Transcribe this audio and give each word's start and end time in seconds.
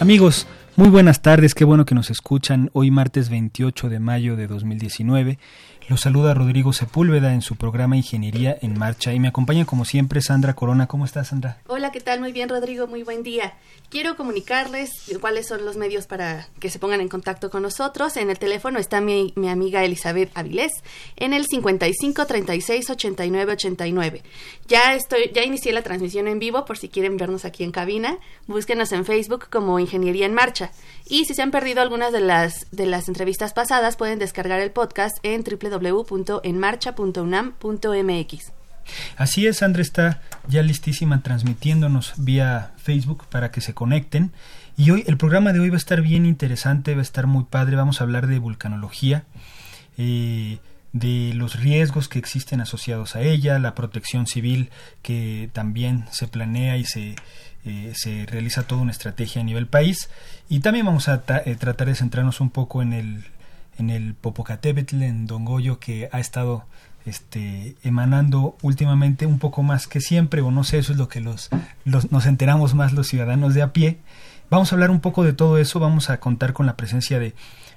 Amigos, 0.00 0.46
muy 0.76 0.90
buenas 0.90 1.22
tardes, 1.22 1.56
qué 1.56 1.64
bueno 1.64 1.84
que 1.84 1.96
nos 1.96 2.08
escuchan 2.08 2.70
hoy 2.72 2.92
martes 2.92 3.30
28 3.30 3.88
de 3.88 3.98
mayo 3.98 4.36
de 4.36 4.46
2019. 4.46 5.40
Los 5.88 6.02
saluda 6.02 6.34
Rodrigo 6.34 6.74
Sepúlveda 6.74 7.32
en 7.32 7.40
su 7.40 7.56
programa 7.56 7.96
Ingeniería 7.96 8.58
en 8.60 8.78
Marcha 8.78 9.14
y 9.14 9.20
me 9.20 9.28
acompaña 9.28 9.64
como 9.64 9.86
siempre 9.86 10.20
Sandra 10.20 10.52
Corona. 10.52 10.86
¿Cómo 10.86 11.06
estás, 11.06 11.28
Sandra? 11.28 11.62
Hola, 11.66 11.92
¿qué 11.92 12.00
tal? 12.00 12.20
Muy 12.20 12.30
bien, 12.30 12.50
Rodrigo, 12.50 12.86
muy 12.86 13.04
buen 13.04 13.22
día. 13.22 13.54
Quiero 13.88 14.14
comunicarles 14.14 14.90
cuáles 15.18 15.48
son 15.48 15.64
los 15.64 15.78
medios 15.78 16.06
para 16.06 16.46
que 16.60 16.68
se 16.68 16.78
pongan 16.78 17.00
en 17.00 17.08
contacto 17.08 17.48
con 17.48 17.62
nosotros. 17.62 18.18
En 18.18 18.28
el 18.28 18.38
teléfono 18.38 18.78
está 18.78 19.00
mi, 19.00 19.32
mi 19.34 19.48
amiga 19.48 19.82
Elizabeth 19.82 20.30
Avilés 20.34 20.72
en 21.16 21.32
el 21.32 21.46
55 21.46 22.26
36 22.26 22.90
89 22.90 23.52
89. 23.52 24.22
Ya 24.66 24.94
estoy 24.94 25.30
ya 25.34 25.42
inicié 25.42 25.72
la 25.72 25.80
transmisión 25.80 26.28
en 26.28 26.38
vivo 26.38 26.66
por 26.66 26.76
si 26.76 26.90
quieren 26.90 27.16
vernos 27.16 27.46
aquí 27.46 27.64
en 27.64 27.72
cabina. 27.72 28.18
Búsquenos 28.46 28.92
en 28.92 29.06
Facebook 29.06 29.46
como 29.48 29.78
Ingeniería 29.78 30.26
en 30.26 30.34
Marcha. 30.34 30.70
Y 31.06 31.24
si 31.24 31.34
se 31.34 31.40
han 31.40 31.50
perdido 31.50 31.80
algunas 31.80 32.12
de 32.12 32.20
las 32.20 32.66
de 32.72 32.84
las 32.84 33.08
entrevistas 33.08 33.54
pasadas, 33.54 33.96
pueden 33.96 34.18
descargar 34.18 34.60
el 34.60 34.70
podcast 34.70 35.16
en 35.22 35.44
www.enmarcha.unam.mx. 35.78 38.52
Así 39.16 39.46
es, 39.46 39.58
Sandra 39.58 39.82
está 39.82 40.20
ya 40.48 40.62
listísima 40.62 41.22
transmitiéndonos 41.22 42.14
vía 42.16 42.72
Facebook 42.78 43.24
para 43.28 43.50
que 43.50 43.60
se 43.60 43.74
conecten. 43.74 44.32
Y 44.76 44.90
hoy, 44.90 45.04
el 45.06 45.16
programa 45.16 45.52
de 45.52 45.60
hoy 45.60 45.70
va 45.70 45.74
a 45.74 45.78
estar 45.78 46.02
bien 46.02 46.24
interesante, 46.24 46.94
va 46.94 47.00
a 47.00 47.02
estar 47.02 47.26
muy 47.26 47.44
padre. 47.44 47.76
Vamos 47.76 48.00
a 48.00 48.04
hablar 48.04 48.26
de 48.26 48.38
vulcanología, 48.38 49.24
eh, 49.96 50.58
de 50.92 51.32
los 51.34 51.60
riesgos 51.60 52.08
que 52.08 52.18
existen 52.18 52.60
asociados 52.60 53.16
a 53.16 53.20
ella, 53.20 53.58
la 53.58 53.74
protección 53.74 54.26
civil 54.26 54.70
que 55.02 55.50
también 55.52 56.06
se 56.12 56.28
planea 56.28 56.76
y 56.76 56.84
se, 56.84 57.16
eh, 57.64 57.92
se 57.94 58.24
realiza 58.26 58.62
toda 58.62 58.82
una 58.82 58.92
estrategia 58.92 59.42
a 59.42 59.44
nivel 59.44 59.66
país. 59.66 60.08
Y 60.48 60.60
también 60.60 60.86
vamos 60.86 61.08
a 61.08 61.22
eh, 61.44 61.56
tratar 61.56 61.88
de 61.88 61.94
centrarnos 61.94 62.40
un 62.40 62.50
poco 62.50 62.80
en 62.80 62.92
el, 62.92 63.24
en 63.78 63.90
el 63.90 64.14
Popocatépetl, 64.14 65.02
en 65.02 65.26
Don 65.26 65.44
Goyo, 65.44 65.78
que 65.78 66.08
ha 66.12 66.20
estado 66.20 66.64
este, 67.06 67.76
emanando 67.82 68.56
últimamente 68.62 69.26
un 69.26 69.38
poco 69.38 69.62
más 69.62 69.86
que 69.86 70.00
siempre, 70.00 70.42
o 70.42 70.50
no 70.50 70.64
sé, 70.64 70.78
eso 70.78 70.92
es 70.92 70.98
lo 70.98 71.08
que 71.08 71.20
los, 71.20 71.50
nos 71.84 72.26
enteramos 72.26 72.74
más 72.74 72.92
los 72.92 73.08
ciudadanos 73.08 73.54
de 73.54 73.62
a 73.62 73.72
pie. 73.72 73.98
Vamos 74.50 74.72
a 74.72 74.74
hablar 74.74 74.90
un 74.90 75.00
poco 75.00 75.24
de 75.24 75.32
todo 75.32 75.58
eso, 75.58 75.80
vamos 75.80 76.10
a 76.10 76.20
contar 76.20 76.52
con 76.52 76.66
la 76.66 76.76
presencia 76.76 77.18
de 77.18 77.34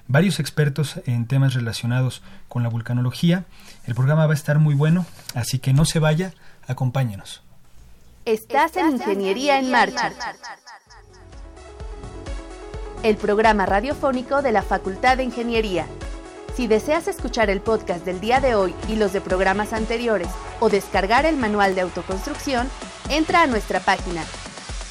varios 0.08 0.40
expertos 0.40 1.00
en 1.06 1.26
temas 1.26 1.54
relacionados 1.54 2.22
con 2.48 2.62
la 2.62 2.68
vulcanología. 2.68 3.44
El 3.86 3.94
programa 3.94 4.26
va 4.26 4.32
a 4.32 4.36
estar 4.36 4.58
muy 4.58 4.74
bueno, 4.74 5.06
así 5.34 5.58
que 5.58 5.72
no 5.72 5.84
se 5.84 5.98
vaya, 5.98 6.34
acompáñenos. 6.66 7.42
Estás 8.24 8.76
en 8.76 8.92
Ingeniería 8.92 9.58
en 9.58 9.70
Marcha. 9.70 10.12
El 13.02 13.16
programa 13.16 13.66
radiofónico 13.66 14.42
de 14.42 14.52
la 14.52 14.62
Facultad 14.62 15.16
de 15.16 15.24
Ingeniería. 15.24 15.86
Si 16.54 16.68
deseas 16.68 17.08
escuchar 17.08 17.50
el 17.50 17.60
podcast 17.60 18.04
del 18.04 18.20
día 18.20 18.38
de 18.40 18.54
hoy 18.54 18.72
y 18.88 18.94
los 18.94 19.12
de 19.12 19.20
programas 19.20 19.72
anteriores 19.72 20.28
o 20.60 20.68
descargar 20.68 21.26
el 21.26 21.36
manual 21.36 21.74
de 21.74 21.80
autoconstrucción, 21.80 22.68
entra 23.08 23.42
a 23.42 23.48
nuestra 23.48 23.80
página 23.80 24.22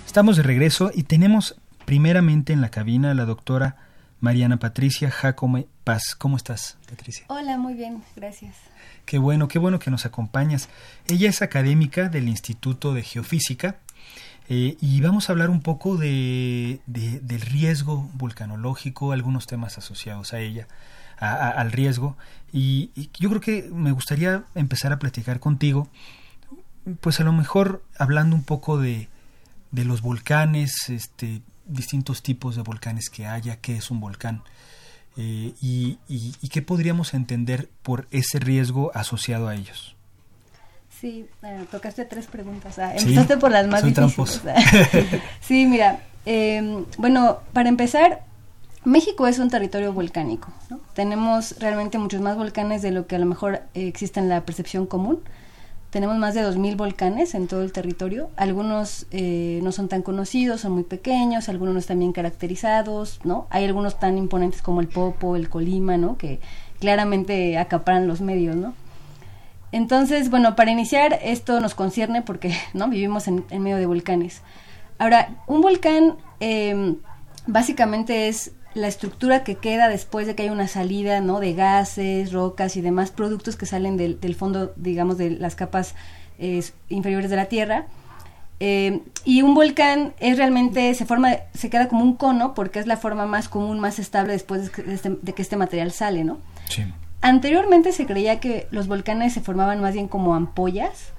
Estamos 0.06 0.36
de 0.36 0.42
regreso 0.42 0.90
y 0.94 1.02
tenemos 1.02 1.56
primeramente 1.84 2.54
en 2.54 2.62
la 2.62 2.70
cabina 2.70 3.10
a 3.10 3.14
la 3.14 3.26
doctora 3.26 3.76
Mariana 4.20 4.56
Patricia 4.58 5.10
Jacome 5.10 5.66
Paz. 5.84 6.14
¿Cómo 6.16 6.38
estás, 6.38 6.78
Patricia? 6.88 7.26
Hola, 7.28 7.58
muy 7.58 7.74
bien, 7.74 8.02
gracias. 8.16 8.71
Qué 9.04 9.18
bueno, 9.18 9.48
qué 9.48 9.58
bueno 9.58 9.78
que 9.78 9.90
nos 9.90 10.06
acompañas. 10.06 10.68
Ella 11.08 11.28
es 11.28 11.42
académica 11.42 12.08
del 12.08 12.28
Instituto 12.28 12.94
de 12.94 13.02
Geofísica 13.02 13.76
eh, 14.48 14.76
y 14.80 15.00
vamos 15.00 15.28
a 15.28 15.32
hablar 15.32 15.50
un 15.50 15.60
poco 15.60 15.96
de, 15.96 16.80
del 16.86 17.40
riesgo 17.40 18.10
vulcanológico, 18.14 19.12
algunos 19.12 19.46
temas 19.46 19.78
asociados 19.78 20.32
a 20.32 20.40
ella, 20.40 20.66
al 21.18 21.72
riesgo. 21.72 22.16
Y, 22.52 22.90
yo 23.18 23.28
creo 23.28 23.40
que 23.40 23.70
me 23.72 23.92
gustaría 23.92 24.44
empezar 24.54 24.92
a 24.92 24.98
platicar 24.98 25.40
contigo, 25.40 25.88
pues 27.00 27.20
a 27.20 27.24
lo 27.24 27.32
mejor 27.32 27.82
hablando 27.98 28.36
un 28.36 28.42
poco 28.42 28.78
de, 28.78 29.08
de 29.70 29.84
los 29.84 30.02
volcanes, 30.02 30.88
este, 30.90 31.42
distintos 31.66 32.22
tipos 32.22 32.56
de 32.56 32.62
volcanes 32.62 33.08
que 33.10 33.26
haya, 33.26 33.56
qué 33.56 33.76
es 33.76 33.90
un 33.90 34.00
volcán. 34.00 34.42
Eh, 35.16 35.52
y, 35.60 35.98
y, 36.08 36.48
qué 36.48 36.62
podríamos 36.62 37.12
entender 37.12 37.68
por 37.82 38.06
ese 38.10 38.38
riesgo 38.38 38.90
asociado 38.94 39.48
a 39.48 39.54
ellos. 39.54 39.94
Sí, 41.02 41.26
eh, 41.42 41.64
tocaste 41.70 42.04
tres 42.06 42.26
preguntas. 42.28 42.78
Ah, 42.78 42.94
empezaste 42.96 43.36
por 43.36 43.50
las 43.50 43.66
más 43.66 43.84
difíciles. 43.84 44.40
sí, 45.40 45.66
mira, 45.66 46.00
em, 46.24 46.84
bueno, 46.96 47.40
para 47.52 47.68
empezar, 47.68 48.24
México 48.84 49.26
es 49.26 49.38
un 49.38 49.50
territorio 49.50 49.92
volcánico. 49.92 50.48
Tenemos 50.94 51.56
realmente 51.58 51.98
muchos 51.98 52.20
más 52.20 52.36
volcanes 52.36 52.80
de 52.80 52.92
lo 52.92 53.06
que 53.06 53.16
a 53.16 53.18
lo 53.18 53.26
mejor 53.26 53.62
existe 53.74 54.20
en 54.20 54.28
la 54.28 54.42
percepción 54.46 54.86
común. 54.86 55.20
Tenemos 55.92 56.16
más 56.16 56.32
de 56.32 56.42
2.000 56.42 56.74
volcanes 56.78 57.34
en 57.34 57.48
todo 57.48 57.62
el 57.62 57.70
territorio. 57.70 58.30
Algunos 58.36 59.04
eh, 59.10 59.60
no 59.62 59.72
son 59.72 59.88
tan 59.88 60.00
conocidos, 60.00 60.62
son 60.62 60.72
muy 60.72 60.84
pequeños, 60.84 61.50
algunos 61.50 61.74
no 61.74 61.80
están 61.80 61.98
bien 61.98 62.14
caracterizados, 62.14 63.20
¿no? 63.24 63.46
Hay 63.50 63.66
algunos 63.66 64.00
tan 64.00 64.16
imponentes 64.16 64.62
como 64.62 64.80
el 64.80 64.88
Popo, 64.88 65.36
el 65.36 65.50
Colima, 65.50 65.98
¿no? 65.98 66.16
Que 66.16 66.40
claramente 66.80 67.58
acaparan 67.58 68.08
los 68.08 68.22
medios, 68.22 68.56
¿no? 68.56 68.72
Entonces, 69.70 70.30
bueno, 70.30 70.56
para 70.56 70.70
iniciar, 70.70 71.18
esto 71.22 71.60
nos 71.60 71.74
concierne 71.74 72.22
porque, 72.22 72.56
¿no? 72.72 72.88
Vivimos 72.88 73.28
en, 73.28 73.44
medio 73.50 73.76
de 73.76 73.84
volcanes. 73.84 74.40
Ahora, 74.98 75.42
un 75.46 75.60
volcán 75.60 76.16
eh, 76.40 76.96
básicamente 77.46 78.28
es 78.28 78.52
la 78.74 78.88
estructura 78.88 79.44
que 79.44 79.56
queda 79.56 79.88
después 79.88 80.26
de 80.26 80.34
que 80.34 80.44
hay 80.44 80.48
una 80.50 80.68
salida 80.68 81.20
¿no? 81.20 81.40
de 81.40 81.54
gases, 81.54 82.32
rocas 82.32 82.76
y 82.76 82.80
demás 82.80 83.10
productos 83.10 83.56
que 83.56 83.66
salen 83.66 83.96
del, 83.96 84.20
del 84.20 84.34
fondo, 84.34 84.72
digamos, 84.76 85.18
de 85.18 85.30
las 85.30 85.54
capas 85.54 85.94
eh, 86.38 86.62
inferiores 86.88 87.30
de 87.30 87.36
la 87.36 87.46
Tierra. 87.46 87.86
Eh, 88.60 89.00
y 89.24 89.42
un 89.42 89.54
volcán 89.54 90.14
es 90.20 90.36
realmente, 90.36 90.94
se 90.94 91.04
forma, 91.04 91.36
se 91.52 91.68
queda 91.68 91.88
como 91.88 92.04
un 92.04 92.14
cono 92.14 92.54
porque 92.54 92.78
es 92.78 92.86
la 92.86 92.96
forma 92.96 93.26
más 93.26 93.48
común, 93.48 93.80
más 93.80 93.98
estable 93.98 94.32
después 94.32 94.64
de 94.64 94.70
que 94.70 94.94
este, 94.94 95.18
de 95.20 95.32
que 95.32 95.42
este 95.42 95.56
material 95.56 95.90
sale, 95.90 96.22
¿no? 96.22 96.38
Sí. 96.68 96.84
Anteriormente 97.22 97.92
se 97.92 98.06
creía 98.06 98.40
que 98.40 98.68
los 98.70 98.86
volcanes 98.86 99.32
se 99.32 99.40
formaban 99.40 99.80
más 99.80 99.94
bien 99.94 100.08
como 100.08 100.34
ampollas. 100.34 101.12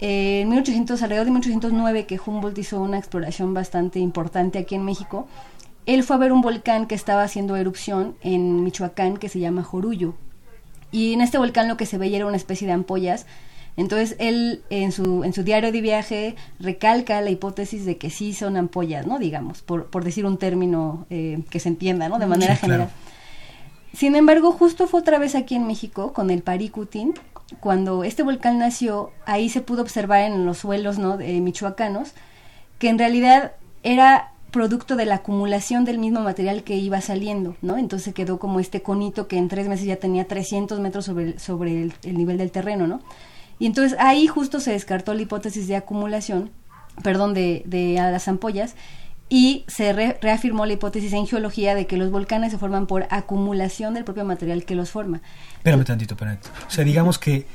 Eh, 0.00 0.42
en 0.42 0.50
1800, 0.50 1.02
alrededor 1.02 1.26
de 1.26 1.30
1809, 1.32 2.06
que 2.06 2.20
Humboldt 2.24 2.58
hizo 2.58 2.80
una 2.80 2.98
exploración 2.98 3.54
bastante 3.54 3.98
importante 3.98 4.58
aquí 4.58 4.74
en 4.74 4.84
México, 4.84 5.28
él 5.86 6.02
fue 6.02 6.16
a 6.16 6.18
ver 6.18 6.32
un 6.32 6.40
volcán 6.40 6.86
que 6.86 6.94
estaba 6.94 7.22
haciendo 7.22 7.56
erupción 7.56 8.16
en 8.20 8.64
Michoacán 8.64 9.16
que 9.16 9.28
se 9.28 9.38
llama 9.38 9.62
Jorullo. 9.62 10.14
Y 10.92 11.12
en 11.12 11.20
este 11.20 11.38
volcán 11.38 11.68
lo 11.68 11.76
que 11.76 11.86
se 11.86 11.98
veía 11.98 12.18
era 12.18 12.26
una 12.26 12.36
especie 12.36 12.66
de 12.66 12.72
ampollas. 12.72 13.26
Entonces 13.76 14.16
él 14.18 14.62
en 14.70 14.92
su, 14.92 15.22
en 15.24 15.32
su 15.32 15.42
diario 15.42 15.70
de 15.70 15.80
viaje 15.80 16.36
recalca 16.58 17.20
la 17.20 17.30
hipótesis 17.30 17.84
de 17.84 17.98
que 17.98 18.10
sí 18.10 18.32
son 18.32 18.56
ampollas, 18.56 19.06
¿no? 19.06 19.18
Digamos, 19.18 19.62
por, 19.62 19.86
por 19.86 20.04
decir 20.04 20.24
un 20.26 20.38
término 20.38 21.06
eh, 21.10 21.40
que 21.50 21.60
se 21.60 21.68
entienda, 21.68 22.08
¿no? 22.08 22.18
De 22.18 22.26
manera 22.26 22.56
general. 22.56 22.90
Sin 23.92 24.14
embargo, 24.14 24.52
justo 24.52 24.86
fue 24.86 25.00
otra 25.00 25.18
vez 25.18 25.34
aquí 25.34 25.54
en 25.54 25.66
México 25.66 26.12
con 26.12 26.30
el 26.30 26.42
Paricutín, 26.42 27.14
cuando 27.60 28.04
este 28.04 28.22
volcán 28.22 28.58
nació, 28.58 29.12
ahí 29.24 29.48
se 29.48 29.60
pudo 29.60 29.82
observar 29.82 30.22
en 30.22 30.44
los 30.44 30.58
suelos 30.58 30.98
¿no? 30.98 31.16
de 31.16 31.40
michoacanos 31.40 32.12
que 32.78 32.88
en 32.88 32.98
realidad 32.98 33.52
era 33.82 34.32
producto 34.56 34.96
de 34.96 35.04
la 35.04 35.16
acumulación 35.16 35.84
del 35.84 35.98
mismo 35.98 36.22
material 36.22 36.64
que 36.64 36.76
iba 36.76 36.98
saliendo, 37.02 37.56
¿no? 37.60 37.76
Entonces 37.76 38.14
quedó 38.14 38.38
como 38.38 38.58
este 38.58 38.80
conito 38.80 39.28
que 39.28 39.36
en 39.36 39.48
tres 39.48 39.68
meses 39.68 39.84
ya 39.84 39.96
tenía 39.96 40.26
300 40.26 40.80
metros 40.80 41.04
sobre, 41.04 41.82
el, 41.82 41.92
nivel 42.04 42.38
del 42.38 42.50
terreno, 42.50 42.86
¿no? 42.86 43.02
Y 43.58 43.66
entonces 43.66 43.98
ahí 44.00 44.26
justo 44.26 44.58
se 44.58 44.72
descartó 44.72 45.12
la 45.12 45.20
hipótesis 45.20 45.68
de 45.68 45.76
acumulación, 45.76 46.50
perdón, 47.02 47.34
de, 47.34 47.64
de 47.66 47.96
las 47.96 48.28
ampollas, 48.28 48.76
y 49.28 49.66
se 49.68 49.92
reafirmó 49.92 50.64
la 50.64 50.72
hipótesis 50.72 51.12
en 51.12 51.26
geología 51.26 51.74
de 51.74 51.86
que 51.86 51.98
los 51.98 52.10
volcanes 52.10 52.50
se 52.50 52.56
forman 52.56 52.86
por 52.86 53.06
acumulación 53.10 53.92
del 53.92 54.04
propio 54.04 54.24
material 54.24 54.64
que 54.64 54.74
los 54.74 54.90
forma. 54.90 55.20
Espérame 55.58 55.84
tantito, 55.84 56.14
espérame. 56.14 56.38
O 56.66 56.70
sea, 56.70 56.82
digamos 56.82 57.18
que 57.18 57.46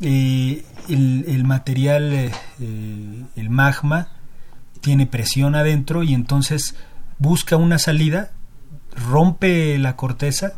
eh, 0.00 0.64
el, 0.88 1.44
material, 1.44 2.10
eh, 2.10 2.30
eh, 2.58 3.24
el 3.36 3.50
magma, 3.50 4.08
tiene 4.80 5.06
presión 5.06 5.54
adentro 5.54 6.02
y 6.02 6.14
entonces 6.14 6.74
busca 7.18 7.56
una 7.56 7.78
salida, 7.78 8.30
rompe 8.94 9.78
la 9.78 9.96
corteza 9.96 10.54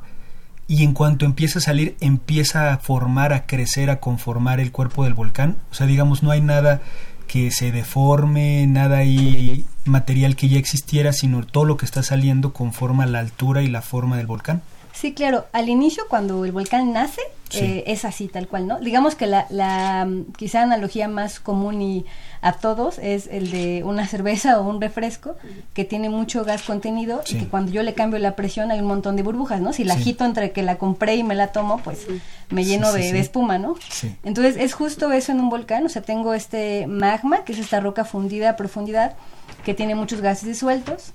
y 0.69 0.85
en 0.85 0.93
cuanto 0.93 1.25
empieza 1.25 1.59
a 1.59 1.63
salir 1.63 1.97
empieza 2.01 2.73
a 2.73 2.79
formar, 2.79 3.33
a 3.33 3.47
crecer, 3.47 3.91
a 3.91 3.99
conformar 3.99 4.61
el 4.61 4.71
cuerpo 4.71 5.05
del 5.05 5.15
volcán. 5.15 5.57
O 5.71 5.75
sea, 5.75 5.87
digamos, 5.87 6.23
no 6.23 6.31
hay 6.31 6.41
nada 6.41 6.81
que 7.27 7.51
se 7.51 7.73
deforme, 7.73 8.67
nada 8.67 8.99
ahí 8.99 9.65
material 9.85 10.37
que 10.37 10.49
ya 10.49 10.59
existiera, 10.59 11.13
sino 11.13 11.45
todo 11.45 11.65
lo 11.65 11.77
que 11.77 11.87
está 11.87 12.03
saliendo 12.03 12.53
conforma 12.53 13.07
la 13.07 13.21
altura 13.21 13.63
y 13.63 13.69
la 13.69 13.83
forma 13.83 14.17
del 14.17 14.27
volcán. 14.27 14.63
Sí, 14.93 15.15
claro. 15.15 15.47
Al 15.53 15.69
inicio, 15.69 16.05
cuando 16.09 16.45
el 16.45 16.53
volcán 16.53 16.93
nace, 16.93 17.23
eh, 17.53 17.85
es 17.87 18.05
así, 18.05 18.29
tal 18.29 18.47
cual, 18.47 18.67
¿no? 18.67 18.79
Digamos 18.79 19.15
que 19.15 19.27
la, 19.27 19.47
la 19.51 20.09
quizá 20.37 20.63
analogía 20.63 21.09
más 21.09 21.41
común 21.41 21.83
y 21.83 22.05
a 22.43 22.53
todos 22.53 22.99
es 22.99 23.27
el 23.27 23.51
de 23.51 23.83
una 23.85 24.07
cerveza 24.07 24.61
o 24.61 24.69
un 24.69 24.81
refresco 24.81 25.37
que 25.75 25.85
tiene 25.85 26.09
mucho 26.09 26.45
gas 26.45 26.63
contenido 26.63 27.23
y 27.29 27.39
que 27.39 27.49
cuando 27.49 27.73
yo 27.73 27.83
le 27.83 27.95
cambio 27.95 28.19
la 28.19 28.37
presión 28.37 28.71
hay 28.71 28.81
un 28.81 28.87
montón 28.87 29.17
de 29.17 29.23
burbujas, 29.23 29.61
¿no? 29.61 29.73
Si 29.73 29.85
la 29.85 29.95
agito 29.95 30.25
entre 30.25 30.53
que 30.53 30.63
la 30.63 30.79
compré 30.79 31.17
y 31.17 31.25
me 31.25 31.35
la 31.35 31.49
tomo, 31.49 31.79
pues 31.79 32.07
me 32.51 32.65
lleno 32.65 32.93
de, 32.93 33.13
de, 33.13 33.19
espuma, 33.19 33.59
¿no? 33.59 33.75
Entonces 34.23 34.57
es 34.57 34.73
justo 34.73 35.11
eso 35.13 35.33
en 35.33 35.41
un 35.41 35.51
volcán, 35.51 35.85
o 35.85 35.89
sea, 35.89 36.03
tengo 36.03 36.35
este 36.35 36.87
magma, 36.87 37.45
que 37.45 37.53
es 37.53 37.59
esta 37.59 37.81
roca 37.81 38.05
fundida 38.05 38.51
a 38.51 38.57
profundidad, 38.57 39.17
que 39.65 39.75
tiene 39.75 39.95
muchos 39.95 40.21
gases 40.21 40.49
disueltos 40.49 41.13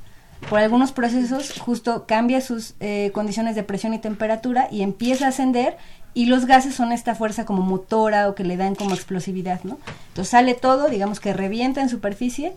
por 0.49 0.59
algunos 0.59 0.91
procesos 0.91 1.59
justo 1.59 2.05
cambia 2.07 2.41
sus 2.41 2.75
eh, 2.79 3.11
condiciones 3.13 3.55
de 3.55 3.63
presión 3.63 3.93
y 3.93 3.99
temperatura 3.99 4.67
y 4.71 4.81
empieza 4.81 5.25
a 5.25 5.29
ascender 5.29 5.77
y 6.13 6.27
los 6.27 6.45
gases 6.45 6.75
son 6.75 6.91
esta 6.91 7.15
fuerza 7.15 7.45
como 7.45 7.61
motora 7.61 8.29
o 8.29 8.35
que 8.35 8.43
le 8.43 8.55
dan 8.55 8.75
como 8.75 8.93
explosividad, 8.93 9.63
¿no? 9.63 9.77
Entonces 10.09 10.29
sale 10.29 10.53
todo, 10.53 10.87
digamos 10.87 11.19
que 11.19 11.33
revienta 11.33 11.81
en 11.81 11.89
superficie 11.89 12.53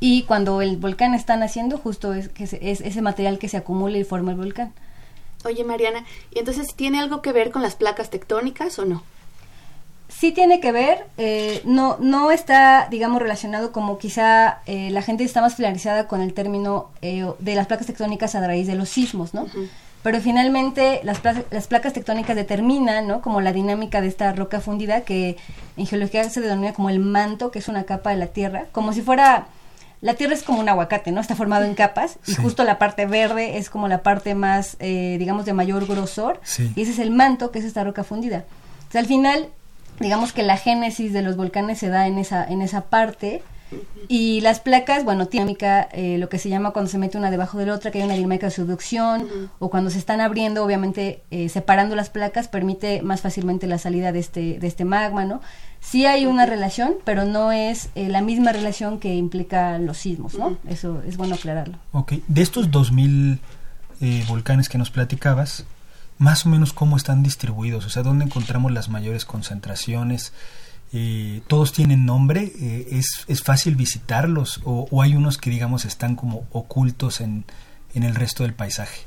y 0.00 0.24
cuando 0.24 0.60
el 0.60 0.76
volcán 0.76 1.14
está 1.14 1.36
naciendo 1.36 1.78
justo 1.78 2.14
es, 2.14 2.28
que 2.28 2.44
es 2.44 2.52
ese 2.52 3.02
material 3.02 3.38
que 3.38 3.48
se 3.48 3.56
acumula 3.56 3.96
y 3.96 4.04
forma 4.04 4.32
el 4.32 4.38
volcán. 4.38 4.72
Oye 5.44 5.64
Mariana, 5.64 6.04
¿y 6.34 6.40
entonces 6.40 6.74
tiene 6.74 7.00
algo 7.00 7.22
que 7.22 7.32
ver 7.32 7.50
con 7.50 7.62
las 7.62 7.76
placas 7.76 8.10
tectónicas 8.10 8.78
o 8.78 8.84
no? 8.84 9.02
Sí 10.18 10.32
tiene 10.32 10.58
que 10.58 10.72
ver, 10.72 11.06
eh, 11.16 11.62
no, 11.64 11.96
no 12.00 12.32
está, 12.32 12.88
digamos, 12.90 13.22
relacionado 13.22 13.70
como 13.70 13.98
quizá 13.98 14.58
eh, 14.66 14.90
la 14.90 15.02
gente 15.02 15.22
está 15.22 15.40
más 15.40 15.54
familiarizada 15.54 16.08
con 16.08 16.20
el 16.20 16.34
término 16.34 16.90
eh, 17.02 17.24
de 17.38 17.54
las 17.54 17.68
placas 17.68 17.86
tectónicas 17.86 18.34
a 18.34 18.44
raíz 18.44 18.66
de 18.66 18.74
los 18.74 18.88
sismos, 18.88 19.32
¿no? 19.32 19.46
Pero 20.02 20.20
finalmente 20.20 21.00
las, 21.04 21.20
las 21.50 21.66
placas 21.68 21.92
tectónicas 21.92 22.34
determinan, 22.34 23.06
¿no? 23.06 23.20
Como 23.20 23.40
la 23.40 23.52
dinámica 23.52 24.00
de 24.00 24.08
esta 24.08 24.32
roca 24.32 24.60
fundida 24.60 25.02
que 25.02 25.36
en 25.76 25.86
geología 25.86 26.28
se 26.28 26.40
denomina 26.40 26.72
como 26.72 26.90
el 26.90 26.98
manto, 26.98 27.52
que 27.52 27.60
es 27.60 27.68
una 27.68 27.84
capa 27.84 28.10
de 28.10 28.16
la 28.16 28.26
Tierra, 28.26 28.66
como 28.72 28.92
si 28.92 29.02
fuera... 29.02 29.46
La 30.00 30.14
Tierra 30.14 30.34
es 30.34 30.44
como 30.44 30.60
un 30.60 30.68
aguacate, 30.68 31.10
¿no? 31.10 31.20
Está 31.20 31.34
formado 31.34 31.64
en 31.64 31.74
capas 31.74 32.18
y 32.24 32.34
justo 32.36 32.62
la 32.62 32.78
parte 32.78 33.06
verde 33.06 33.58
es 33.58 33.68
como 33.68 33.88
la 33.88 34.04
parte 34.04 34.36
más, 34.36 34.78
digamos, 34.78 35.44
de 35.44 35.52
mayor 35.54 35.86
grosor. 35.88 36.40
Y 36.76 36.82
ese 36.82 36.92
es 36.92 37.00
el 37.00 37.10
manto, 37.10 37.50
que 37.50 37.58
es 37.58 37.64
esta 37.64 37.82
roca 37.82 38.04
fundida. 38.04 38.44
O 38.88 38.92
sea, 38.92 39.00
al 39.00 39.08
final 39.08 39.48
digamos 40.00 40.32
que 40.32 40.42
la 40.42 40.56
génesis 40.56 41.12
de 41.12 41.22
los 41.22 41.36
volcanes 41.36 41.78
se 41.78 41.88
da 41.88 42.06
en 42.06 42.18
esa, 42.18 42.44
en 42.44 42.62
esa 42.62 42.82
parte. 42.82 43.42
Y 44.08 44.40
las 44.40 44.60
placas, 44.60 45.04
bueno, 45.04 45.26
dinámica, 45.26 45.82
eh, 45.92 46.16
lo 46.16 46.30
que 46.30 46.38
se 46.38 46.48
llama 46.48 46.70
cuando 46.70 46.90
se 46.90 46.96
mete 46.96 47.18
una 47.18 47.30
debajo 47.30 47.58
de 47.58 47.66
la 47.66 47.74
otra, 47.74 47.90
que 47.90 47.98
hay 47.98 48.04
una 48.04 48.14
dinámica 48.14 48.46
de 48.46 48.52
subducción, 48.52 49.28
o 49.58 49.68
cuando 49.68 49.90
se 49.90 49.98
están 49.98 50.22
abriendo, 50.22 50.64
obviamente, 50.64 51.22
eh, 51.30 51.50
separando 51.50 51.94
las 51.94 52.08
placas, 52.08 52.48
permite 52.48 53.02
más 53.02 53.20
fácilmente 53.20 53.66
la 53.66 53.76
salida 53.76 54.10
de 54.10 54.20
este, 54.20 54.58
de 54.58 54.66
este 54.66 54.86
magma, 54.86 55.26
¿no? 55.26 55.42
Sí 55.80 56.06
hay 56.06 56.24
una 56.24 56.46
relación, 56.46 56.94
pero 57.04 57.26
no 57.26 57.52
es 57.52 57.90
eh, 57.94 58.08
la 58.08 58.22
misma 58.22 58.52
relación 58.52 58.98
que 58.98 59.14
implica 59.14 59.78
los 59.78 59.98
sismos, 59.98 60.34
¿no? 60.34 60.56
Eso 60.66 61.02
es 61.06 61.18
bueno 61.18 61.34
aclararlo. 61.34 61.76
Ok, 61.92 62.14
de 62.26 62.40
estos 62.42 62.70
2.000 62.70 63.38
volcanes 64.28 64.70
que 64.70 64.78
nos 64.78 64.90
platicabas, 64.90 65.66
más 66.18 66.44
o 66.44 66.48
menos 66.48 66.72
cómo 66.72 66.96
están 66.96 67.22
distribuidos, 67.22 67.86
o 67.86 67.90
sea, 67.90 68.02
dónde 68.02 68.24
encontramos 68.24 68.72
las 68.72 68.88
mayores 68.88 69.24
concentraciones. 69.24 70.32
Eh, 70.92 71.42
todos 71.46 71.72
tienen 71.72 72.06
nombre, 72.06 72.52
eh, 72.60 72.88
es, 72.92 73.24
es, 73.28 73.42
fácil 73.42 73.76
visitarlos 73.76 74.62
o, 74.64 75.02
hay 75.02 75.14
unos 75.14 75.36
que 75.36 75.50
digamos 75.50 75.84
están 75.84 76.16
como 76.16 76.46
ocultos 76.50 77.20
en, 77.20 77.44
en 77.94 78.04
el 78.04 78.14
resto 78.14 78.42
del 78.42 78.54
paisaje. 78.54 79.02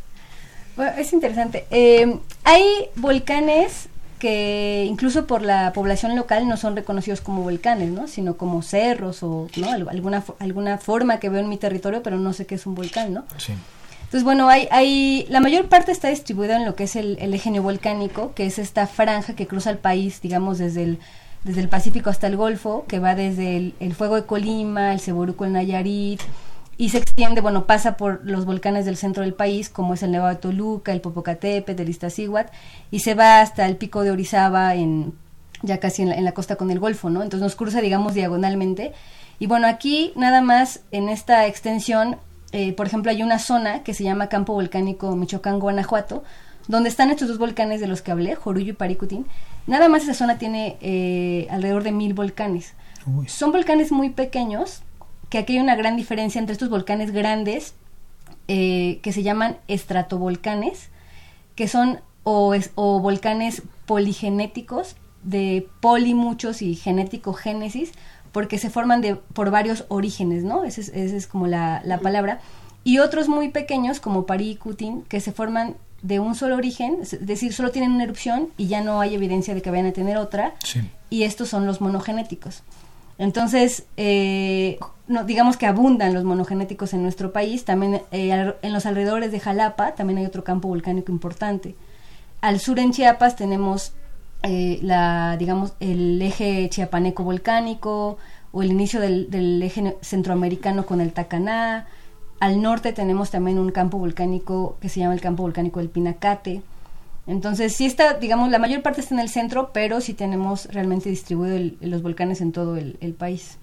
Bueno, 0.75 0.92
es 0.98 1.12
interesante. 1.12 1.66
Eh, 1.72 2.19
hay 2.44 2.63
volcanes 2.96 3.90
que 4.19 4.86
incluso 4.88 5.25
por 5.25 5.42
la 5.42 5.74
población 5.74 6.16
local 6.16 6.48
no 6.48 6.56
son 6.56 6.75
reconocidos 6.75 7.22
como 7.22 7.42
volcanes, 7.42 7.90
¿no? 7.90 8.07
sino 8.07 8.38
como 8.38 8.62
cerros 8.62 9.24
o 9.24 9.48
¿no? 9.57 9.72
alguna, 9.90 10.24
alguna 10.38 10.78
forma 10.78 11.19
que 11.19 11.30
veo 11.30 11.42
en 11.42 11.50
mi 11.50 11.57
territorio, 11.57 12.04
pero 12.04 12.19
no 12.19 12.31
sé 12.31 12.46
qué 12.46 12.54
es 12.54 12.68
un 12.68 12.75
volcán, 12.75 13.14
¿no? 13.16 13.25
Sí. 13.38 13.54
Entonces, 14.12 14.25
bueno, 14.25 14.50
hay, 14.50 15.25
la 15.30 15.40
mayor 15.40 15.69
parte 15.69 15.94
está 15.94 16.10
distribuida 16.10 16.58
en 16.58 16.66
lo 16.66 16.75
que 16.75 16.84
es 16.84 16.98
el, 16.98 17.18
el 17.22 17.34
eje 17.34 17.50
neovolcánico, 17.50 18.34
que 18.34 18.46
es 18.46 18.60
esta 18.60 18.86
franja 18.86 19.38
que 19.38 19.48
cruza 19.48 19.69
el 19.69 19.78
país, 19.78 20.19
digamos, 20.22 20.58
desde 20.58 20.84
el, 20.84 21.00
desde 21.46 21.62
el 21.62 21.69
Pacífico 21.69 22.10
hasta 22.10 22.28
el 22.28 22.36
Golfo, 22.36 22.84
que 22.90 23.00
va 23.00 23.16
desde 23.16 23.74
el, 23.80 23.96
Fuego 23.96 24.18
de 24.18 24.25
Colima, 24.25 24.92
el 24.92 25.00
Ceboruco, 25.00 25.46
el 25.46 25.54
Nayarit, 25.54 26.19
y 26.75 26.90
se 26.90 26.98
extiende, 26.98 27.40
bueno, 27.40 27.66
pasa 27.66 27.96
por 27.96 28.19
los 28.25 28.44
volcanes 28.44 28.84
del 28.84 28.98
centro 28.98 29.24
del 29.24 29.34
país, 29.34 29.69
como 29.69 29.94
es 29.94 30.04
el 30.04 30.12
Nevado 30.12 30.31
de 30.31 30.42
Toluca, 30.42 30.92
el 30.92 31.00
Popocatépetl, 31.00 31.81
el 31.81 31.88
Iztaccíhuatl, 31.88 32.52
y 32.92 33.00
se 33.00 33.14
va 33.14 33.40
hasta 33.40 33.66
el 33.66 33.78
Pico 33.78 34.04
de 34.04 34.12
Orizaba, 34.12 34.75
en, 34.75 35.14
ya 35.62 35.78
casi 35.78 36.02
en 36.02 36.10
la, 36.10 36.16
en 36.16 36.25
la 36.25 36.34
costa 36.34 36.57
con 36.57 36.69
el 36.69 36.80
Golfo, 36.80 37.09
¿no? 37.09 37.24
Entonces 37.24 37.45
nos 37.45 37.56
cruza, 37.56 37.80
digamos, 37.80 38.14
diagonalmente. 38.14 38.92
Y 39.40 39.47
bueno, 39.47 39.68
aquí 39.68 40.12
nada 40.18 40.42
más 40.42 40.81
en 40.92 41.07
esta 41.07 41.47
extensión 41.47 42.18
eh, 42.52 42.74
por 42.74 42.88
ejemplo, 42.88 43.12
hay 43.12 43.24
una 43.24 43.40
zona 43.40 43.84
que 43.84 43.94
se 43.94 44.04
llama 44.04 44.28
Campo 44.28 44.54
Volcánico 44.54 45.16
Michoacán, 45.16 45.60
Guanajuato, 45.60 46.24
donde 46.68 46.90
están 46.90 47.10
estos 47.10 47.28
dos 47.28 47.38
volcanes 47.38 47.81
de 47.81 47.88
los 47.88 48.02
que 48.02 48.12
hablé, 48.12 48.36
Jorullo 48.36 48.72
y 48.72 48.74
Paricutín. 48.74 49.26
Nada 49.68 49.90
más 49.90 50.04
esa 50.04 50.14
zona 50.14 50.38
tiene 50.38 50.78
eh, 50.81 51.48
alrededor 51.50 51.84
de 51.84 51.92
mil 51.92 52.14
volcanes. 52.14 52.74
Son 53.28 53.52
volcanes 53.52 53.92
muy 53.92 54.12
pequeños, 54.12 54.84
que 55.30 55.40
aquí 55.40 55.54
hay 55.54 55.60
una 55.60 55.76
gran 55.76 55.96
diferencia 55.96 56.40
entre 56.40 56.54
estos 56.54 56.70
volcanes 56.70 57.12
grandes, 57.12 57.74
eh, 58.48 59.00
que 59.02 59.12
se 59.12 59.24
llaman 59.24 59.58
estratovolcanes, 59.68 60.90
que 61.56 61.68
son 61.68 62.00
o, 62.24 62.54
o 62.76 63.00
volcanes 63.00 63.64
poligenéticos, 63.86 64.98
de 65.24 65.68
poli 65.81 66.14
muchos 66.14 66.62
y 66.62 66.76
genético 66.76 67.34
génesis, 67.34 67.92
porque 68.31 68.57
se 68.57 68.69
forman 68.69 69.02
de, 69.02 69.16
por 69.16 69.52
varios 69.52 69.85
orígenes, 69.90 70.44
¿no? 70.44 70.64
Esa 70.64 70.81
es, 70.81 70.90
es, 70.90 71.28
como 71.28 71.47
la, 71.47 71.81
la, 71.85 72.00
palabra. 72.00 72.40
Y 72.83 73.00
otros 73.00 73.28
muy 73.28 73.50
pequeños, 73.50 74.00
como 74.00 74.26
Paricutin, 74.26 75.04
que 75.04 75.19
se 75.19 75.31
forman 75.31 75.76
de 76.02 76.19
un 76.19 76.35
solo 76.35 76.56
origen, 76.56 76.97
es 77.02 77.26
decir, 77.26 77.54
solo 77.54 77.71
tienen 77.71 77.92
una 77.92 78.04
erupción 78.04 78.50
y 78.57 78.68
ya 78.68 78.81
no 78.81 79.02
hay 79.02 79.14
evidencia 79.14 79.54
de 79.54 79.61
que 79.61 79.69
vayan 79.69 79.88
a 79.88 79.92
tener 79.92 80.18
otra. 80.18 80.56
Y 81.09 81.23
estos 81.23 81.50
son 81.50 81.66
los 81.66 81.81
monogenéticos. 81.81 82.64
Entonces, 83.18 83.83
eh, 83.97 84.80
no, 85.07 85.26
digamos 85.26 85.57
que 85.57 85.68
abundan 85.68 86.14
los 86.14 86.23
monogenéticos 86.23 86.94
en 86.94 87.04
nuestro 87.04 87.31
país. 87.31 87.66
También 87.66 88.02
eh, 88.11 88.54
en 88.61 88.73
los 88.73 88.85
alrededores 88.88 89.31
de 89.31 89.40
Jalapa 89.40 89.94
también 89.94 90.18
hay 90.18 90.26
otro 90.26 90.44
campo 90.44 90.68
volcánico 90.69 91.11
importante. 91.11 91.76
Al 92.42 92.59
sur 92.59 92.80
en 92.80 92.92
Chiapas 92.92 93.35
tenemos 93.35 93.94
eh, 94.44 94.80
la, 94.81 95.38
digamos, 95.38 95.74
el 95.80 96.21
eje 96.21 96.68
chiapaneco 96.69 97.24
volcánico 97.24 98.18
o 98.52 98.64
el 98.64 98.71
inicio 98.71 99.00
del, 99.00 99.62
eje 99.62 99.98
centroamericano 100.02 100.86
con 100.86 101.00
el 101.00 101.14
Tacaná. 101.14 101.88
Al 102.40 102.62
norte 102.62 102.92
tenemos 102.92 103.30
también 103.30 103.60
un 103.60 103.71
campo 103.71 104.00
volcánico 104.00 104.78
que 104.81 104.90
se 104.90 105.00
llama 105.00 105.14
el 105.14 105.21
campo 105.21 105.44
volcánico 105.44 105.80
del 105.80 105.90
Pinacate. 105.90 106.64
Entonces, 107.28 107.76
sí 107.76 107.86
está, 107.86 108.16
digamos, 108.16 108.50
la 108.50 108.57
mayor 108.57 108.81
parte 108.81 109.02
está 109.02 109.14
en 109.14 109.21
el 109.21 109.30
centro, 109.30 109.71
pero 109.74 110.02
sí 110.02 110.16
tenemos 110.16 110.66
realmente 110.71 111.10
distribuido 111.10 111.76
los 111.81 112.02
volcanes 112.02 112.42
en 112.42 112.52
todo 112.52 112.78
el, 112.78 113.16
país. 113.18 113.57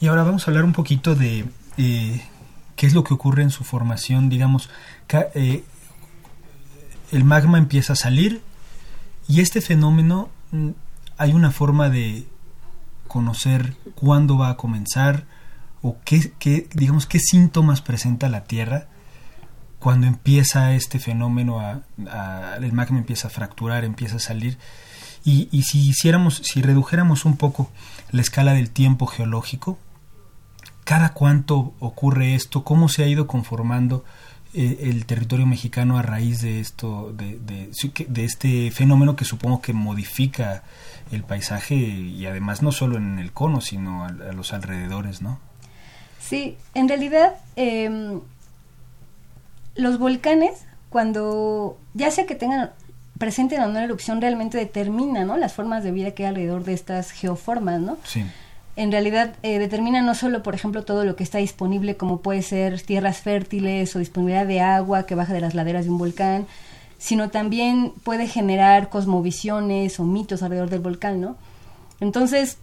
Y 0.00 0.06
ahora 0.08 0.22
vamos 0.22 0.46
a 0.46 0.50
hablar 0.50 0.64
un 0.64 0.74
poquito 0.74 1.14
de 1.14 1.46
eh, 1.78 2.22
qué 2.76 2.86
es 2.86 2.94
lo 2.94 3.04
que 3.04 3.14
ocurre 3.14 3.42
en 3.42 3.50
su 3.50 3.64
formación, 3.64 4.28
digamos, 4.28 4.68
eh, 5.34 5.64
el 7.10 7.24
magma 7.24 7.56
empieza 7.56 7.94
a 7.94 7.96
salir 7.96 8.42
y 9.28 9.40
este 9.40 9.60
fenómeno 9.60 10.30
mm, 10.50 10.70
hay 11.18 11.32
una 11.34 11.50
forma 11.50 11.90
de 11.90 12.26
conocer 13.06 13.76
cuándo 13.94 14.38
va 14.38 14.50
a 14.50 14.56
comenzar 14.56 15.24
o 15.82 15.96
qué, 16.04 16.68
digamos 16.74 17.06
qué 17.06 17.20
síntomas 17.20 17.82
presenta 17.82 18.28
la 18.28 18.44
Tierra 18.44 18.88
cuando 19.78 20.06
empieza 20.06 20.72
este 20.74 20.98
fenómeno 20.98 21.60
a, 21.60 21.82
el 22.60 22.72
magma 22.72 22.98
empieza 22.98 23.28
a 23.28 23.30
fracturar, 23.30 23.84
empieza 23.84 24.16
a 24.16 24.20
salir 24.20 24.58
y, 25.24 25.48
y 25.52 25.62
si 25.62 25.88
hiciéramos, 25.88 26.40
si 26.44 26.62
redujéramos 26.62 27.24
un 27.24 27.36
poco 27.36 27.70
la 28.10 28.22
escala 28.22 28.54
del 28.54 28.70
tiempo 28.70 29.06
geológico, 29.06 29.78
cada 30.84 31.12
cuánto 31.12 31.74
ocurre 31.80 32.34
esto, 32.34 32.64
cómo 32.64 32.88
se 32.88 33.04
ha 33.04 33.08
ido 33.08 33.26
conformando 33.26 34.04
el 34.58 35.06
territorio 35.06 35.46
mexicano 35.46 35.98
a 35.98 36.02
raíz 36.02 36.42
de 36.42 36.60
esto, 36.60 37.12
de, 37.12 37.38
de, 37.38 38.24
este 38.24 38.70
fenómeno 38.72 39.14
que 39.14 39.24
supongo 39.24 39.62
que 39.62 39.72
modifica 39.72 40.64
el 41.12 41.22
paisaje 41.22 41.76
y 41.76 42.26
además 42.26 42.62
no 42.62 42.72
solo 42.72 42.96
en 42.96 43.18
el 43.18 43.32
cono, 43.32 43.60
sino 43.60 44.04
a, 44.04 44.10
los 44.10 44.52
alrededores, 44.52 45.22
¿no? 45.22 45.38
Sí, 46.20 46.56
en 46.74 46.88
realidad 46.88 47.36
em, 47.56 48.20
los 49.76 49.98
volcanes, 49.98 50.64
cuando 50.90 51.78
ya 51.94 52.10
sea 52.10 52.26
que 52.26 52.34
tengan 52.34 52.72
presenten 53.18 53.60
o 53.60 53.64
no 53.64 53.70
una 53.70 53.84
erupción, 53.84 54.20
realmente 54.20 54.58
determinan 54.58 55.26
¿no? 55.26 55.36
las 55.36 55.52
formas 55.52 55.82
de 55.82 55.90
vida 55.90 56.12
que 56.12 56.24
hay 56.24 56.30
alrededor 56.30 56.64
de 56.64 56.72
estas 56.72 57.10
geoformas, 57.10 57.80
¿no? 57.80 57.96
Sí 58.04 58.24
en 58.78 58.92
realidad 58.92 59.34
eh, 59.42 59.58
determina 59.58 60.02
no 60.02 60.14
solo, 60.14 60.44
por 60.44 60.54
ejemplo, 60.54 60.84
todo 60.84 61.04
lo 61.04 61.16
que 61.16 61.24
está 61.24 61.38
disponible, 61.38 61.96
como 61.96 62.20
puede 62.20 62.42
ser 62.42 62.80
tierras 62.80 63.18
fértiles 63.18 63.94
o 63.96 63.98
disponibilidad 63.98 64.46
de 64.46 64.60
agua 64.60 65.04
que 65.04 65.16
baja 65.16 65.32
de 65.32 65.40
las 65.40 65.56
laderas 65.56 65.84
de 65.84 65.90
un 65.90 65.98
volcán, 65.98 66.46
sino 66.96 67.28
también 67.28 67.92
puede 68.04 68.28
generar 68.28 68.88
cosmovisiones 68.88 69.98
o 69.98 70.04
mitos 70.04 70.44
alrededor 70.44 70.70
del 70.70 70.78
volcán, 70.78 71.20
¿no? 71.20 71.36
Entonces, 71.98 72.58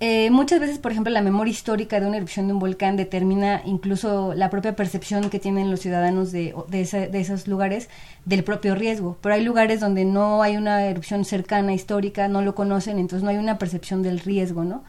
eh, 0.00 0.28
muchas 0.30 0.60
veces, 0.60 0.78
por 0.78 0.92
ejemplo, 0.92 1.10
la 1.10 1.22
memoria 1.22 1.50
histórica 1.50 1.98
de 1.98 2.06
una 2.06 2.18
erupción 2.18 2.46
de 2.46 2.52
un 2.52 2.58
volcán 2.58 2.98
determina 2.98 3.62
incluso 3.64 4.34
la 4.34 4.50
propia 4.50 4.76
percepción 4.76 5.30
que 5.30 5.38
tienen 5.38 5.70
los 5.70 5.80
ciudadanos 5.80 6.30
de, 6.30 6.54
de, 6.68 7.08
de, 7.10 7.20
esos 7.20 7.48
lugares 7.48 7.88
del 8.26 8.44
propio 8.44 8.74
riesgo. 8.74 9.16
Pero 9.22 9.34
hay 9.34 9.42
lugares 9.42 9.80
donde 9.80 10.04
no 10.04 10.42
hay 10.42 10.58
una 10.58 10.84
erupción 10.84 11.24
cercana, 11.24 11.72
histórica, 11.72 12.28
no 12.28 12.42
lo 12.42 12.54
conocen, 12.54 12.98
entonces 12.98 13.24
no 13.24 13.30
hay 13.30 13.38
una 13.38 13.56
percepción 13.56 14.02
del 14.02 14.20
riesgo, 14.20 14.62
¿no? 14.62 14.84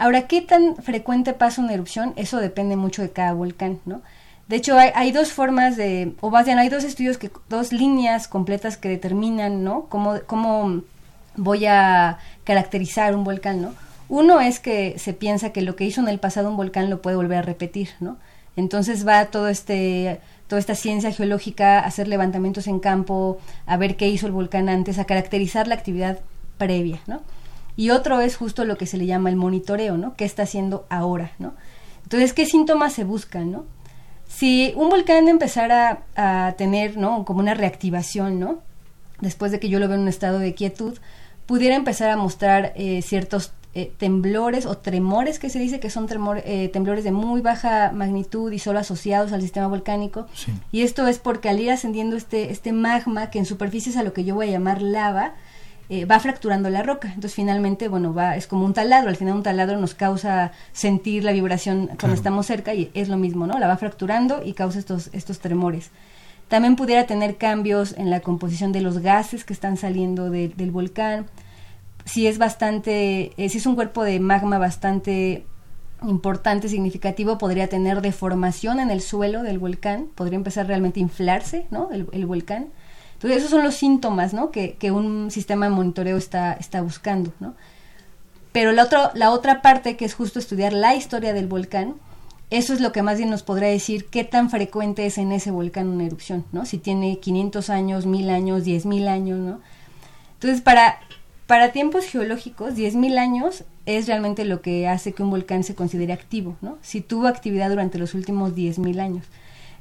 Ahora, 0.00 0.26
¿qué 0.28 0.40
tan 0.40 0.76
frecuente 0.76 1.34
pasa 1.34 1.60
una 1.60 1.74
erupción? 1.74 2.14
Eso 2.16 2.38
depende 2.38 2.74
mucho 2.74 3.02
de 3.02 3.10
cada 3.10 3.34
volcán, 3.34 3.80
¿no? 3.84 4.00
De 4.48 4.56
hecho, 4.56 4.78
hay, 4.78 5.12
dos 5.12 5.34
formas 5.34 5.76
de, 5.76 6.14
o 6.22 6.30
más 6.30 6.46
bien 6.46 6.58
hay 6.58 6.70
dos 6.70 6.84
estudios, 6.84 7.18
que, 7.18 7.30
dos 7.50 7.70
líneas 7.70 8.26
completas 8.26 8.78
que 8.78 8.88
determinan, 8.88 9.62
¿no? 9.62 9.84
Cómo, 9.90 10.14
cómo 10.26 10.80
voy 11.36 11.66
a 11.66 12.16
caracterizar 12.44 13.14
un 13.14 13.24
volcán, 13.24 13.60
¿no? 13.60 13.74
Uno 14.08 14.40
es 14.40 14.58
que 14.58 14.98
se 14.98 15.12
piensa 15.12 15.50
que 15.50 15.60
lo 15.60 15.76
que 15.76 15.84
hizo 15.84 16.00
en 16.00 16.08
el 16.08 16.18
pasado 16.18 16.48
un 16.48 16.56
volcán 16.56 16.88
lo 16.88 17.02
puede 17.02 17.16
volver 17.16 17.36
a 17.36 17.42
repetir, 17.42 17.90
¿no? 18.00 18.16
Entonces 18.56 19.06
va 19.06 19.26
todo 19.26 19.48
este, 19.48 20.18
toda 20.48 20.60
esta 20.60 20.76
ciencia 20.76 21.12
geológica 21.12 21.78
a 21.78 21.84
hacer 21.84 22.08
levantamientos 22.08 22.68
en 22.68 22.80
campo, 22.80 23.38
a 23.66 23.76
ver 23.76 23.96
qué 23.96 24.08
hizo 24.08 24.26
el 24.26 24.32
volcán 24.32 24.70
antes, 24.70 24.98
a 24.98 25.04
caracterizar 25.04 25.68
la 25.68 25.74
actividad 25.74 26.20
previa, 26.56 27.00
¿no? 27.06 27.20
Y 27.80 27.88
otro 27.88 28.20
es 28.20 28.36
justo 28.36 28.66
lo 28.66 28.76
que 28.76 28.84
se 28.84 28.98
le 28.98 29.06
llama 29.06 29.30
el 29.30 29.36
monitoreo, 29.36 29.96
¿no? 29.96 30.14
¿Qué 30.14 30.26
está 30.26 30.42
haciendo 30.42 30.84
ahora, 30.90 31.32
¿no? 31.38 31.54
Entonces, 32.02 32.34
¿qué 32.34 32.44
síntomas 32.44 32.92
se 32.92 33.04
buscan, 33.04 33.50
¿no? 33.50 33.64
Si 34.28 34.74
un 34.76 34.90
volcán 34.90 35.28
empezara 35.28 36.02
a 36.14 36.56
tener, 36.58 36.98
¿no? 36.98 37.24
Como 37.24 37.40
una 37.40 37.54
reactivación, 37.54 38.38
¿no? 38.38 38.58
Después 39.22 39.50
de 39.50 39.60
que 39.60 39.70
yo 39.70 39.78
lo 39.78 39.88
veo 39.88 39.96
en 39.96 40.02
un 40.02 40.08
estado 40.08 40.40
de 40.40 40.52
quietud, 40.52 40.98
pudiera 41.46 41.74
empezar 41.74 42.10
a 42.10 42.18
mostrar 42.18 42.74
eh, 42.76 43.00
ciertos 43.00 43.54
eh, 43.72 43.90
temblores 43.96 44.66
o 44.66 44.76
tremores 44.76 45.38
que 45.38 45.48
se 45.48 45.58
dice 45.58 45.80
que 45.80 45.88
son 45.88 46.06
eh, 46.44 46.68
temblores 46.68 47.02
de 47.02 47.12
muy 47.12 47.40
baja 47.40 47.92
magnitud 47.92 48.52
y 48.52 48.58
solo 48.58 48.78
asociados 48.78 49.32
al 49.32 49.40
sistema 49.40 49.68
volcánico. 49.68 50.26
Y 50.70 50.82
esto 50.82 51.06
es 51.06 51.18
porque 51.18 51.48
al 51.48 51.58
ir 51.58 51.70
ascendiendo 51.70 52.18
este, 52.18 52.52
este 52.52 52.72
magma, 52.72 53.30
que 53.30 53.38
en 53.38 53.46
superficie 53.46 53.90
es 53.90 53.96
a 53.96 54.02
lo 54.02 54.12
que 54.12 54.24
yo 54.24 54.34
voy 54.34 54.48
a 54.48 54.50
llamar 54.50 54.82
lava, 54.82 55.32
eh, 55.90 56.04
va 56.04 56.20
fracturando 56.20 56.70
la 56.70 56.84
roca. 56.84 57.08
Entonces 57.08 57.34
finalmente, 57.34 57.88
bueno, 57.88 58.14
va, 58.14 58.36
es 58.36 58.46
como 58.46 58.64
un 58.64 58.72
taladro. 58.72 59.10
Al 59.10 59.16
final 59.16 59.34
un 59.34 59.42
taladro 59.42 59.76
nos 59.78 59.94
causa 59.94 60.52
sentir 60.72 61.24
la 61.24 61.32
vibración 61.32 61.90
cuando 61.98 62.14
estamos 62.14 62.46
cerca 62.46 62.72
y 62.74 62.92
es 62.94 63.08
lo 63.08 63.16
mismo, 63.16 63.48
¿no? 63.48 63.58
La 63.58 63.66
va 63.66 63.76
fracturando 63.76 64.40
y 64.44 64.52
causa 64.52 64.78
estos, 64.78 65.10
estos 65.12 65.40
tremores. 65.40 65.90
También 66.46 66.76
pudiera 66.76 67.06
tener 67.06 67.38
cambios 67.38 67.94
en 67.98 68.08
la 68.08 68.20
composición 68.20 68.70
de 68.70 68.80
los 68.80 69.00
gases 69.00 69.44
que 69.44 69.52
están 69.52 69.76
saliendo 69.76 70.30
del 70.30 70.70
volcán. 70.70 71.26
Si 72.04 72.28
es 72.28 72.38
bastante, 72.38 73.32
eh, 73.36 73.48
si 73.48 73.58
es 73.58 73.66
un 73.66 73.74
cuerpo 73.74 74.04
de 74.04 74.20
magma 74.20 74.58
bastante 74.58 75.44
importante, 76.02 76.68
significativo, 76.68 77.36
podría 77.36 77.68
tener 77.68 78.00
deformación 78.00 78.78
en 78.78 78.90
el 78.90 79.00
suelo 79.00 79.42
del 79.42 79.58
volcán, 79.58 80.06
podría 80.14 80.36
empezar 80.36 80.66
realmente 80.68 81.00
a 81.00 81.02
inflarse, 81.02 81.66
¿no? 81.70 81.90
El, 81.90 82.06
el 82.12 82.26
volcán. 82.26 82.68
Entonces, 83.20 83.40
esos 83.40 83.50
son 83.50 83.62
los 83.62 83.74
síntomas, 83.74 84.32
¿no? 84.32 84.50
Que, 84.50 84.76
que 84.76 84.90
un 84.92 85.30
sistema 85.30 85.66
de 85.66 85.72
monitoreo 85.72 86.16
está, 86.16 86.54
está 86.54 86.80
buscando, 86.80 87.34
¿no? 87.38 87.52
Pero 88.50 88.72
la, 88.72 88.84
otro, 88.84 89.10
la 89.12 89.30
otra 89.30 89.60
parte, 89.60 89.98
que 89.98 90.06
es 90.06 90.14
justo 90.14 90.38
estudiar 90.38 90.72
la 90.72 90.94
historia 90.94 91.34
del 91.34 91.46
volcán, 91.46 91.96
eso 92.48 92.72
es 92.72 92.80
lo 92.80 92.92
que 92.92 93.02
más 93.02 93.18
bien 93.18 93.28
nos 93.28 93.42
podrá 93.42 93.66
decir 93.66 94.06
qué 94.06 94.24
tan 94.24 94.48
frecuente 94.48 95.04
es 95.04 95.18
en 95.18 95.32
ese 95.32 95.50
volcán 95.50 95.88
una 95.88 96.06
erupción, 96.06 96.46
¿no? 96.50 96.64
Si 96.64 96.78
tiene 96.78 97.18
500 97.18 97.68
años, 97.68 98.06
1000 98.06 98.30
años, 98.30 98.64
10.000 98.64 99.06
años, 99.06 99.38
¿no? 99.38 99.60
Entonces, 100.32 100.62
para, 100.62 100.98
para 101.46 101.72
tiempos 101.72 102.06
geológicos, 102.06 102.74
10.000 102.74 103.18
años 103.18 103.64
es 103.84 104.06
realmente 104.06 104.46
lo 104.46 104.62
que 104.62 104.88
hace 104.88 105.12
que 105.12 105.22
un 105.22 105.28
volcán 105.28 105.62
se 105.62 105.74
considere 105.74 106.14
activo, 106.14 106.56
¿no? 106.62 106.78
Si 106.80 107.02
tuvo 107.02 107.26
actividad 107.26 107.68
durante 107.68 107.98
los 107.98 108.14
últimos 108.14 108.54
10.000 108.54 108.98
años 108.98 109.26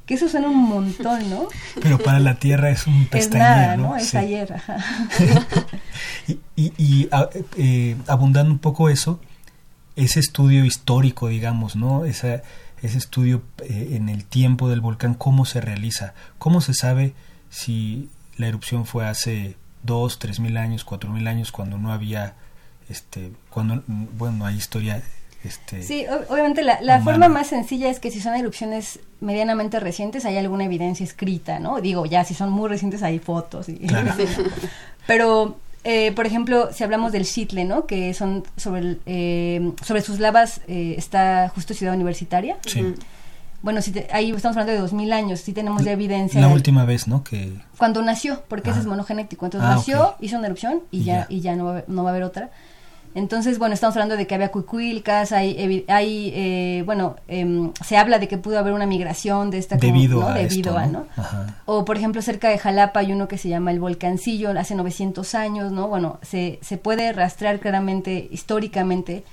que 0.10 0.16
eso 0.16 0.28
suena 0.28 0.50
un 0.50 0.58
montón, 0.58 1.30
¿no? 1.30 1.50
Pero 1.84 2.00
para 2.00 2.20
la 2.20 2.40
Tierra 2.40 2.72
es 2.72 2.88
un 2.88 3.06
pestañeo, 3.06 3.78
¿no? 3.78 3.96
Es 3.96 4.16
ayer. 4.16 4.60
y, 6.28 6.40
y, 6.56 7.08
eh, 7.58 7.96
abundando 8.08 8.52
un 8.52 8.58
poco 8.58 8.90
eso, 8.90 9.22
ese 9.96 10.20
estudio 10.20 10.66
histórico, 10.66 11.28
digamos, 11.28 11.76
¿no? 11.76 12.06
ese 12.06 12.42
estudio 12.82 13.44
eh, 13.60 13.90
en 13.92 14.10
el 14.10 14.26
tiempo 14.26 14.68
del 14.68 14.82
volcán, 14.82 15.14
¿cómo 15.14 15.46
se 15.46 15.62
realiza? 15.62 16.16
¿Cómo 16.40 16.60
se 16.62 16.74
sabe 16.74 17.14
si 17.52 18.10
la 18.36 18.48
erupción 18.48 18.88
fue 18.88 19.08
hace 19.08 19.58
dos, 19.84 20.18
tres 20.18 20.40
mil 20.40 20.58
años, 20.58 20.86
cuatro 20.86 21.12
mil 21.12 21.28
años, 21.28 21.52
cuando 21.52 21.78
no 21.78 21.94
había, 21.94 22.34
este, 22.90 23.32
cuando, 23.52 23.84
bueno, 23.86 24.48
hay 24.48 24.56
historia 24.56 25.04
este, 25.44 25.84
sí, 25.84 26.06
obviamente 26.30 26.64
la, 26.64 27.02
forma 27.02 27.30
más 27.30 27.48
sencilla 27.48 27.90
es 27.90 28.00
que 28.00 28.12
si 28.12 28.20
son 28.20 28.36
erupciones 28.36 29.00
medianamente 29.22 29.80
recientes 29.80 30.26
hay 30.26 30.38
alguna 30.38 30.66
evidencia 30.66 31.04
escrita, 31.06 31.60
¿no? 31.60 31.80
Digo, 31.80 32.06
ya 32.06 32.26
si 32.26 32.34
son 32.34 32.52
muy 32.52 32.68
recientes 32.68 33.04
hay 33.04 33.20
fotos. 33.20 33.70
Y, 33.70 33.88
Pero, 35.08 35.58
eh, 35.86 36.12
por 36.12 36.26
ejemplo, 36.26 36.70
si 36.74 36.84
hablamos 36.84 37.14
del 37.14 37.26
Chitle, 37.26 37.64
¿no? 37.64 37.86
Que 37.86 38.14
son 38.14 38.44
sobre, 38.58 38.98
eh, 39.06 39.72
sobre 39.82 40.02
sus 40.02 40.20
lavas 40.20 40.60
eh, 40.68 40.96
está 40.98 41.50
justo 41.56 41.74
Ciudad 41.74 41.96
Universitaria. 41.96 42.58
Sí. 42.66 42.96
Bueno, 43.62 43.82
si 43.82 43.94
ahí 44.12 44.32
estamos 44.32 44.58
hablando 44.58 44.74
de 44.74 44.80
2000 44.80 45.14
años, 45.14 45.40
sí 45.40 45.54
tenemos 45.54 45.84
ya 45.84 45.94
evidencia. 45.94 46.40
La 46.40 46.48
última 46.48 46.86
vez, 46.86 47.08
¿no? 47.08 47.24
Que... 47.24 47.54
Cuando 47.78 48.02
nació, 48.02 48.44
porque 48.48 48.72
ese 48.72 48.80
es 48.80 48.86
monogenético. 48.86 49.46
Entonces 49.46 49.70
ah, 49.70 49.76
nació, 49.76 50.16
hizo 50.20 50.38
una 50.38 50.48
erupción 50.48 50.82
y, 50.92 51.04
ya, 51.04 51.28
y 51.30 51.42
ya 51.42 51.56
no 51.56 51.82
no 51.88 52.04
va 52.04 52.10
a 52.10 52.12
haber 52.12 52.24
otra. 52.24 52.52
Entonces, 53.16 53.58
bueno, 53.58 53.74
estamos 53.74 53.96
hablando 53.96 54.18
de 54.18 54.28
que 54.28 54.36
había 54.36 54.52
cuicuilcas, 54.52 55.32
hay, 55.32 55.86
hay 55.88 56.32
eh, 56.36 56.84
bueno, 56.86 57.16
em, 57.28 57.74
se 57.84 57.98
habla 57.98 58.20
de 58.20 58.28
que 58.28 58.38
pudo 58.38 58.60
haber 58.60 58.74
una 58.74 58.86
migración 58.86 59.50
de 59.50 59.58
esta... 59.58 59.78
Debido 59.78 60.28
a 60.28 60.36
Debido 60.36 60.78
a, 60.78 60.86
¿no? 60.86 61.08
O, 61.66 61.86
por 61.86 61.98
ejemplo, 61.98 62.22
cerca 62.22 62.50
de 62.50 62.60
Jalapa 62.60 63.00
hay 63.00 63.12
uno 63.12 63.28
que 63.28 63.40
se 63.40 63.50
llama 63.50 63.72
el 63.72 63.80
Volcancillo, 63.80 64.52
hace 64.52 64.76
900 64.76 65.34
años, 65.34 65.72
¿no? 65.72 65.88
Bueno, 65.88 66.20
se, 66.22 66.60
se 66.62 66.78
puede 66.78 67.12
rastrear 67.12 67.60
claramente, 67.60 68.28
históricamente, 68.32 69.24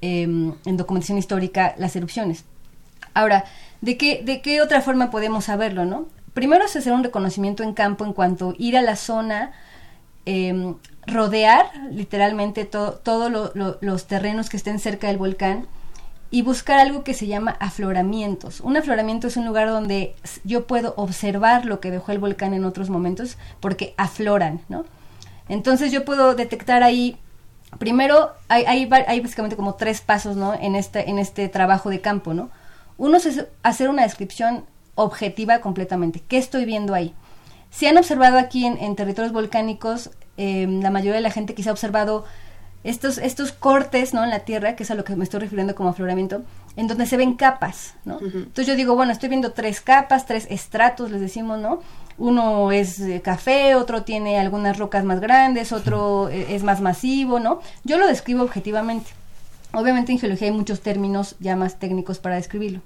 em, 0.00 0.54
en 0.64 0.76
documentación 0.76 1.16
histórica, 1.16 1.74
las 1.78 1.94
erupciones. 1.94 2.44
Ahora, 3.14 3.44
¿de 3.80 3.96
qué, 3.96 4.22
¿de 4.24 4.42
qué 4.42 4.60
otra 4.60 4.80
forma 4.80 5.10
podemos 5.12 5.44
saberlo, 5.44 5.84
no? 5.84 6.06
Primero 6.34 6.64
es 6.64 6.74
hacer 6.74 6.92
un 6.92 7.04
reconocimiento 7.04 7.62
en 7.62 7.74
campo 7.74 8.04
en 8.04 8.12
cuanto 8.12 8.54
ir 8.58 8.76
a 8.76 8.82
la 8.82 8.96
zona... 8.96 9.52
Eh, 10.26 10.74
rodear 11.06 11.70
literalmente 11.90 12.64
todos 12.64 13.54
los 13.80 14.06
terrenos 14.06 14.50
que 14.50 14.56
estén 14.56 14.78
cerca 14.78 15.08
del 15.08 15.18
volcán 15.18 15.66
y 16.30 16.42
buscar 16.42 16.78
algo 16.78 17.02
que 17.02 17.14
se 17.14 17.26
llama 17.26 17.56
afloramientos. 17.58 18.60
Un 18.60 18.76
afloramiento 18.76 19.26
es 19.26 19.36
un 19.36 19.46
lugar 19.46 19.68
donde 19.68 20.14
yo 20.44 20.66
puedo 20.66 20.94
observar 20.96 21.66
lo 21.66 21.80
que 21.80 21.90
dejó 21.90 22.12
el 22.12 22.18
volcán 22.18 22.54
en 22.54 22.64
otros 22.64 22.88
momentos 22.88 23.36
porque 23.58 23.94
afloran, 23.96 24.60
¿no? 24.68 24.84
Entonces 25.48 25.90
yo 25.90 26.04
puedo 26.04 26.36
detectar 26.36 26.84
ahí, 26.84 27.18
primero 27.78 28.30
hay, 28.48 28.64
hay, 28.86 29.20
básicamente 29.20 29.56
como 29.56 29.74
tres 29.74 30.00
pasos, 30.00 30.36
¿no? 30.36 30.54
En 30.54 30.76
este, 30.76 31.10
en 31.10 31.18
este 31.18 31.48
trabajo 31.48 31.90
de 31.90 32.00
campo, 32.00 32.32
¿no? 32.34 32.50
Uno 32.96 33.16
es 33.16 33.46
hacer 33.64 33.88
una 33.88 34.02
descripción 34.02 34.64
objetiva 34.94 35.60
completamente. 35.60 36.20
¿Qué 36.20 36.38
estoy 36.38 36.64
viendo 36.64 36.94
ahí? 36.94 37.14
Si 37.70 37.86
han 37.86 37.98
observado 37.98 38.38
aquí 38.38 38.66
en, 38.66 38.94
territorios 38.96 39.32
volcánicos, 39.32 40.10
em, 40.40 40.80
la 40.80 40.90
mayoría 40.90 41.16
de 41.16 41.20
la 41.20 41.30
gente 41.30 41.54
quizá 41.54 41.70
ha 41.70 41.72
observado 41.72 42.24
estos, 42.82 43.18
estos 43.18 43.52
cortes 43.52 44.14
¿no? 44.14 44.24
en 44.24 44.30
la 44.30 44.40
tierra, 44.40 44.74
que 44.74 44.84
es 44.84 44.90
a 44.90 44.94
lo 44.94 45.04
que 45.04 45.14
me 45.14 45.24
estoy 45.24 45.40
refiriendo 45.40 45.74
como 45.74 45.90
afloramiento, 45.90 46.42
en 46.76 46.86
donde 46.86 47.06
se 47.06 47.16
ven 47.16 47.34
capas, 47.34 47.94
¿no? 48.04 48.18
Entonces 48.20 48.66
yo 48.66 48.76
digo, 48.76 48.94
bueno, 48.94 49.12
estoy 49.12 49.28
viendo 49.28 49.52
tres 49.52 49.80
capas, 49.80 50.24
tres 50.24 50.46
estratos, 50.50 51.10
les 51.10 51.20
decimos, 51.20 51.58
¿no? 51.58 51.80
Uno 52.16 52.72
es 52.72 53.00
eh, 53.00 53.20
café, 53.22 53.74
otro 53.74 54.02
tiene 54.02 54.38
algunas 54.38 54.78
rocas 54.78 55.04
más 55.04 55.20
grandes, 55.20 55.72
otro 55.72 56.28
eh, 56.28 56.54
es 56.54 56.62
más 56.62 56.80
masivo, 56.80 57.40
¿no? 57.40 57.60
Yo 57.84 57.98
lo 57.98 58.06
describo 58.06 58.42
objetivamente. 58.42 59.10
Obviamente 59.72 60.12
en 60.12 60.18
geología 60.18 60.48
hay 60.48 60.54
muchos 60.54 60.80
términos 60.80 61.36
ya 61.38 61.56
más 61.56 61.78
técnicos 61.78 62.18
para 62.18 62.36
describirlo. 62.36 62.80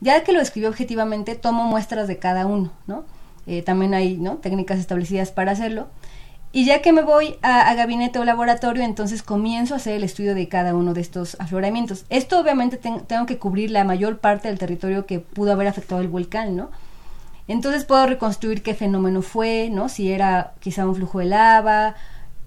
Ya 0.00 0.22
que 0.24 0.32
lo 0.32 0.38
describí 0.38 0.66
objetivamente, 0.66 1.34
tomo 1.34 1.64
muestras 1.64 2.08
de 2.08 2.18
cada 2.18 2.46
uno, 2.46 2.72
¿no? 2.86 3.04
Eh, 3.46 3.62
también 3.62 3.94
hay 3.94 4.16
¿no? 4.16 4.36
técnicas 4.36 4.78
establecidas 4.78 5.30
para 5.30 5.52
hacerlo. 5.52 5.88
Y 6.56 6.64
ya 6.64 6.80
que 6.80 6.94
me 6.94 7.02
voy 7.02 7.36
a, 7.42 7.74
gabinete 7.74 8.18
o 8.18 8.24
laboratorio, 8.24 8.82
entonces 8.82 9.22
comienzo 9.22 9.74
a 9.74 9.76
hacer 9.76 9.92
el 9.92 10.04
estudio 10.04 10.34
de 10.34 10.48
cada 10.48 10.74
uno 10.74 10.94
de 10.94 11.02
estos 11.02 11.36
afloramientos. 11.38 12.06
Esto 12.08 12.40
obviamente 12.40 12.78
tengo 12.78 13.26
que 13.26 13.36
cubrir 13.36 13.70
la 13.70 13.84
mayor 13.84 14.20
parte 14.20 14.48
del 14.48 14.58
territorio 14.58 15.04
que 15.04 15.20
pudo 15.20 15.52
haber 15.52 15.66
afectado 15.66 16.00
el 16.00 16.08
volcán, 16.08 16.56
¿no? 16.56 16.70
Entonces 17.46 17.84
puedo 17.84 18.06
reconstruir 18.06 18.62
qué 18.62 18.72
fenómeno 18.72 19.20
fue, 19.20 19.68
¿no? 19.70 19.90
Si 19.90 20.10
era 20.10 20.54
quizá 20.58 20.88
un 20.88 20.94
flujo 20.94 21.18
de 21.18 21.26
lava 21.26 21.94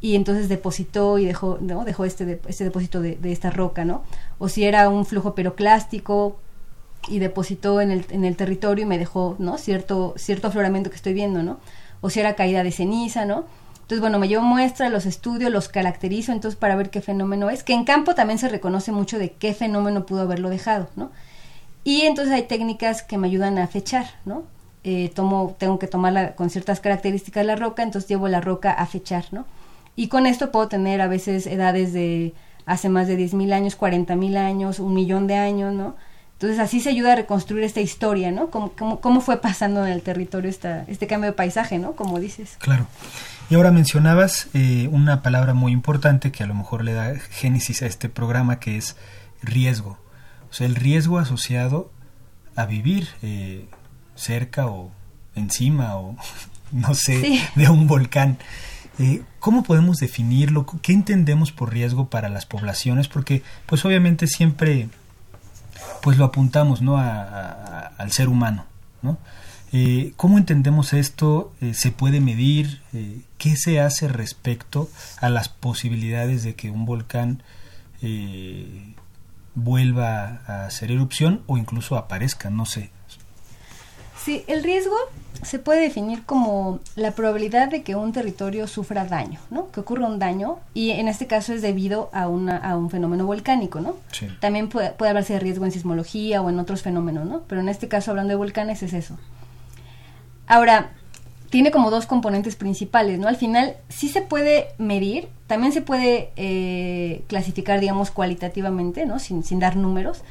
y 0.02 0.16
entonces 0.16 0.50
depositó 0.50 1.20
y 1.20 1.26
dejó, 1.26 1.60
¿no? 1.62 1.86
Dejó 1.86 2.04
este, 2.04 2.42
este 2.48 2.64
depósito 2.64 3.02
de, 3.02 3.16
de, 3.16 3.32
esta 3.32 3.52
roca, 3.52 3.86
¿no? 3.86 4.02
O 4.40 4.50
si 4.50 4.64
era 4.64 4.90
un 4.90 5.06
flujo 5.06 5.36
peroclástico 5.36 6.40
y 7.10 7.20
depositó 7.20 7.80
en 7.80 7.92
el, 7.92 8.08
en 8.10 8.26
el 8.26 8.36
territorio 8.36 8.86
y 8.86 8.88
me 8.88 8.98
dejó, 8.98 9.36
¿no? 9.38 9.60
Cierto, 9.60 10.16
cierto 10.18 10.48
afloramiento 10.48 10.90
que 10.90 10.96
estoy 10.96 11.14
viendo, 11.14 11.44
¿no? 11.44 11.60
O 12.02 12.10
si 12.10 12.20
era 12.20 12.34
caída 12.34 12.64
de 12.64 12.72
ceniza, 12.72 13.26
¿no? 13.26 13.46
Entonces, 13.90 14.02
bueno, 14.02 14.20
me 14.20 14.28
llevo 14.28 14.44
muestras, 14.44 14.92
los 14.92 15.08
estudio, 15.08 15.50
los 15.50 15.68
caracterizo 15.68 16.32
entonces 16.32 16.60
para 16.60 16.76
ver 16.76 16.92
qué 16.92 17.02
fenómeno 17.02 17.50
es, 17.50 17.64
que 17.64 17.74
en 17.74 17.86
campo 17.86 18.14
también 18.14 18.38
se 18.38 18.48
reconoce 18.48 18.92
mucho 18.92 19.18
de 19.18 19.32
qué 19.32 19.56
fenómeno 19.56 20.06
pudo 20.06 20.22
haberlo 20.22 20.52
dejado, 20.52 20.90
¿no? 20.96 21.10
Y 21.84 22.02
entonces 22.02 22.32
hay 22.32 22.44
técnicas 22.44 23.02
que 23.02 23.18
me 23.18 23.26
ayudan 23.26 23.58
a 23.58 23.66
fechar, 23.66 24.06
¿no? 24.26 24.44
Eh, 24.84 25.12
tomo, 25.16 25.56
tengo 25.58 25.80
que 25.80 25.88
tomarla 25.88 26.36
con 26.36 26.52
ciertas 26.52 26.82
características 26.82 27.44
la 27.44 27.56
roca, 27.56 27.82
entonces 27.82 28.08
llevo 28.08 28.28
la 28.28 28.42
roca 28.42 28.72
a 28.72 28.86
fechar, 28.86 29.26
¿no? 29.32 29.48
Y 29.96 30.08
con 30.08 30.28
esto 30.28 30.52
puedo 30.52 30.68
tener 30.68 31.02
a 31.02 31.08
veces 31.08 31.48
edades 31.48 31.92
de 31.92 32.36
hace 32.68 32.90
más 32.90 33.08
de 33.08 33.18
10.000 33.18 33.54
años, 33.54 33.76
40.000 33.76 34.38
años, 34.38 34.78
un 34.78 34.94
millón 34.94 35.26
de 35.26 35.34
años, 35.34 35.74
¿no? 35.74 35.96
Entonces 36.34 36.60
así 36.60 36.80
se 36.80 36.90
ayuda 36.90 37.14
a 37.14 37.16
reconstruir 37.16 37.64
esta 37.64 37.82
historia, 37.82 38.32
¿no? 38.32 38.52
Cómo, 38.52 38.72
cómo, 38.78 39.00
cómo 39.00 39.20
fue 39.20 39.42
pasando 39.42 39.84
en 39.84 39.94
el 39.94 40.04
territorio 40.04 40.48
esta, 40.48 40.84
este 40.88 41.08
cambio 41.08 41.32
de 41.32 41.36
paisaje, 41.36 41.80
¿no? 41.80 41.94
Como 41.94 42.20
dices. 42.20 42.56
Claro. 42.60 42.86
Y 43.50 43.56
ahora 43.56 43.72
mencionabas 43.72 44.48
eh, 44.54 44.88
una 44.92 45.24
palabra 45.24 45.56
muy 45.56 45.72
importante 45.72 46.32
que 46.32 46.44
a 46.44 46.48
lo 46.48 46.54
mejor 46.54 46.84
le 46.84 46.94
da 46.94 47.16
génesis 47.18 47.82
a 47.82 47.88
este 47.88 48.08
programa, 48.08 48.60
que 48.60 48.78
es 48.78 48.96
riesgo. 49.42 49.98
O 50.52 50.54
sea, 50.54 50.68
el 50.68 50.76
riesgo 50.76 51.18
asociado 51.18 51.92
a 52.56 52.66
vivir 52.68 53.08
eh, 53.24 53.66
cerca 54.16 54.68
o 54.68 54.92
encima 55.34 55.96
o 55.98 56.16
no 56.72 56.94
sé, 56.94 57.42
de 57.56 57.70
un 57.70 57.88
volcán. 57.88 58.38
Eh, 59.00 59.24
¿Cómo 59.40 59.64
podemos 59.64 59.98
definirlo? 59.98 60.68
¿Qué 60.84 60.94
entendemos 60.94 61.52
por 61.52 61.74
riesgo 61.74 62.08
para 62.10 62.30
las 62.30 62.46
poblaciones? 62.46 63.08
Porque, 63.08 63.42
pues 63.66 63.84
obviamente 63.84 64.28
siempre, 64.28 64.90
pues 66.04 66.18
lo 66.18 66.26
apuntamos, 66.26 66.84
¿no? 66.84 67.00
al 67.00 68.12
ser 68.12 68.30
humano, 68.30 68.66
¿no? 69.02 69.18
Eh, 69.72 70.14
¿Cómo 70.16 70.38
entendemos 70.38 70.94
esto? 70.94 71.54
Eh, 71.62 71.74
¿Se 71.74 71.92
puede 71.92 72.20
medir? 72.22 72.82
Eh, 72.94 73.22
¿Qué 73.38 73.56
se 73.56 73.80
hace 73.80 74.08
respecto 74.08 74.90
a 75.22 75.30
las 75.30 75.50
posibilidades 75.50 76.44
de 76.44 76.56
que 76.56 76.72
un 76.72 76.86
volcán 76.86 77.44
vuelva 79.56 80.42
a 80.48 80.66
hacer 80.66 80.92
erupción 80.92 81.42
o 81.48 81.58
incluso 81.58 81.98
aparezca? 81.98 82.50
No 82.50 82.66
sé. 82.66 82.92
Sí, 84.24 84.44
el 84.48 84.64
riesgo 84.64 84.96
se 85.42 85.60
puede 85.60 85.82
definir 85.82 86.24
como 86.26 86.80
la 86.96 87.12
probabilidad 87.12 87.70
de 87.70 87.84
que 87.84 87.96
un 87.96 88.12
territorio 88.12 88.68
sufra 88.68 89.06
daño, 89.06 89.40
¿no? 89.50 89.72
Que 89.72 89.80
ocurra 89.80 90.08
un 90.08 90.20
daño 90.20 90.60
y 90.74 90.92
en 90.92 91.08
este 91.08 91.28
caso 91.28 91.54
es 91.54 91.62
debido 91.62 92.10
a, 92.12 92.28
una, 92.28 92.58
a 92.58 92.76
un 92.76 92.90
fenómeno 92.90 93.26
volcánico, 93.26 93.80
¿no? 93.80 93.96
También 94.40 94.68
puede, 94.68 94.92
puede 94.92 95.10
hablarse 95.10 95.34
de 95.34 95.40
riesgo 95.40 95.66
en 95.66 95.72
sismología 95.72 96.42
o 96.42 96.50
en 96.50 96.60
otros 96.60 96.82
fenómenos, 96.82 97.26
¿no? 97.26 97.44
Pero 97.48 97.62
en 97.62 97.70
este 97.70 97.88
caso 97.88 98.12
hablando 98.12 98.32
de 98.32 98.38
volcanes 98.38 98.84
es 98.84 98.94
eso. 98.94 99.18
Ahora, 100.50 100.90
tiene 101.52 101.70
como 101.70 101.92
dos 101.92 102.08
componentes 102.08 102.56
principales, 102.56 103.20
¿no? 103.20 103.28
Al 103.28 103.38
final 103.38 103.78
sí 103.88 104.10
se 104.10 104.22
puede 104.22 104.70
medir, 104.80 105.30
también 105.46 105.72
se 105.72 105.84
puede 105.84 106.32
eh, 106.36 107.24
clasificar, 107.28 107.80
digamos, 107.80 108.10
cualitativamente, 108.10 109.06
¿no? 109.06 109.20
Sin, 109.20 109.44
dar 109.60 109.76
números, 109.76 110.24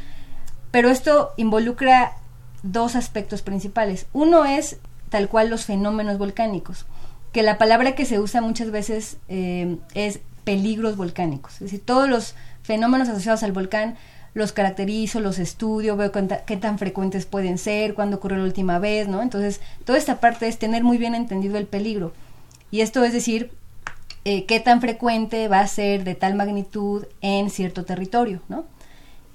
pero 0.72 0.90
esto 0.90 1.30
involucra 1.36 2.16
dos 2.64 2.96
aspectos 2.96 3.42
principales. 3.42 4.06
Uno 4.12 4.44
es 4.44 4.78
tal 5.08 5.28
cual 5.28 5.50
los 5.50 5.64
fenómenos 5.64 6.18
volcánicos, 6.18 6.84
que 7.32 7.44
la 7.44 7.56
palabra 7.56 7.94
que 7.94 8.04
se 8.04 8.18
usa 8.18 8.40
muchas 8.40 8.72
veces 8.72 9.18
eh, 9.28 9.78
es 9.94 10.18
peligros 10.42 10.96
volcánicos, 10.96 11.54
es 11.54 11.60
decir, 11.60 11.82
todos 11.84 12.08
los 12.08 12.34
fenómenos 12.62 13.08
asociados 13.08 13.44
al 13.44 13.52
volcán 13.52 13.96
los 14.38 14.52
caracterizo, 14.52 15.20
los 15.20 15.38
estudio, 15.38 15.96
veo 15.96 16.12
qué 16.12 16.56
tan 16.56 16.78
frecuentes 16.78 17.26
pueden 17.26 17.58
ser, 17.58 17.94
cuándo 17.94 18.16
ocurrió 18.16 18.38
la 18.38 18.44
última 18.44 18.78
vez, 18.78 19.08
¿no? 19.08 19.20
Entonces, 19.20 19.60
toda 19.84 19.98
esta 19.98 20.20
parte 20.20 20.48
es 20.48 20.58
tener 20.58 20.84
muy 20.84 20.96
bien 20.96 21.14
entendido 21.14 21.58
el 21.58 21.66
peligro. 21.66 22.12
Y 22.70 22.80
esto 22.80 23.04
es 23.04 23.12
decir, 23.12 23.50
eh, 24.24 24.44
qué 24.46 24.60
tan 24.60 24.80
frecuente 24.80 25.48
va 25.48 25.60
a 25.60 25.66
ser 25.66 26.04
de 26.04 26.14
tal 26.14 26.34
magnitud 26.34 27.06
en 27.20 27.50
cierto 27.50 27.84
territorio, 27.84 28.40
¿no? 28.48 28.64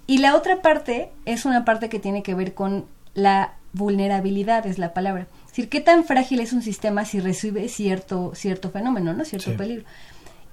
Y 0.07 0.17
la 0.17 0.35
otra 0.35 0.61
parte 0.61 1.09
es 1.25 1.45
una 1.45 1.65
parte 1.65 1.89
que 1.89 1.99
tiene 1.99 2.23
que 2.23 2.35
ver 2.35 2.53
con 2.53 2.85
la 3.13 3.53
vulnerabilidad, 3.73 4.65
es 4.67 4.77
la 4.77 4.93
palabra. 4.93 5.27
Es 5.45 5.51
decir, 5.51 5.69
qué 5.69 5.81
tan 5.81 6.03
frágil 6.03 6.39
es 6.39 6.53
un 6.53 6.61
sistema 6.61 7.05
si 7.05 7.19
recibe 7.19 7.67
cierto, 7.69 8.33
cierto 8.35 8.69
fenómeno, 8.69 9.13
¿no? 9.13 9.25
Cierto 9.25 9.55
peligro. 9.55 9.85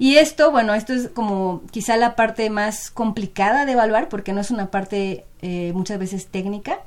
Y 0.01 0.17
esto, 0.17 0.51
bueno, 0.51 0.73
esto 0.73 0.95
es 0.95 1.09
como 1.09 1.61
quizá 1.73 1.99
la 1.99 2.17
parte 2.17 2.49
más 2.49 2.91
complicada 2.91 3.67
de 3.67 3.73
evaluar 3.73 4.09
porque 4.09 4.33
no 4.33 4.41
es 4.41 4.51
una 4.51 4.71
parte 4.71 5.27
eh, 5.43 5.73
muchas 5.75 5.99
veces 5.99 6.29
técnica. 6.29 6.79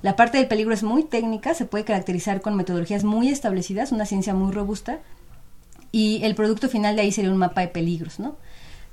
La 0.00 0.16
parte 0.16 0.38
del 0.38 0.48
peligro 0.48 0.72
es 0.72 0.82
muy 0.82 1.04
técnica, 1.04 1.52
se 1.52 1.66
puede 1.66 1.84
caracterizar 1.84 2.40
con 2.40 2.56
metodologías 2.56 3.04
muy 3.04 3.28
establecidas, 3.28 3.92
una 3.92 4.06
ciencia 4.06 4.32
muy 4.32 4.52
robusta, 4.52 5.00
y 5.92 6.22
el 6.24 6.34
producto 6.34 6.70
final 6.70 6.96
de 6.96 7.02
ahí 7.02 7.12
sería 7.12 7.30
un 7.30 7.36
mapa 7.36 7.60
de 7.60 7.68
peligros, 7.68 8.18
¿no? 8.18 8.36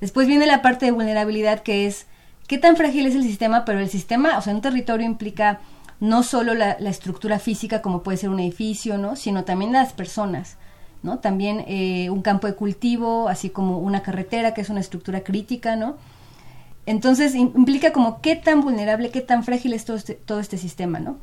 Después 0.02 0.28
viene 0.28 0.46
la 0.46 0.62
parte 0.62 0.86
de 0.86 0.92
vulnerabilidad 0.92 1.64
que 1.64 1.88
es 1.88 2.06
qué 2.48 2.58
tan 2.58 2.76
frágil 2.76 3.06
es 3.06 3.16
el 3.16 3.24
sistema, 3.24 3.64
pero 3.64 3.80
el 3.80 3.90
sistema, 3.90 4.38
o 4.38 4.42
sea, 4.42 4.54
un 4.54 4.62
territorio 4.62 5.06
implica 5.06 5.62
no 6.02 6.24
solo 6.24 6.54
la, 6.54 6.76
la 6.82 6.90
estructura 6.90 7.40
física 7.40 7.82
como 7.82 8.04
puede 8.04 8.18
ser 8.18 8.30
un 8.30 8.42
edificio, 8.42 8.98
¿no? 8.98 9.16
Sino 9.16 9.46
también 9.46 9.72
las 9.72 9.94
personas. 9.94 10.58
¿No? 11.04 11.20
También 11.20 11.64
eh, 11.68 12.10
un 12.10 12.22
campo 12.22 12.48
de 12.48 12.56
cultivo, 12.56 13.30
así 13.30 13.50
como 13.50 13.80
una 13.80 14.02
carretera, 14.02 14.54
que 14.54 14.62
es 14.62 14.70
una 14.70 14.80
estructura 14.80 15.22
crítica, 15.22 15.76
¿no? 15.76 15.98
Entonces 16.86 17.36
implica 17.36 17.94
como 17.94 18.22
qué 18.22 18.36
tan 18.36 18.62
vulnerable, 18.62 19.12
qué 19.12 19.22
tan 19.22 19.44
frágil 19.44 19.74
es 19.74 19.86
todo 19.86 19.98
este, 19.98 20.16
todo 20.16 20.40
este 20.40 20.58
sistema, 20.58 21.00
¿no? 21.00 21.18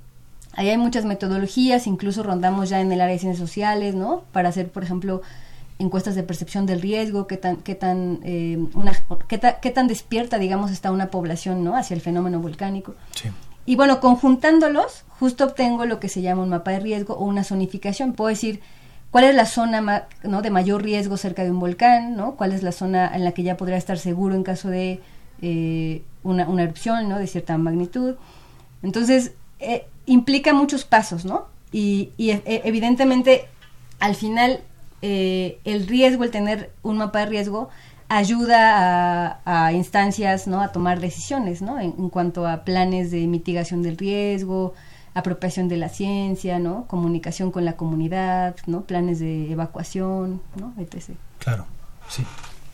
Ahí 0.52 0.70
hay 0.70 0.78
muchas 0.78 1.04
metodologías, 1.04 1.86
incluso 1.86 2.22
rondamos 2.22 2.70
ya 2.70 2.80
en 2.80 2.90
el 2.92 3.00
área 3.00 3.12
de 3.12 3.18
ciencias 3.18 3.46
sociales, 3.46 3.94
¿no? 3.94 4.22
Para 4.32 4.48
hacer, 4.48 4.68
por 4.70 4.82
ejemplo, 4.84 5.22
encuestas 5.78 6.14
de 6.14 6.22
percepción 6.22 6.64
del 6.64 6.80
riesgo, 6.80 7.26
qué 7.26 7.36
tan, 7.36 7.56
qué 7.56 7.74
tan, 7.74 8.20
eh, 8.22 8.58
una, 8.74 8.92
qué, 9.28 9.40
qué, 9.60 9.70
tan 9.70 9.88
despierta, 9.88 10.38
digamos, 10.38 10.70
está 10.70 10.90
una 10.90 11.10
población, 11.10 11.62
¿no? 11.62 11.76
Hacia 11.76 11.94
el 11.94 12.00
fenómeno 12.00 12.40
volcánico. 12.40 12.94
Sí. 13.10 13.28
Y 13.66 13.74
bueno, 13.74 14.00
conjuntándolos, 14.00 15.04
justo 15.18 15.44
obtengo 15.44 15.84
lo 15.84 15.98
que 15.98 16.08
se 16.08 16.22
llama 16.22 16.44
un 16.44 16.50
mapa 16.50 16.70
de 16.70 16.80
riesgo 16.80 17.14
o 17.14 17.24
una 17.24 17.42
zonificación. 17.42 18.12
Puedo 18.12 18.28
decir, 18.28 18.60
cuál 19.10 19.24
es 19.24 19.34
la 19.34 19.46
zona 19.46 20.06
¿no? 20.22 20.42
de 20.42 20.50
mayor 20.50 20.82
riesgo 20.82 21.16
cerca 21.16 21.44
de 21.44 21.50
un 21.50 21.60
volcán, 21.60 22.16
¿no? 22.16 22.36
cuál 22.36 22.52
es 22.52 22.62
la 22.62 22.72
zona 22.72 23.10
en 23.14 23.24
la 23.24 23.32
que 23.32 23.42
ya 23.42 23.56
podría 23.56 23.76
estar 23.76 23.98
seguro 23.98 24.34
en 24.34 24.42
caso 24.42 24.68
de 24.68 25.00
eh, 25.42 26.02
una, 26.22 26.44
erupción 26.62 27.08
¿no? 27.08 27.18
de 27.18 27.26
cierta 27.26 27.56
magnitud. 27.58 28.16
Entonces, 28.82 29.32
eh, 29.58 29.86
implica 30.06 30.52
muchos 30.52 30.84
pasos, 30.84 31.24
¿no? 31.24 31.46
Y, 31.72 32.12
e, 32.18 32.62
evidentemente, 32.64 33.48
al 33.98 34.14
final, 34.14 34.60
eh, 35.02 35.58
el 35.64 35.86
riesgo, 35.86 36.24
el 36.24 36.30
tener 36.30 36.70
un 36.82 36.98
mapa 36.98 37.20
de 37.20 37.26
riesgo, 37.26 37.68
ayuda 38.08 39.40
a, 39.44 39.72
instancias, 39.72 40.46
¿no? 40.46 40.62
A 40.62 40.72
tomar 40.72 41.00
decisiones, 41.00 41.60
¿no? 41.60 41.78
En, 41.78 41.94
en, 41.98 42.08
cuanto 42.08 42.46
a 42.46 42.64
planes 42.64 43.10
de 43.10 43.26
mitigación 43.26 43.82
del 43.82 43.96
riesgo, 43.96 44.74
apropiación 45.16 45.68
de 45.68 45.78
la 45.78 45.88
ciencia, 45.88 46.58
¿no? 46.58 46.86
Comunicación 46.88 47.50
con 47.50 47.64
la 47.64 47.76
comunidad, 47.76 48.54
¿no? 48.66 48.82
Planes 48.82 49.18
de 49.18 49.50
evacuación, 49.50 50.42
¿no? 50.56 50.74
etc. 50.78 51.16
Claro, 51.38 51.64
sí. 52.08 52.22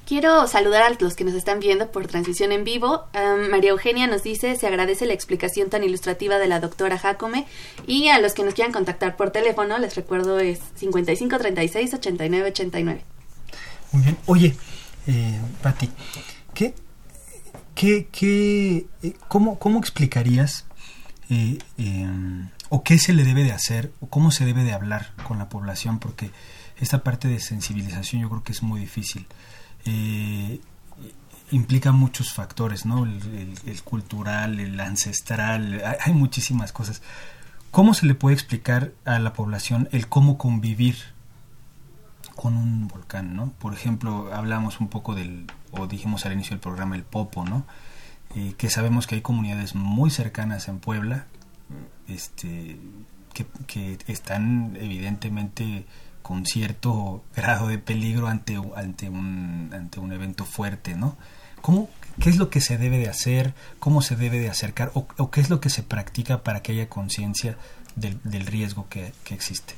Quiero 0.07 0.48
saludar 0.48 0.83
a 0.83 0.90
los 0.98 1.14
que 1.14 1.22
nos 1.22 1.35
están 1.35 1.61
viendo 1.61 1.92
por 1.92 2.09
transmisión 2.09 2.50
en 2.50 2.64
vivo. 2.64 3.05
María 3.48 3.70
Eugenia 3.70 4.09
nos 4.09 4.24
dice, 4.24 4.57
se 4.57 4.66
agradece 4.66 5.07
la 5.07 5.12
explicación 5.12 5.70
tan 5.70 5.85
ilustrativa 5.85 6.38
de 6.38 6.48
la 6.48 6.59
doctora 6.59 6.98
Jacome. 6.98 7.46
Y 7.87 8.09
a 8.09 8.18
los 8.18 8.35
que 8.35 8.42
nos 8.42 8.55
quieran 8.55 8.72
contactar 8.72 9.16
por 9.16 9.31
teléfono, 9.31 9.78
les 9.78 9.94
recuerdo 9.94 10.40
es 10.40 10.59
5536 10.74 11.94
8989. 11.94 13.05
Muy 13.92 14.02
bien. 14.02 14.18
Oye, 14.26 14.57
eh, 15.07 15.40
Pati, 15.62 15.88
¿qué, 16.52 16.74
qué, 17.76 18.09
qué, 18.11 18.87
eh, 19.05 19.14
cómo, 19.28 19.61
cómo 19.61 19.78
explicarías 19.78 20.66
eh, 21.30 21.58
em, 21.78 22.48
o 22.68 22.82
qué 22.82 22.98
se 22.98 23.12
le 23.12 23.24
debe 23.24 23.44
de 23.44 23.52
hacer 23.52 23.92
o 24.00 24.08
cómo 24.08 24.30
se 24.30 24.44
debe 24.44 24.64
de 24.64 24.72
hablar 24.72 25.12
con 25.26 25.38
la 25.38 25.48
población? 25.48 25.98
Porque 25.98 26.30
esta 26.76 27.02
parte 27.02 27.28
de 27.28 27.40
sensibilización 27.40 28.22
yo 28.22 28.28
creo 28.28 28.42
que 28.42 28.52
es 28.52 28.62
muy 28.62 28.80
difícil. 28.80 29.26
Eh, 29.85 30.61
implica 31.50 31.92
muchos 31.92 32.32
factores, 32.32 32.87
¿no? 32.87 33.04
El, 33.04 33.82
cultural, 33.85 34.58
el 34.58 34.80
ancestral, 34.80 35.82
hay, 36.00 36.12
muchísimas 36.12 36.72
cosas. 36.72 37.02
¿Cómo 37.70 37.94
se 37.94 38.06
le 38.06 38.14
puede 38.14 38.35
explicar 38.35 38.92
a 39.04 39.18
la 39.18 39.32
población 39.32 39.88
el 39.92 40.08
cómo 40.08 40.38
convivir 40.38 40.96
con 42.35 42.56
un 42.56 42.88
volcán, 42.88 43.37
¿no? 43.37 43.52
Por 43.58 43.74
ejemplo, 43.74 44.30
hablamos 44.32 44.80
un 44.80 44.88
poco 44.88 45.14
del, 45.14 45.46
o 45.70 45.87
dijimos 45.87 46.26
al 46.26 46.32
inicio 46.32 46.50
del 46.50 46.61
programa, 46.61 46.96
el 46.96 47.04
Popo, 47.04 47.44
¿no? 47.44 47.64
Eh, 48.34 48.54
que 48.56 48.70
sabemos 48.70 49.06
que 49.06 49.16
hay 49.16 49.20
comunidades 49.20 49.74
muy 49.74 50.10
cercanas 50.10 50.68
en 50.68 50.78
Puebla, 50.78 51.26
este, 52.08 52.78
que, 53.66 53.98
están 54.06 54.76
evidentemente 54.80 55.86
con 56.22 56.46
cierto 56.46 57.24
grado 57.34 57.68
de 57.68 57.78
peligro 57.78 58.28
ante, 58.28 58.58
ante, 58.76 59.08
un, 59.10 59.70
ante 59.72 60.00
un 60.00 60.12
evento 60.12 60.44
fuerte, 60.44 60.94
¿no? 60.94 61.16
¿Cómo, 61.60 61.90
¿Qué 62.20 62.30
es 62.30 62.36
lo 62.36 62.48
que 62.50 62.60
se 62.60 62.78
debe 62.78 62.98
de 62.98 63.08
hacer? 63.08 63.54
¿Cómo 63.78 64.02
se 64.02 64.16
debe 64.16 64.40
de 64.40 64.48
acercar? 64.48 64.90
¿O, 64.94 65.30
qué 65.30 65.40
es 65.40 65.50
lo 65.50 65.60
que 65.60 65.70
se 65.70 65.82
practica 65.82 66.42
para 66.42 66.62
que 66.62 66.72
haya 66.72 66.88
conciencia 66.88 67.56
del, 67.96 68.46
riesgo 68.46 68.88
que 68.88 69.12
existe? 69.30 69.74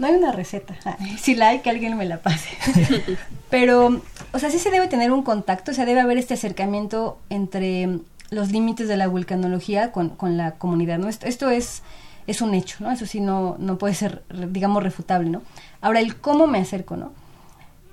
No 0.00 0.06
hay 0.06 0.14
una 0.14 0.32
receta. 0.32 0.74
si 1.20 1.34
la 1.34 1.48
hay, 1.48 1.60
que 1.60 1.70
alguien 1.70 1.96
me 1.96 2.06
la 2.06 2.22
pase. 2.22 2.48
Pero, 3.50 4.00
o 4.32 4.38
sea, 4.38 4.50
sí 4.50 4.58
se 4.58 4.70
debe 4.70 4.88
tener 4.88 5.12
un 5.12 5.22
contacto, 5.22 5.70
o 5.70 5.74
sea, 5.74 5.84
debe 5.84 6.00
haber 6.00 6.16
este 6.18 6.34
acercamiento 6.34 7.18
entre 7.28 8.00
los 8.30 8.50
límites 8.50 8.88
de 8.88 8.96
la 8.96 9.08
vulcanología 9.08 9.92
con, 9.92 10.08
con 10.08 10.36
la 10.36 10.52
comunidad, 10.52 10.98
¿no? 10.98 11.08
Esto, 11.08 11.26
esto 11.26 11.50
es 11.50 11.82
es 12.26 12.40
un 12.40 12.54
hecho, 12.54 12.76
¿no? 12.80 12.90
Eso 12.90 13.06
sí 13.06 13.20
no, 13.20 13.56
no 13.58 13.76
puede 13.76 13.94
ser, 13.94 14.22
digamos, 14.30 14.82
refutable, 14.82 15.28
¿no? 15.28 15.42
Ahora, 15.80 16.00
el 16.00 16.16
cómo 16.16 16.46
me 16.46 16.58
acerco, 16.58 16.96
¿no? 16.96 17.12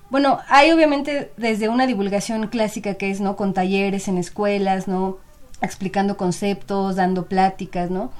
Bueno, 0.10 0.39
hay 0.48 0.72
obviamente 0.72 1.32
desde 1.38 1.67
una 1.67 1.88
divulgación 1.88 2.48
clásica 2.48 2.93
que 2.93 3.12
es, 3.12 3.20
¿no? 3.20 3.36
Con 3.36 3.54
talleres 3.54 4.08
en 4.08 4.17
escuelas, 4.17 4.88
¿no? 4.88 5.17
Explicando 5.62 6.17
conceptos, 6.17 6.96
dando 6.96 7.26
pláticas, 7.26 7.89
¿no? 7.89 8.12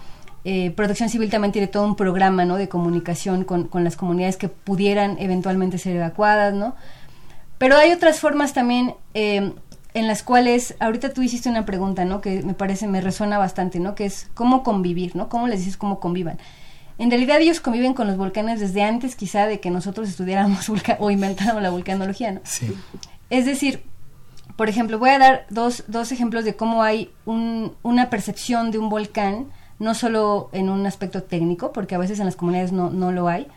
Eh, 0.44 0.72
Protección 0.72 1.10
Civil 1.10 1.30
también 1.30 1.52
tiene 1.52 1.68
todo 1.68 1.86
un 1.86 1.96
programa, 1.96 2.46
¿no? 2.46 2.56
De 2.56 2.70
comunicación 2.70 3.44
con, 3.44 3.68
con 3.68 3.84
las 3.84 3.96
comunidades 3.96 4.38
que 4.38 4.50
pudieran 4.50 5.18
eventualmente 5.20 5.78
ser 5.78 5.96
evacuadas, 5.96 6.54
¿no? 6.54 6.76
Pero 7.58 7.76
hay 7.76 7.92
otras 7.92 8.20
formas 8.20 8.54
también 8.54 8.96
eh, 9.14 9.52
en 9.94 10.08
las 10.08 10.22
cuales 10.24 10.76
ahorita 10.80 11.12
tú 11.14 11.24
hiciste 11.24 11.50
una 11.50 11.66
pregunta, 11.66 12.06
¿no? 12.06 12.22
Que 12.22 12.44
me 12.44 12.54
parece, 12.54 12.88
me 12.88 13.02
resuena 13.02 13.38
bastante, 13.38 13.80
¿no? 13.80 13.96
Que 13.96 14.06
es 14.06 14.30
cómo 14.36 14.64
convivir, 14.64 15.16
¿no? 15.16 15.28
¿Cómo 15.28 15.48
les 15.48 15.60
dices 15.60 15.76
cómo 15.76 16.00
convivan? 16.00 16.38
En 17.00 17.10
realidad 17.10 17.40
ellos 17.42 17.60
conviven 17.60 17.94
con 17.94 18.08
los 18.08 18.18
volcanes 18.18 18.60
desde 18.60 18.84
antes 18.84 19.16
quizá 19.16 19.48
de 19.48 19.60
que 19.60 19.70
nosotros 19.70 20.08
estudiáramos 20.10 20.70
o 21.00 21.12
inventáramos 21.12 21.64
la 21.64 21.70
vulcanología, 21.70 22.32
¿no? 22.32 22.42
Sí. 22.44 22.76
Es 23.30 23.46
decir, 23.46 23.84
por 24.56 24.70
ejemplo, 24.70 25.00
voy 25.00 25.10
a 25.12 25.20
dar 25.20 25.46
dos, 25.50 25.84
dos 25.88 26.12
ejemplos 26.12 26.46
de 26.46 26.56
cómo 26.56 26.84
hay 26.84 27.12
un, 27.26 27.76
una 27.84 28.10
percepción 28.10 28.72
de 28.72 28.78
un 28.78 28.90
volcán, 28.90 29.48
no 29.80 29.94
solo 29.94 30.50
en 30.52 30.70
un 30.70 30.86
aspecto 30.86 31.24
técnico, 31.24 31.72
porque 31.72 31.96
a 31.96 32.00
veces 32.00 32.20
en 32.20 32.26
las 32.26 32.36
comunidades 32.36 32.72
no, 32.72 32.90
no 32.90 33.12
lo 33.12 33.28
hay, 33.28 33.48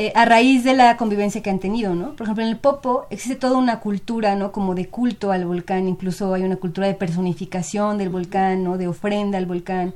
eh, 0.00 0.12
a 0.14 0.24
raíz 0.24 0.62
de 0.62 0.74
la 0.74 0.96
convivencia 0.96 1.42
que 1.42 1.50
han 1.50 1.58
tenido, 1.58 1.96
¿no? 1.96 2.14
Por 2.14 2.26
ejemplo, 2.26 2.44
en 2.44 2.50
el 2.50 2.56
Popo 2.56 3.08
existe 3.10 3.34
toda 3.34 3.58
una 3.58 3.80
cultura, 3.80 4.36
¿no? 4.36 4.52
Como 4.52 4.76
de 4.76 4.86
culto 4.86 5.32
al 5.32 5.44
volcán, 5.44 5.88
incluso 5.88 6.32
hay 6.34 6.44
una 6.44 6.54
cultura 6.54 6.86
de 6.86 6.94
personificación 6.94 7.98
del 7.98 8.08
volcán, 8.08 8.62
¿no? 8.62 8.78
De 8.78 8.86
ofrenda 8.86 9.38
al 9.38 9.46
volcán. 9.46 9.94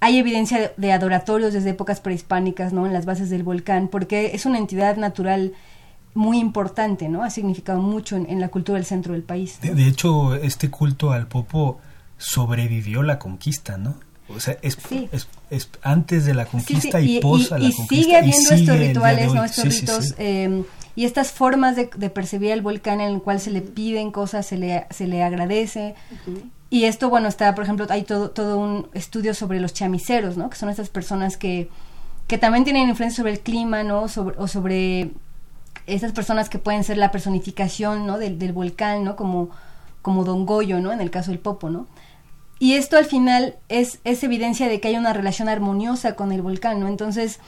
Hay 0.00 0.18
evidencia 0.18 0.72
de, 0.76 0.92
adoratorios 0.92 1.54
desde 1.54 1.70
épocas 1.70 2.00
prehispánicas, 2.00 2.74
¿no? 2.74 2.84
En 2.86 2.92
las 2.92 3.06
bases 3.06 3.30
del 3.30 3.42
volcán, 3.42 3.88
porque 3.88 4.32
es 4.34 4.44
una 4.44 4.58
entidad 4.58 4.98
natural 4.98 5.54
muy 6.12 6.38
importante, 6.38 7.08
¿no? 7.08 7.22
Ha 7.22 7.30
significado 7.30 7.80
mucho 7.80 8.16
en, 8.16 8.38
la 8.38 8.48
cultura 8.48 8.76
del 8.76 8.84
centro 8.84 9.14
del 9.14 9.22
país. 9.22 9.60
de, 9.62 9.88
hecho, 9.88 10.34
este 10.34 10.68
culto 10.68 11.10
al 11.10 11.26
Popo 11.26 11.80
sobrevivió 12.18 13.02
la 13.02 13.18
conquista, 13.18 13.78
¿no? 13.78 13.94
O 14.34 14.40
sea, 14.40 14.56
es, 14.62 14.78
es, 15.50 15.68
antes 15.82 16.24
de 16.24 16.34
la 16.34 16.46
conquista 16.46 17.00
y, 17.00 17.20
pos 17.20 17.50
la 17.50 17.58
conquista. 17.58 17.94
Y 17.94 18.02
sigue 18.02 18.16
habiendo 18.16 18.54
estos 18.54 18.78
rituales, 18.78 19.34
¿no? 19.34 19.44
Estos 19.44 19.64
ritos 19.64 20.14
em, 20.18 20.64
y 20.94 21.04
estas 21.04 21.32
formas 21.32 21.76
de, 21.76 21.86
percibir 22.10 22.50
el 22.50 22.62
volcán 22.62 23.00
en 23.00 23.12
el 23.12 23.22
cual 23.22 23.40
se 23.40 23.50
le 23.50 23.62
piden 23.62 24.10
cosas, 24.10 24.46
se 24.46 24.56
le, 24.56 24.86
se 24.90 25.06
le 25.06 25.22
agradece. 25.22 25.94
Y 26.70 26.84
esto, 26.84 27.10
bueno, 27.10 27.28
está, 27.28 27.54
por 27.54 27.64
ejemplo, 27.64 27.86
hay 27.90 28.02
todo, 28.02 28.30
todo 28.30 28.58
un 28.58 28.88
estudio 28.94 29.34
sobre 29.34 29.60
los 29.60 29.74
chamiceros, 29.74 30.36
¿no? 30.36 30.48
Que 30.48 30.56
son 30.56 30.70
estas 30.70 30.88
personas 30.88 31.36
que, 31.36 31.68
que 32.26 32.38
también 32.38 32.64
tienen 32.64 32.88
influencia 32.88 33.18
sobre 33.18 33.32
el 33.32 33.40
clima, 33.40 33.82
¿no? 33.82 34.08
Sobre, 34.08 34.36
o 34.38 34.48
sobre 34.48 35.10
estas 35.86 36.12
personas 36.12 36.48
que 36.48 36.58
pueden 36.58 36.84
ser 36.84 36.96
la 36.96 37.10
personificación, 37.10 38.06
¿no? 38.06 38.18
Del, 38.18 38.38
del 38.38 38.52
volcán, 38.52 39.04
¿no? 39.04 39.16
Como, 39.16 39.50
como 40.00 40.24
Don 40.24 40.46
Goyo, 40.46 40.80
¿no? 40.80 40.92
En 40.92 41.00
el 41.00 41.10
caso 41.10 41.30
del 41.30 41.40
Popo, 41.40 41.70
¿no? 41.70 41.86
Y 42.62 42.74
esto 42.74 42.96
al 42.96 43.06
final 43.06 43.56
es, 43.68 43.98
es 44.04 44.22
evidencia 44.22 44.68
de 44.68 44.80
que 44.80 44.86
hay 44.86 44.94
una 44.94 45.12
relación 45.12 45.48
armoniosa 45.48 46.14
con 46.14 46.30
el 46.30 46.42
volcán, 46.42 46.78
¿no? 46.78 46.86
Entonces, 46.86 47.40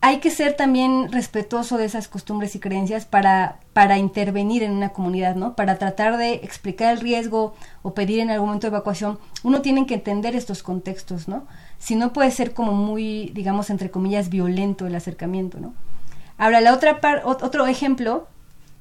hay 0.00 0.18
que 0.18 0.32
ser 0.32 0.56
también 0.56 1.12
respetuoso 1.12 1.78
de 1.78 1.84
esas 1.84 2.08
costumbres 2.08 2.56
y 2.56 2.58
creencias 2.58 3.06
para, 3.06 3.60
para 3.74 3.96
intervenir 3.96 4.64
en 4.64 4.72
una 4.72 4.88
comunidad, 4.88 5.36
¿no? 5.36 5.54
Para 5.54 5.78
tratar 5.78 6.16
de 6.16 6.32
explicar 6.32 6.92
el 6.92 7.00
riesgo 7.00 7.54
o 7.82 7.94
pedir 7.94 8.18
en 8.18 8.32
algún 8.32 8.48
momento 8.48 8.66
evacuación, 8.66 9.20
uno 9.44 9.62
tiene 9.62 9.86
que 9.86 9.94
entender 9.94 10.34
estos 10.34 10.64
contextos, 10.64 11.28
¿no? 11.28 11.46
Si 11.78 11.94
no 11.94 12.12
puede 12.12 12.32
ser 12.32 12.52
como 12.52 12.72
muy, 12.72 13.30
digamos, 13.32 13.70
entre 13.70 13.92
comillas, 13.92 14.30
violento 14.30 14.84
el 14.84 14.96
acercamiento, 14.96 15.60
¿no? 15.60 15.74
Ahora, 16.38 16.60
la 16.60 16.74
otra 16.74 17.00
par, 17.00 17.22
otro 17.24 17.68
ejemplo 17.68 18.26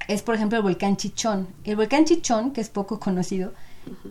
es, 0.08 0.24
por 0.24 0.34
ejemplo, 0.34 0.58
el 0.58 0.64
volcán 0.64 0.98
Chichón. 0.98 1.48
El 1.64 1.76
volcán 1.76 2.06
Chichón, 2.06 2.54
que 2.54 2.62
es 2.62 2.70
poco 2.70 3.00
conocido, 3.00 3.54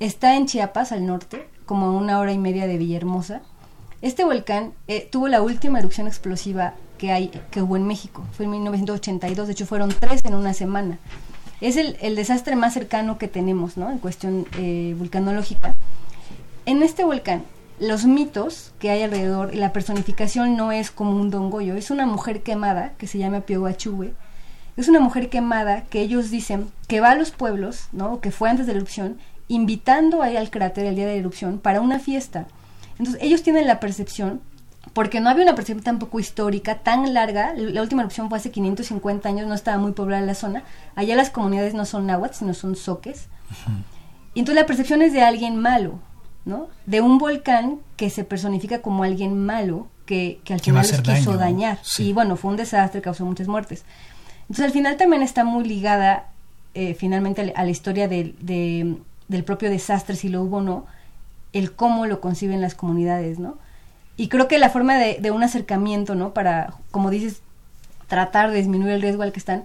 Está 0.01 0.37
en 0.37 0.47
Chiapas, 0.47 0.93
al 0.93 1.07
norte, 1.07 1.49
como 1.67 1.87
a 1.87 1.93
una 1.93 2.19
hora 2.19 2.33
y 2.33 2.39
media 2.39 2.67
de 2.67 2.79
Villahermosa. 2.79 3.43
Este 4.01 4.25
volcán 4.25 4.73
eh, 4.87 5.09
tuvo 5.11 5.29
la 5.29 5.43
última 5.43 5.81
erupción 5.81 6.07
explosiva 6.07 6.75
que, 6.99 7.13
hay, 7.13 7.31
que 7.51 7.63
hubo 7.63 7.77
en 7.77 7.87
México. 7.87 8.25
Fue 8.33 8.45
en 8.45 8.53
1982, 8.53 9.47
de 9.47 9.53
hecho 9.53 9.67
fueron 9.67 9.91
tres 9.91 10.25
en 10.25 10.35
una 10.35 10.55
semana. 10.55 10.99
Es 11.61 11.77
el, 11.77 12.15
desastre 12.15 12.55
más 12.55 12.75
cercano 12.75 13.19
que 13.19 13.27
tenemos, 13.27 13.77
¿no? 13.77 13.91
En 13.91 13.99
cuestión 13.99 14.47
eh, 14.57 14.95
vulcanológica. 14.97 15.75
En 16.67 16.83
este 16.85 17.05
volcán, 17.05 17.43
los 17.81 18.05
mitos 18.05 18.73
que 18.79 18.91
hay 18.91 19.03
alrededor, 19.03 19.55
la 19.55 19.73
personificación 19.73 20.57
no 20.57 20.71
es 20.71 20.91
como 20.91 21.17
un 21.17 21.31
dongoyo, 21.31 21.75
es 21.75 21.91
una 21.91 22.07
mujer 22.07 22.43
quemada 22.43 22.93
que 22.99 23.09
se 23.09 23.19
llama 23.19 23.41
Pioguachue. 23.41 24.15
Es 24.77 24.89
una 24.89 25.01
mujer 25.01 25.29
quemada 25.29 25.83
que 25.83 26.01
ellos 26.01 26.31
dicen 26.31 26.71
que 26.87 27.01
va 27.01 27.11
a 27.11 27.17
los 27.17 27.33
pueblos, 27.33 27.89
¿no? 27.91 28.21
Que 28.21 28.31
fue 28.31 28.49
antes 28.49 28.67
de 28.67 28.75
la 28.75 28.79
erupción 28.79 29.19
invitando 29.49 30.23
ahí 30.23 30.37
al 30.37 30.51
cráter 30.51 30.87
el 30.87 30.95
día 30.95 31.07
de 31.07 31.15
la 31.15 31.19
erupción 31.19 31.59
para 31.59 31.81
una 31.81 31.99
fiesta. 31.99 32.47
Entonces 32.99 33.23
ellos 33.23 33.43
tienen 33.43 33.67
la 33.67 33.81
percepción, 33.81 34.41
porque 34.93 35.21
no 35.21 35.31
había 35.31 35.45
una 35.45 35.55
percepción 35.55 35.85
tampoco 35.85 36.21
histórica 36.21 36.79
tan 36.79 37.15
larga, 37.15 37.55
la 37.55 37.83
última 37.83 38.03
erupción 38.03 38.29
fue 38.29 38.39
hace 38.39 38.51
550 38.51 39.29
años, 39.29 39.47
no 39.47 39.55
estaba 39.55 39.79
muy 39.79 39.93
poblada 39.93 40.25
la 40.25 40.35
zona, 40.35 40.65
allá 40.95 41.17
las 41.17 41.31
comunidades 41.31 41.75
no 41.75 41.85
son 41.85 42.07
náhuatl, 42.07 42.35
sino 42.35 42.55
son 42.55 42.77
soques. 42.77 43.29
Y 44.35 44.41
entonces 44.41 44.61
la 44.61 44.67
percepción 44.67 45.03
es 45.03 45.13
de 45.13 45.23
alguien 45.23 45.57
malo, 45.57 46.01
¿no? 46.45 46.69
De 46.87 47.01
un 47.01 47.19
volcán 47.19 47.79
que 47.97 48.11
se 48.11 48.25
personifica 48.25 48.83
como 48.83 49.05
alguien 49.05 49.45
malo, 49.45 49.89
que, 50.07 50.41
que 50.45 50.55
al 50.55 50.61
final 50.61 50.87
los 50.87 51.01
quiso 51.01 51.37
dañar. 51.37 51.79
Y 51.99 52.13
bueno, 52.13 52.37
fue 52.37 52.51
un 52.51 52.57
desastre, 52.57 53.03
causó 53.03 53.25
muchas 53.25 53.47
muertes. 53.47 53.85
Entonces 54.43 54.65
al 54.65 54.73
final 54.73 54.97
también 54.97 55.23
está 55.23 55.45
muy 55.45 55.65
ligada 55.65 56.29
eh, 56.75 56.95
finalmente 56.95 57.53
a 57.55 57.65
la 57.65 57.71
historia 57.71 58.09
de, 58.09 58.97
del 59.29 59.45
propio 59.45 59.71
desastre, 59.71 60.17
si 60.17 60.29
lo 60.29 60.43
hubo 60.43 60.59
o 60.59 60.63
no, 60.63 60.87
el 61.53 61.73
cómo 61.73 62.07
lo 62.07 62.21
conciben 62.21 62.61
las 62.61 62.75
comunidades, 62.75 63.39
¿no? 63.39 63.57
Y 64.17 64.29
creo 64.29 64.49
que 64.49 64.59
la 64.59 64.71
forma 64.71 64.97
de, 64.97 65.31
un 65.31 65.43
acercamiento, 65.43 66.15
¿no? 66.15 66.35
Para, 66.35 66.75
como 66.91 67.11
dices, 67.11 67.41
tratar 68.09 68.51
de 68.51 68.57
disminuir 68.57 68.95
el 68.95 69.03
riesgo 69.03 69.23
al 69.23 69.33
que 69.33 69.39
están, 69.39 69.65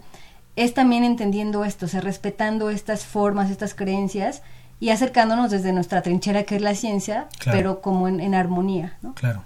es 0.56 0.74
también 0.74 1.04
entendiendo 1.04 1.66
esto, 1.66 1.88
o 1.88 1.90
sea, 1.90 2.02
respetando 2.02 2.70
estas 2.70 3.06
formas, 3.06 3.50
estas 3.50 3.74
creencias 3.74 4.44
y 4.80 4.92
acercándonos 4.92 5.50
desde 5.50 5.74
nuestra 5.74 6.04
trinchera 6.04 6.44
que 6.44 6.58
es 6.58 6.62
la 6.62 6.76
ciencia, 6.76 7.28
pero 7.46 7.82
como 7.82 8.08
en, 8.08 8.36
armonía, 8.36 8.98
¿no? 9.02 9.16
Claro. 9.16 9.42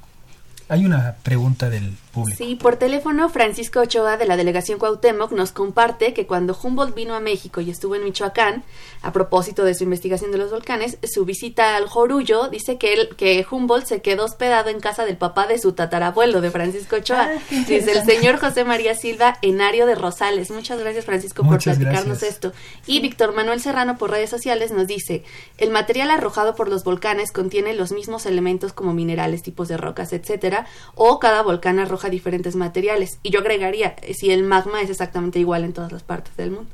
Hay 0.68 0.86
una 0.86 1.16
pregunta 1.24 1.70
del 1.70 1.96
público. 2.22 2.38
Sí, 2.38 2.56
por 2.56 2.76
teléfono, 2.78 3.30
Francisco 3.30 3.80
Ochoa 3.82 4.18
de 4.18 4.26
la 4.26 4.38
delegación 4.38 4.80
Cuauhtémoc 4.80 5.32
nos 5.32 5.52
comparte 5.52 6.14
que 6.14 6.28
cuando 6.28 6.58
Humboldt 6.62 6.96
vino 6.96 7.16
a 7.16 7.20
México 7.20 7.62
y 7.62 7.70
estuvo 7.70 7.96
en 7.96 8.04
Michoacán, 8.04 8.64
a 9.02 9.12
propósito 9.12 9.64
de 9.64 9.76
su 9.76 9.84
investigación 9.84 10.32
de 10.32 10.38
los 10.38 10.52
volcanes, 10.52 10.98
su 11.04 11.26
visita 11.26 11.76
al 11.76 11.88
Jorullo, 11.88 12.50
dice 12.50 12.78
que, 12.78 12.94
él, 12.94 13.10
que 13.16 13.46
Humboldt 13.50 13.86
se 13.86 14.02
quedó 14.02 14.26
hospedado 14.26 14.70
en 14.70 14.80
casa 14.80 15.06
del 15.06 15.18
papá 15.18 15.48
de 15.48 15.60
su 15.60 15.74
tatarabuelo, 15.74 16.42
de 16.42 16.52
Francisco 16.52 16.98
Ochoa, 16.98 17.30
ah, 17.36 17.40
desde 17.68 17.92
el 17.92 18.06
señor 18.06 18.38
José 18.40 18.64
María 18.64 18.96
Silva, 18.96 19.38
Enario 19.42 19.86
de 19.86 19.96
Rosales. 19.96 20.52
Muchas 20.52 20.80
gracias, 20.80 21.06
Francisco, 21.06 21.44
por 21.44 21.62
platicarnos 21.62 22.24
esto. 22.24 22.54
Y 22.86 23.00
Víctor 23.00 23.34
Manuel 23.34 23.62
Serrano, 23.62 23.98
por 23.98 24.12
redes 24.12 24.30
sociales, 24.30 24.72
nos 24.72 24.88
dice, 24.88 25.24
el 25.58 25.70
material 25.70 26.12
arrojado 26.12 26.56
por 26.56 26.70
los 26.70 26.84
volcanes 26.84 27.32
contiene 27.32 27.74
los 27.74 27.92
mismos 27.92 28.26
elementos 28.26 28.74
como 28.74 28.94
minerales, 28.94 29.44
tipos 29.44 29.68
de 29.68 29.78
rocas, 29.78 30.14
etcétera, 30.14 30.68
o 30.96 31.20
cada 31.20 31.42
volcán 31.44 31.80
arroja 31.80 32.07
diferentes 32.10 32.56
materiales. 32.56 33.20
Y 33.24 33.32
yo 33.32 33.40
agregaría, 33.40 33.96
si 34.14 34.32
el 34.32 34.44
magma 34.44 34.82
es 34.82 34.90
exactamente 34.90 35.40
igual 35.40 35.64
en 35.64 35.74
todas 35.74 35.92
las 35.92 36.04
partes 36.04 36.36
del 36.38 36.52
mundo. 36.52 36.70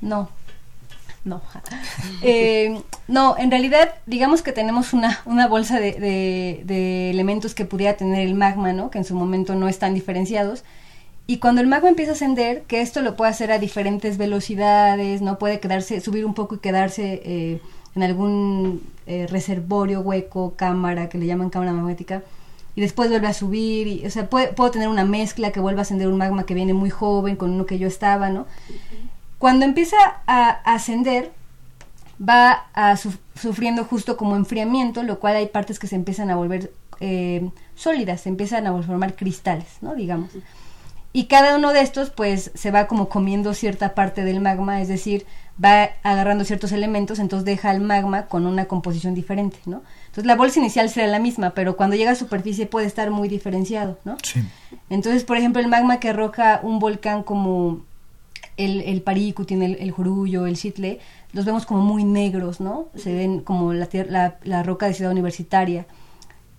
No, 0.00 0.30
no. 1.24 1.42
Eh, 2.22 2.80
no, 3.08 3.36
en 3.38 3.50
realidad, 3.50 3.94
digamos 4.06 4.42
que 4.42 4.52
tenemos 4.52 4.92
una, 4.92 5.20
una 5.26 5.46
bolsa 5.48 5.78
de, 5.78 5.92
de, 6.64 7.10
elementos 7.10 7.54
que 7.54 7.64
pudiera 7.64 7.96
tener 7.96 8.26
el 8.26 8.34
magma, 8.34 8.72
¿no? 8.72 8.90
Que 8.90 8.98
en 8.98 9.04
su 9.04 9.14
momento 9.14 9.54
no 9.54 9.68
están 9.68 9.94
diferenciados. 9.94 10.64
Y 11.26 11.38
cuando 11.38 11.60
el 11.60 11.66
magma 11.66 11.88
empieza 11.88 12.12
a 12.12 12.14
ascender, 12.14 12.62
que 12.62 12.80
esto 12.80 13.02
lo 13.02 13.16
puede 13.16 13.32
hacer 13.32 13.52
a 13.52 13.58
diferentes 13.58 14.16
velocidades, 14.16 15.20
¿no? 15.20 15.38
Puede 15.38 15.60
quedarse, 15.60 16.00
subir 16.00 16.24
un 16.24 16.34
poco 16.34 16.56
y 16.56 16.58
quedarse 16.58 17.20
eh, 17.24 17.60
en 17.94 18.02
algún 18.02 18.82
eh, 19.06 19.26
reservorio, 19.28 20.00
hueco, 20.00 20.54
cámara, 20.56 21.08
que 21.08 21.18
le 21.18 21.26
llaman 21.26 21.50
cámara 21.50 21.72
magnética, 21.72 22.22
y 22.76 22.82
después 22.82 23.10
vuelve 23.10 23.26
a 23.26 23.32
subir, 23.32 23.86
y, 23.88 24.06
o 24.06 24.10
sea, 24.10 24.28
puedo 24.28 24.70
tener 24.70 24.88
una 24.88 25.04
mezcla 25.04 25.50
que 25.50 25.60
vuelva 25.60 25.80
a 25.80 25.82
ascender 25.82 26.08
un 26.08 26.18
magma 26.18 26.44
que 26.44 26.54
viene 26.54 26.74
muy 26.74 26.90
joven 26.90 27.34
con 27.34 27.50
uno 27.50 27.66
que 27.66 27.78
yo 27.78 27.88
estaba, 27.88 28.28
¿no? 28.28 28.46
Cuando 29.38 29.64
empieza 29.64 29.96
a 30.26 30.50
ascender, 30.64 31.32
va 32.20 32.66
sufriendo 33.34 33.84
justo 33.84 34.16
como 34.16 34.36
enfriamiento, 34.36 35.02
lo 35.02 35.18
cual 35.18 35.36
hay 35.36 35.46
partes 35.46 35.78
que 35.78 35.86
se 35.86 35.96
empiezan 35.96 36.30
a 36.30 36.36
volver 36.36 36.70
eh, 37.00 37.50
sólidas, 37.74 38.20
se 38.20 38.28
empiezan 38.28 38.66
a 38.66 38.82
formar 38.82 39.16
cristales, 39.16 39.78
¿no? 39.80 39.94
Digamos. 39.94 40.30
Y 41.12 41.24
cada 41.24 41.56
uno 41.56 41.72
de 41.72 41.80
estos, 41.80 42.10
pues, 42.10 42.50
se 42.54 42.70
va 42.70 42.86
como 42.86 43.08
comiendo 43.08 43.54
cierta 43.54 43.94
parte 43.94 44.22
del 44.22 44.40
magma, 44.40 44.82
es 44.82 44.88
decir, 44.88 45.24
va 45.62 45.90
agarrando 46.02 46.44
ciertos 46.44 46.72
elementos, 46.72 47.18
entonces 47.18 47.46
deja 47.46 47.70
el 47.70 47.80
magma 47.80 48.26
con 48.26 48.44
una 48.44 48.66
composición 48.66 49.14
diferente, 49.14 49.56
¿no? 49.64 49.82
Entonces 50.16 50.28
la 50.28 50.36
bolsa 50.36 50.60
inicial 50.60 50.88
será 50.88 51.08
la 51.08 51.18
misma, 51.18 51.50
pero 51.50 51.76
cuando 51.76 51.94
llega 51.94 52.12
a 52.12 52.14
superficie 52.14 52.64
puede 52.64 52.86
estar 52.86 53.10
muy 53.10 53.28
diferenciado, 53.28 53.98
¿no? 54.06 54.16
Sí. 54.22 54.40
Entonces, 54.88 55.24
por 55.24 55.36
ejemplo, 55.36 55.60
el 55.60 55.68
magma 55.68 56.00
que 56.00 56.08
arroja 56.08 56.60
un 56.62 56.78
volcán 56.78 57.22
como 57.22 57.82
el, 58.56 58.80
el 58.80 59.02
Paricuti, 59.02 59.52
el, 59.52 59.76
el 59.78 59.90
Jurullo, 59.90 60.46
el 60.46 60.56
Chitle, 60.56 61.00
los 61.34 61.44
vemos 61.44 61.66
como 61.66 61.82
muy 61.82 62.02
negros, 62.02 62.60
¿no? 62.60 62.88
Se 62.94 63.12
ven 63.12 63.40
como 63.40 63.74
la, 63.74 63.90
la, 64.08 64.38
la 64.42 64.62
roca 64.62 64.86
de 64.86 64.94
ciudad 64.94 65.12
universitaria. 65.12 65.84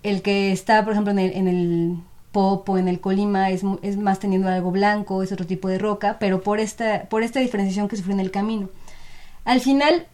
El 0.03 0.21
que 0.21 0.51
está, 0.51 0.83
por 0.83 0.93
ejemplo, 0.93 1.09
en 1.09 1.17
el, 1.17 1.31
en 1.33 1.47
el 1.47 1.97
Popo, 2.31 2.77
en 2.77 2.87
el 2.87 2.99
Colima, 2.99 3.49
es, 3.49 3.63
es, 3.81 3.97
más 3.97 4.19
teniendo 4.19 4.49
algo 4.49 4.69
blanco, 4.69 5.23
es 5.23 5.31
otro 5.31 5.47
tipo 5.47 5.67
de 5.67 5.79
roca, 5.79 6.17
pero 6.19 6.43
por 6.43 6.59
esta, 6.59 7.09
por 7.09 7.23
esta 7.23 7.39
diferenciación 7.39 7.87
que 7.87 7.95
sufre 7.95 8.13
en 8.13 8.19
el 8.19 8.29
camino. 8.29 8.69
Al 9.45 9.61
final, 9.61 10.05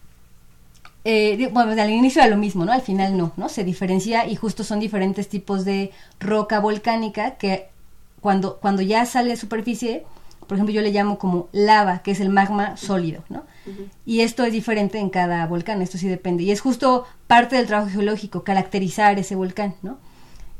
eh, 1.04 1.50
bueno, 1.52 1.80
al 1.80 1.90
inicio 1.90 2.22
era 2.22 2.30
lo 2.30 2.38
mismo, 2.38 2.64
¿no? 2.64 2.72
Al 2.72 2.80
final 2.80 3.16
no, 3.16 3.32
¿no? 3.36 3.48
Se 3.48 3.62
diferencia 3.62 4.26
y 4.26 4.36
justo 4.36 4.64
son 4.64 4.80
diferentes 4.80 5.28
tipos 5.28 5.64
de 5.64 5.92
roca 6.18 6.60
volcánica 6.60 7.32
que 7.32 7.68
cuando, 8.20 8.56
cuando 8.56 8.80
ya 8.80 9.04
sale 9.04 9.34
a 9.34 9.36
superficie, 9.36 10.04
por 10.46 10.56
ejemplo, 10.56 10.74
yo 10.74 10.80
le 10.80 10.92
llamo 10.92 11.18
como 11.18 11.48
lava, 11.52 11.98
que 11.98 12.10
es 12.12 12.20
el 12.20 12.30
magma 12.30 12.78
sólido, 12.78 13.22
¿no? 13.28 13.44
Y 14.06 14.20
esto 14.20 14.44
es 14.44 14.52
diferente 14.52 14.98
en 14.98 15.10
cada 15.10 15.46
volcán, 15.46 15.82
esto 15.82 15.98
sí 15.98 16.08
depende. 16.08 16.42
Y 16.42 16.50
es 16.50 16.60
justo 16.60 17.04
parte 17.26 17.56
del 17.56 17.66
trabajo 17.66 17.90
geológico, 17.90 18.42
caracterizar 18.42 19.18
ese 19.18 19.34
volcán, 19.34 19.74
¿no? 19.82 19.98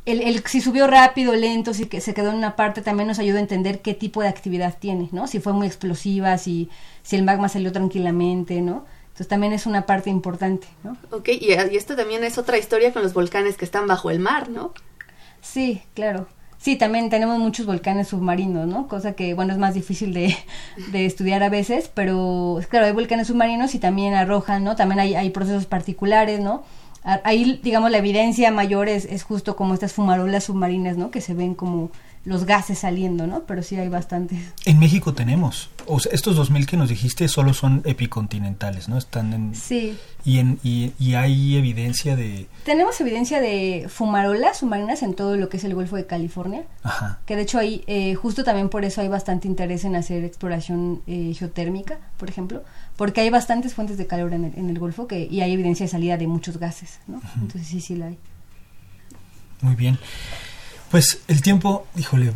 El, 0.07 0.21
el, 0.21 0.45
si 0.45 0.61
subió 0.61 0.87
rápido, 0.87 1.35
lento, 1.35 1.73
si 1.73 1.87
que 1.87 2.03
se 2.03 2.13
quedó 2.13 2.31
en 2.31 2.37
una 2.37 2.57
parte, 2.57 2.83
también 2.83 3.09
nos 3.09 3.19
ayuda 3.19 3.39
a 3.39 3.43
entender 3.43 3.81
qué 3.81 3.95
tipo 3.95 4.21
de 4.21 4.29
actividad 4.29 4.77
tiene, 4.79 5.09
¿no? 5.13 5.27
Si 5.27 5.41
fue 5.41 5.55
muy 5.55 5.67
explosiva, 5.67 6.37
si, 6.37 6.69
si 7.03 7.17
el 7.17 7.23
magma 7.25 7.49
salió 7.49 7.73
tranquilamente, 7.73 8.61
¿no? 8.61 8.85
Entonces 9.15 9.29
también 9.29 9.53
es 9.53 9.67
una 9.67 9.87
parte 9.87 10.11
importante, 10.11 10.67
¿no? 10.83 10.97
Ok, 11.13 11.29
y, 11.29 11.53
y 11.53 11.77
esto 11.77 11.95
también 11.95 12.25
es 12.25 12.37
otra 12.37 12.59
historia 12.59 12.93
con 12.93 13.05
los 13.05 13.15
volcanes 13.15 13.57
que 13.57 13.65
están 13.65 13.87
bajo 13.87 14.11
el 14.11 14.19
mar, 14.19 14.49
¿no? 14.49 14.75
Sí, 15.41 15.83
claro. 15.95 16.27
Sí, 16.59 16.75
también 16.75 17.11
tenemos 17.11 17.39
muchos 17.39 17.65
volcanes 17.65 18.09
submarinos, 18.09 18.67
¿no? 18.67 18.89
Cosa 18.89 19.13
que, 19.13 19.35
bueno, 19.35 19.53
es 19.53 19.59
más 19.61 19.75
difícil 19.75 20.13
de, 20.13 20.37
de, 20.91 21.07
estudiar 21.07 21.45
a 21.45 21.49
veces, 21.49 21.89
pero 21.95 22.59
claro, 22.69 22.87
hay 22.87 22.93
volcanes 22.93 23.29
submarinos 23.29 23.77
y 23.77 23.79
también 23.79 24.15
arrojan, 24.15 24.65
¿no? 24.65 24.75
También 24.75 24.99
hay, 24.99 25.15
hay 25.15 25.31
procesos 25.31 25.67
particulares, 25.67 26.41
¿no? 26.41 26.65
Ahí, 27.05 27.61
digamos, 27.63 27.93
la 27.93 27.99
evidencia 27.99 28.51
mayor 28.51 28.89
es, 28.89 29.05
es 29.05 29.23
justo 29.23 29.55
como 29.55 29.75
estas 29.75 29.93
fumarolas 29.93 30.43
submarinas, 30.43 30.97
¿no? 30.97 31.13
Que 31.13 31.21
se 31.21 31.35
ven 31.35 31.55
como 31.55 31.93
los 32.25 32.47
gases 32.47 32.79
saliendo, 32.79 33.27
¿no? 33.27 33.45
Pero 33.45 33.63
sí 33.63 33.77
hay 33.77 33.89
bastantes. 33.89 34.39
En 34.65 34.79
México 34.79 35.13
tenemos, 35.13 35.69
o 35.87 36.01
sea, 36.01 36.13
estos 36.13 36.37
2000 36.37 36.67
que 36.67 36.77
nos 36.77 36.89
dijiste 36.89 37.29
solo 37.29 37.53
son 37.53 37.83
epicontinentales, 37.85 38.89
¿no? 38.89 38.97
Están 38.97 39.33
en... 39.33 39.55
Sí. 39.55 39.99
Y, 40.25 40.39
en, 40.39 40.59
y, 40.63 41.15
hay 41.15 41.57
evidencia 41.57 42.17
de... 42.17 42.49
Tenemos 42.65 42.99
evidencia 43.01 43.43
de 43.43 43.87
fumarolas 43.91 44.59
submarinas 44.59 45.03
en 45.03 45.15
todo 45.15 45.37
lo 45.37 45.51
que 45.51 45.59
es 45.59 45.65
el 45.65 45.75
Golfo 45.75 45.97
de 45.97 46.07
California. 46.07 46.65
Ajá. 46.83 47.21
Que 47.27 47.37
de 47.37 47.43
hecho 47.43 47.59
hay, 47.59 47.85
eh, 47.87 48.15
justo 48.15 48.43
también 48.43 48.71
por 48.71 48.87
eso 48.87 49.03
hay 49.03 49.09
bastante 49.09 49.47
interés 49.47 49.85
en 49.85 49.97
hacer 49.97 50.25
exploración 50.25 51.03
eh, 51.07 51.35
geotérmica, 51.39 51.99
por 52.17 52.31
ejemplo, 52.31 52.65
porque 52.97 53.21
hay 53.21 53.29
bastantes 53.29 53.75
fuentes 53.75 53.99
de 53.99 54.07
calor 54.07 54.33
en 54.33 54.47
el, 54.47 54.53
en 54.57 54.71
el 54.71 54.79
Golfo 54.79 55.07
que, 55.07 55.29
y 55.31 55.43
hay 55.43 55.53
evidencia 55.53 55.85
de 55.85 55.91
salida 55.91 56.17
de 56.17 56.27
muchos 56.27 56.57
gases, 56.57 57.01
¿no? 57.07 57.21
Entonces 57.37 57.67
sí, 57.67 57.83
sí 57.83 57.95
la 57.97 58.07
hay. 58.07 58.19
Muy 59.61 59.75
bien. 59.77 59.99
Pues 60.95 61.19
el 61.27 61.43
tiempo, 61.43 61.89
híjole, 61.97 62.33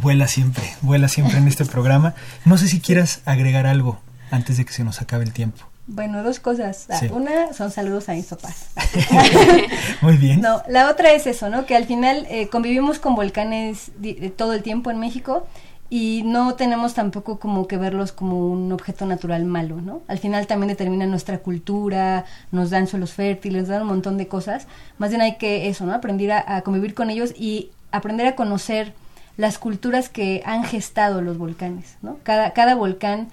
vuela 0.00 0.28
siempre, 0.28 0.62
vuela 0.82 1.08
siempre 1.08 1.38
en 1.38 1.48
este 1.48 1.64
programa. 1.64 2.14
No 2.44 2.56
sé 2.56 2.68
si 2.68 2.78
quieras 2.78 3.22
agregar 3.24 3.66
algo 3.66 3.98
antes 4.30 4.56
de 4.56 4.64
que 4.64 4.72
se 4.72 4.84
nos 4.84 5.00
acabe 5.00 5.24
el 5.24 5.32
tiempo. 5.32 5.66
Bueno, 5.88 6.22
dos 6.22 6.38
cosas. 6.38 6.86
Ah, 6.88 7.00
una 7.10 7.52
son 7.54 7.72
saludos 7.72 8.08
a 8.08 8.12
mis 8.12 8.26
papás. 8.26 8.66
Muy 10.00 10.16
bien. 10.16 10.40
No, 10.40 10.62
la 10.68 10.90
otra 10.90 11.10
es 11.10 11.26
eso, 11.26 11.50
¿no? 11.50 11.66
Que 11.66 11.74
al 11.74 11.86
final 11.86 12.24
eh, 12.30 12.46
convivimos 12.46 13.00
con 13.00 13.16
volcanes 13.16 13.90
todo 14.36 14.52
el 14.52 14.62
tiempo 14.62 14.92
en 14.92 15.00
México 15.00 15.48
y 15.94 16.22
no 16.24 16.54
tenemos 16.54 16.94
tampoco 16.94 17.38
como 17.38 17.68
que 17.68 17.76
verlos 17.76 18.12
como 18.12 18.48
un 18.50 18.72
objeto 18.72 19.04
natural 19.04 19.44
malo, 19.44 19.82
¿no? 19.82 20.00
Al 20.08 20.18
final 20.18 20.46
también 20.46 20.68
determinan 20.68 21.10
nuestra 21.10 21.40
cultura, 21.40 22.24
nos 22.50 22.70
dan 22.70 22.86
suelos 22.86 23.12
fértiles, 23.12 23.64
nos 23.64 23.68
dan 23.68 23.82
un 23.82 23.88
montón 23.88 24.16
de 24.16 24.26
cosas. 24.26 24.66
Más 24.96 25.10
bien 25.10 25.20
hay 25.20 25.36
que 25.36 25.68
eso, 25.68 25.84
¿no? 25.84 25.92
Aprender 25.92 26.32
a, 26.32 26.62
convivir 26.62 26.94
con 26.94 27.10
ellos 27.10 27.34
y 27.38 27.72
aprender 27.90 28.26
a 28.26 28.36
conocer 28.36 28.94
las 29.36 29.58
culturas 29.58 30.08
que 30.08 30.42
han 30.46 30.64
gestado 30.64 31.20
los 31.20 31.36
volcanes, 31.36 31.98
¿no? 32.00 32.16
Cada, 32.22 32.54
cada 32.54 32.74
volcán 32.74 33.28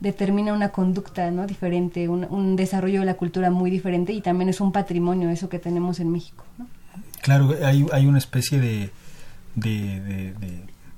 determina 0.00 0.52
una 0.52 0.68
conducta, 0.68 1.30
¿no? 1.30 1.46
Diferente, 1.46 2.10
un, 2.10 2.56
desarrollo 2.56 3.00
de 3.00 3.06
la 3.06 3.14
cultura 3.14 3.50
muy 3.50 3.70
diferente 3.70 4.12
y 4.12 4.20
también 4.20 4.50
es 4.50 4.60
un 4.60 4.70
patrimonio 4.70 5.30
eso 5.30 5.48
que 5.48 5.58
tenemos 5.58 5.98
en 5.98 6.12
México, 6.12 6.44
¿no? 6.58 6.66
Claro, 7.22 7.54
hay, 7.64 7.86
hay 7.90 8.04
una 8.04 8.18
especie 8.18 8.60
de 8.60 8.90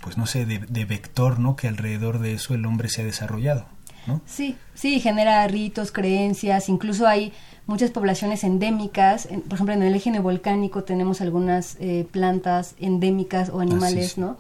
pues 0.05 0.19
no 0.19 0.27
sé, 0.27 0.45
de, 0.45 0.85
vector, 0.85 1.39
¿no? 1.39 1.57
Que 1.57 1.67
alrededor 1.67 2.19
de 2.19 2.35
eso 2.35 2.55
el 2.55 2.67
hombre 2.67 2.91
se 2.91 3.01
ha 3.01 3.05
desarrollado, 3.07 3.65
¿no? 4.07 4.21
Sí, 4.27 4.55
sí, 4.75 5.01
genera 5.01 5.49
ritos, 5.49 5.93
creencias, 5.93 6.69
incluso 6.69 7.07
hay 7.07 7.33
muchas 7.67 7.91
poblaciones 7.91 8.45
endémicas, 8.45 9.27
por 9.49 9.55
ejemplo 9.55 9.75
en 9.75 9.83
el 9.83 9.95
eje 9.95 10.17
volcánico 10.21 10.85
tenemos 10.85 11.23
algunas 11.23 11.79
eh, 11.81 12.07
plantas 12.11 12.75
endémicas 12.79 13.49
o 13.49 13.61
animales, 13.61 14.19
¿no? 14.19 14.37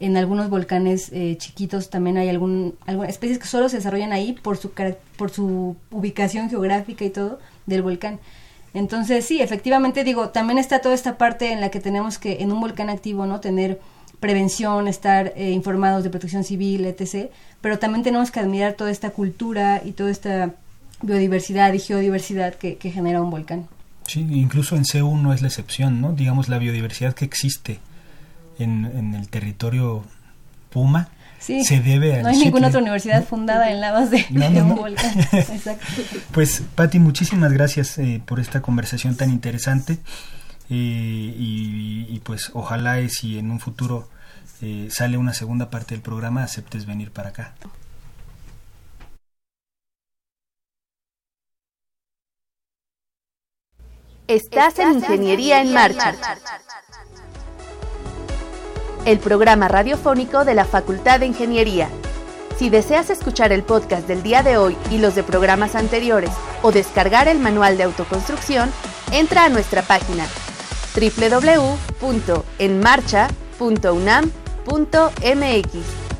En 0.00 0.16
algunos 0.16 0.48
volcanes 0.48 1.10
eh, 1.12 1.36
chiquitos 1.38 1.90
también 1.90 2.16
hay 2.16 2.30
algún, 2.30 2.74
algunas 2.86 3.10
especies 3.10 3.38
que 3.38 3.46
solo 3.46 3.68
se 3.68 3.76
desarrollan 3.76 4.12
ahí 4.12 4.32
por 4.32 4.56
su, 4.56 4.70
por 4.70 5.30
su 5.30 5.76
ubicación 5.90 6.48
geográfica 6.48 7.04
y 7.04 7.10
todo 7.10 7.38
del 7.66 7.82
volcán. 7.82 8.18
Entonces, 8.72 9.26
sí, 9.26 9.42
efectivamente, 9.42 10.02
digo, 10.02 10.30
también 10.30 10.58
está 10.58 10.80
toda 10.80 10.94
esta 10.94 11.18
parte 11.18 11.52
en 11.52 11.60
la 11.60 11.70
que 11.70 11.78
tenemos 11.78 12.18
que, 12.18 12.40
en 12.40 12.50
un 12.50 12.60
volcán 12.60 12.88
activo, 12.88 13.26
¿no? 13.26 13.38
Tener 13.40 13.78
prevención, 14.22 14.86
estar 14.86 15.32
eh, 15.36 15.50
informados 15.50 16.04
de 16.04 16.10
protección 16.10 16.44
civil, 16.44 16.86
etc. 16.86 17.28
Pero 17.60 17.80
también 17.80 18.04
tenemos 18.04 18.30
que 18.30 18.38
admirar 18.38 18.74
toda 18.74 18.92
esta 18.92 19.10
cultura 19.10 19.82
y 19.84 19.92
toda 19.92 20.12
esta 20.12 20.54
biodiversidad 21.02 21.72
y 21.72 21.80
geodiversidad 21.80 22.54
que, 22.54 22.78
genera 22.80 23.20
un 23.20 23.30
volcán. 23.30 23.66
Sí, 24.06 24.20
incluso 24.30 24.76
en 24.76 24.84
CEU 24.84 25.16
no 25.16 25.32
es 25.32 25.42
la 25.42 25.48
excepción, 25.48 26.00
¿no? 26.00 26.12
Digamos, 26.12 26.48
la 26.48 26.58
biodiversidad 26.58 27.14
que 27.14 27.24
existe 27.24 27.80
en, 28.60 29.14
el 29.14 29.28
territorio 29.28 30.04
Puma 30.70 31.08
se 31.40 31.80
debe 31.80 32.20
a... 32.20 32.22
No 32.22 32.28
hay 32.28 32.38
ninguna 32.38 32.68
otra 32.68 32.80
universidad 32.80 33.24
fundada 33.24 33.72
en 33.72 33.80
la 33.80 33.90
base 33.90 34.24
de, 34.30 34.62
un 34.62 34.76
volcán. 34.76 35.18
Exacto. 35.32 35.84
Pues, 36.30 36.62
Patti, 36.76 37.00
muchísimas 37.00 37.52
gracias 37.52 37.98
eh, 37.98 38.22
por 38.24 38.38
esta 38.38 38.62
conversación 38.62 39.16
tan 39.16 39.30
interesante. 39.30 39.98
Eh, 40.70 41.34
y, 41.36 42.06
y, 42.08 42.20
pues 42.20 42.50
ojalá 42.54 43.00
y 43.00 43.08
si 43.08 43.38
en 43.38 43.50
un 43.50 43.58
futuro 43.58 44.08
eh, 44.62 44.88
sale 44.90 45.18
una 45.18 45.34
segunda 45.34 45.68
parte 45.70 45.94
del 45.94 46.02
programa, 46.02 46.44
aceptes 46.44 46.86
venir 46.86 47.10
para 47.10 47.30
acá. 47.30 47.54
Estás 54.28 54.78
en 54.78 54.92
Ingeniería 54.92 55.60
en 55.60 55.74
Marcha, 55.74 56.14
el 59.04 59.18
programa 59.18 59.68
radiofónico 59.68 60.44
de 60.44 60.54
la 60.54 60.64
Facultad 60.64 61.20
de 61.20 61.26
Ingeniería. 61.26 61.88
Si 62.56 62.70
deseas 62.70 63.10
escuchar 63.10 63.52
el 63.52 63.64
podcast 63.64 64.06
del 64.06 64.22
día 64.22 64.44
de 64.44 64.56
hoy 64.56 64.76
y 64.90 64.98
los 64.98 65.16
de 65.16 65.24
programas 65.24 65.74
anteriores 65.74 66.30
o 66.62 66.70
descargar 66.70 67.26
el 67.26 67.40
manual 67.40 67.76
de 67.76 67.82
autoconstrucción, 67.82 68.70
entra 69.10 69.44
a 69.44 69.48
nuestra 69.48 69.82
página 69.82 70.24
www.enmarcha.unam.mx. 74.64 76.12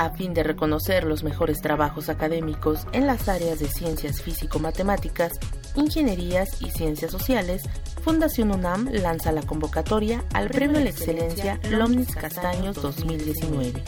a 0.00 0.08
fin 0.16 0.32
de 0.32 0.42
reconocer 0.42 1.04
los 1.04 1.22
mejores 1.22 1.60
trabajos 1.60 2.08
académicos 2.08 2.86
en 2.92 3.06
las 3.06 3.28
áreas 3.28 3.58
de 3.58 3.68
ciencias 3.68 4.22
físico-matemáticas, 4.22 5.38
ingenierías 5.74 6.62
y 6.62 6.70
ciencias 6.70 7.10
sociales, 7.10 7.64
Fundación 8.02 8.50
UNAM 8.50 8.88
lanza 8.90 9.30
la 9.30 9.42
convocatoria 9.42 10.24
al 10.32 10.48
Premio 10.48 10.78
a 10.78 10.84
la 10.84 10.88
Excelencia 10.88 11.60
Lomnis 11.68 12.16
Castaños 12.16 12.80
2019. 12.80 13.84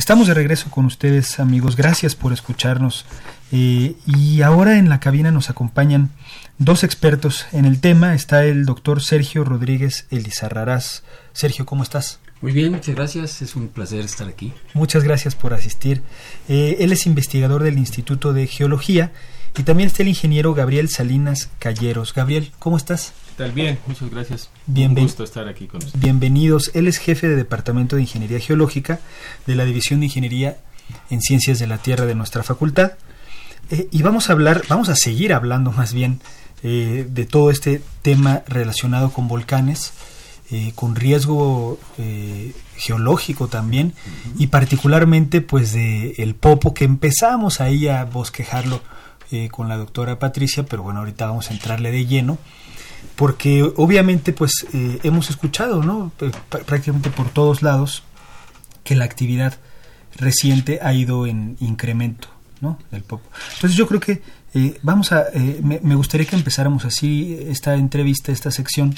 Estamos 0.00 0.28
de 0.28 0.32
regreso 0.32 0.70
con 0.70 0.86
ustedes 0.86 1.40
amigos, 1.40 1.76
gracias 1.76 2.16
por 2.16 2.32
escucharnos. 2.32 3.04
Eh, 3.52 3.96
y 4.06 4.40
ahora 4.40 4.78
en 4.78 4.88
la 4.88 4.98
cabina 4.98 5.30
nos 5.30 5.50
acompañan 5.50 6.08
dos 6.56 6.84
expertos 6.84 7.44
en 7.52 7.66
el 7.66 7.82
tema. 7.82 8.14
Está 8.14 8.46
el 8.46 8.64
doctor 8.64 9.02
Sergio 9.02 9.44
Rodríguez 9.44 10.06
Elizarrarás. 10.10 11.04
Sergio, 11.34 11.66
¿cómo 11.66 11.82
estás? 11.82 12.18
Muy 12.40 12.52
bien, 12.52 12.72
muchas 12.72 12.94
gracias. 12.94 13.42
Es 13.42 13.54
un 13.56 13.68
placer 13.68 14.00
estar 14.00 14.26
aquí. 14.26 14.54
Muchas 14.72 15.04
gracias 15.04 15.34
por 15.34 15.52
asistir. 15.52 16.00
Eh, 16.48 16.78
él 16.80 16.92
es 16.92 17.04
investigador 17.04 17.62
del 17.62 17.76
Instituto 17.76 18.32
de 18.32 18.46
Geología 18.46 19.12
y 19.58 19.64
también 19.64 19.88
está 19.88 20.02
el 20.02 20.08
ingeniero 20.08 20.54
Gabriel 20.54 20.88
Salinas 20.88 21.50
Calleros. 21.58 22.14
Gabriel, 22.14 22.52
¿cómo 22.58 22.78
estás? 22.78 23.12
Bien, 23.48 23.78
muchas 23.86 24.10
gracias. 24.10 24.50
Un 24.68 24.94
gusto 24.94 25.24
estar 25.24 25.48
aquí 25.48 25.66
con 25.66 25.78
ustedes. 25.78 25.98
Bienvenidos. 25.98 26.70
Él 26.74 26.86
es 26.86 26.98
jefe 26.98 27.26
de 27.26 27.36
Departamento 27.36 27.96
de 27.96 28.02
Ingeniería 28.02 28.38
Geológica 28.38 29.00
de 29.46 29.54
la 29.54 29.64
División 29.64 30.00
de 30.00 30.06
Ingeniería 30.06 30.58
en 31.08 31.22
Ciencias 31.22 31.58
de 31.58 31.66
la 31.66 31.78
Tierra 31.78 32.04
de 32.04 32.14
nuestra 32.14 32.42
facultad. 32.42 32.92
Eh, 33.70 33.88
y 33.90 34.02
vamos 34.02 34.28
a 34.28 34.34
hablar, 34.34 34.64
vamos 34.68 34.90
a 34.90 34.94
seguir 34.94 35.32
hablando 35.32 35.72
más 35.72 35.94
bien 35.94 36.20
eh, 36.62 37.06
de 37.08 37.24
todo 37.24 37.50
este 37.50 37.80
tema 38.02 38.42
relacionado 38.46 39.10
con 39.10 39.26
volcanes, 39.26 39.94
eh, 40.50 40.72
con 40.74 40.94
riesgo 40.94 41.78
geológico 42.76 43.48
también, 43.48 43.94
y 44.38 44.48
particularmente 44.48 45.40
pues 45.40 45.72
de 45.72 46.12
el 46.18 46.34
popo 46.34 46.74
que 46.74 46.84
empezamos 46.84 47.60
ahí 47.60 47.88
a 47.88 48.04
bosquejarlo 48.04 48.82
con 49.52 49.68
la 49.68 49.76
doctora 49.76 50.18
Patricia, 50.18 50.64
pero 50.64 50.82
bueno, 50.82 50.98
ahorita 50.98 51.26
vamos 51.26 51.50
a 51.50 51.52
entrarle 51.52 51.92
de 51.92 52.04
lleno 52.04 52.36
porque 53.16 53.62
obviamente 53.76 54.32
pues 54.32 54.66
eh, 54.72 54.98
hemos 55.02 55.30
escuchado 55.30 55.82
¿no? 55.82 56.12
prácticamente 56.66 57.10
por 57.10 57.28
todos 57.28 57.62
lados 57.62 58.02
que 58.84 58.96
la 58.96 59.04
actividad 59.04 59.58
reciente 60.16 60.80
ha 60.82 60.92
ido 60.94 61.26
en 61.26 61.56
incremento 61.60 62.28
¿no? 62.60 62.78
del 62.90 63.02
pop. 63.02 63.22
Entonces 63.54 63.76
yo 63.76 63.86
creo 63.86 64.00
que 64.00 64.22
eh, 64.54 64.78
vamos 64.82 65.12
a, 65.12 65.26
eh, 65.32 65.60
me, 65.62 65.94
gustaría 65.94 66.26
que 66.26 66.36
empezáramos 66.36 66.84
así 66.84 67.38
esta 67.48 67.74
entrevista, 67.74 68.32
esta 68.32 68.50
sección, 68.50 68.94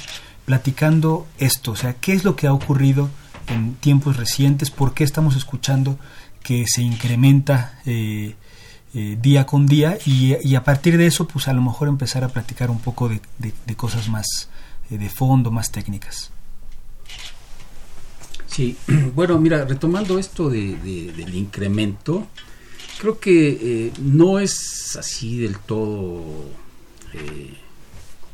platicando 0.47 1.27
esto, 1.38 1.73
o 1.73 1.77
sea, 1.77 1.95
qué 1.95 2.15
es 2.15 2.25
lo 2.25 2.37
que 2.37 2.47
ha 2.47 2.53
ocurrido 2.53 3.11
en 3.49 3.75
tiempos 3.75 4.17
recientes, 4.17 4.71
por 4.71 4.95
qué 4.95 5.05
estamos 5.05 5.37
escuchando 5.37 5.99
que 6.43 6.65
se 6.67 6.83
incrementa 6.83 7.79
eh, 7.85 8.35
eh, 8.94 9.16
día 9.18 9.46
con 9.46 9.66
día 9.66 9.96
y, 10.05 10.55
a 10.55 10.64
partir 10.64 10.98
de 10.98 11.07
eso 11.07 11.26
pues 11.26 11.48
a 11.48 11.55
lo 11.55 11.62
mejor 11.62 11.88
empezar 11.88 12.24
a 12.24 12.28
platicar 12.28 12.70
un 12.70 12.78
poco 12.78 13.09
de, 13.09 13.74
cosas 13.74 14.11
más 14.11 14.50
eh, 14.90 14.98
de 14.98 15.09
fondo, 15.09 15.50
más 15.50 15.72
técnicas. 15.72 16.31
Sí, 18.46 18.76
bueno, 19.14 19.38
mira, 19.38 19.64
retomando 19.64 20.18
esto 20.18 20.50
de, 20.50 20.76
del 20.76 21.35
incremento, 21.35 22.26
creo 22.98 23.18
que 23.18 23.87
eh, 23.87 23.92
no 24.02 24.38
es 24.38 24.94
así 24.98 25.38
del 25.38 25.59
todo 25.59 26.22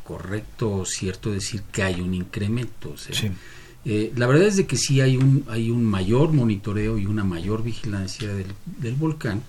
correcto 0.03 0.73
o 0.73 0.85
cierto 0.85 1.31
decir 1.31 1.63
que 1.71 1.83
hay 1.83 2.01
un 2.01 2.13
incremento. 2.13 2.95
la 3.85 4.27
verdad 4.27 4.47
es 4.47 4.57
de 4.57 4.67
que 4.67 4.75
sí 4.75 4.99
hay 4.99 5.15
un, 5.15 5.45
hay 5.47 5.71
un 5.71 5.85
mayor 5.85 6.33
monitoreo 6.33 6.97
y 6.97 7.05
una 7.05 7.23
mayor 7.23 7.63
vigilancia 7.63 8.27
del, 8.33 8.47
del 8.65 8.95
volcán, 8.95 9.41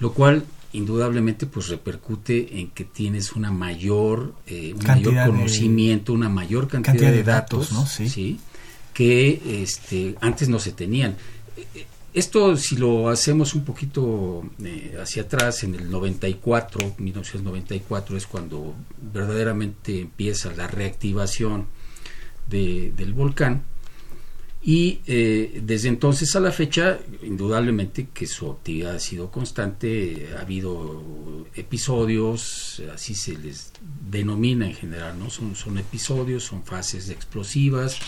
lo 0.00 0.12
cual 0.12 0.44
indudablemente 0.72 1.46
pues 1.46 1.68
repercute 1.68 2.60
en 2.60 2.70
que 2.70 2.84
tienes 2.84 3.32
una 3.32 3.50
mayor 3.50 4.34
eh, 4.46 4.74
un 4.74 4.84
mayor 4.84 5.26
conocimiento 5.26 6.12
una 6.12 6.28
mayor 6.28 6.68
cantidad, 6.68 7.12
de, 7.12 7.22
datos, 7.22 7.72
¿no? 7.72 7.86
sí. 7.86 8.40
que 8.92 9.62
este 9.62 10.16
antes 10.20 10.48
no 10.48 10.58
se 10.58 10.72
tenían 10.72 11.16
esto 12.12 12.56
si 12.56 12.76
lo 12.76 13.08
hacemos 13.08 13.54
un 13.54 13.64
poquito 13.64 14.44
eh, 14.64 14.96
hacia 15.00 15.22
atrás 15.22 15.62
en 15.64 15.74
el 15.74 15.90
94 15.90 16.94
1994 16.98 18.16
es 18.16 18.26
cuando 18.26 18.74
verdaderamente 19.12 20.00
empieza 20.00 20.52
la 20.54 20.66
reactivación 20.66 21.66
de, 22.48 22.92
del 22.96 23.12
volcán 23.14 23.62
y 24.64 25.00
eh, 25.06 25.60
desde 25.62 25.88
entonces 25.88 26.34
a 26.36 26.40
la 26.40 26.50
fecha, 26.50 26.98
indudablemente 27.22 28.08
que 28.14 28.26
su 28.26 28.50
actividad 28.50 28.94
ha 28.94 29.00
sido 29.00 29.30
constante, 29.30 30.30
ha 30.36 30.40
habido 30.40 31.46
episodios, 31.54 32.82
así 32.92 33.14
se 33.14 33.36
les 33.36 33.72
denomina 34.10 34.66
en 34.66 34.74
general, 34.74 35.18
¿no? 35.18 35.28
Son, 35.28 35.54
son 35.54 35.76
episodios, 35.76 36.44
son 36.44 36.64
fases 36.64 37.10
explosivas, 37.10 37.98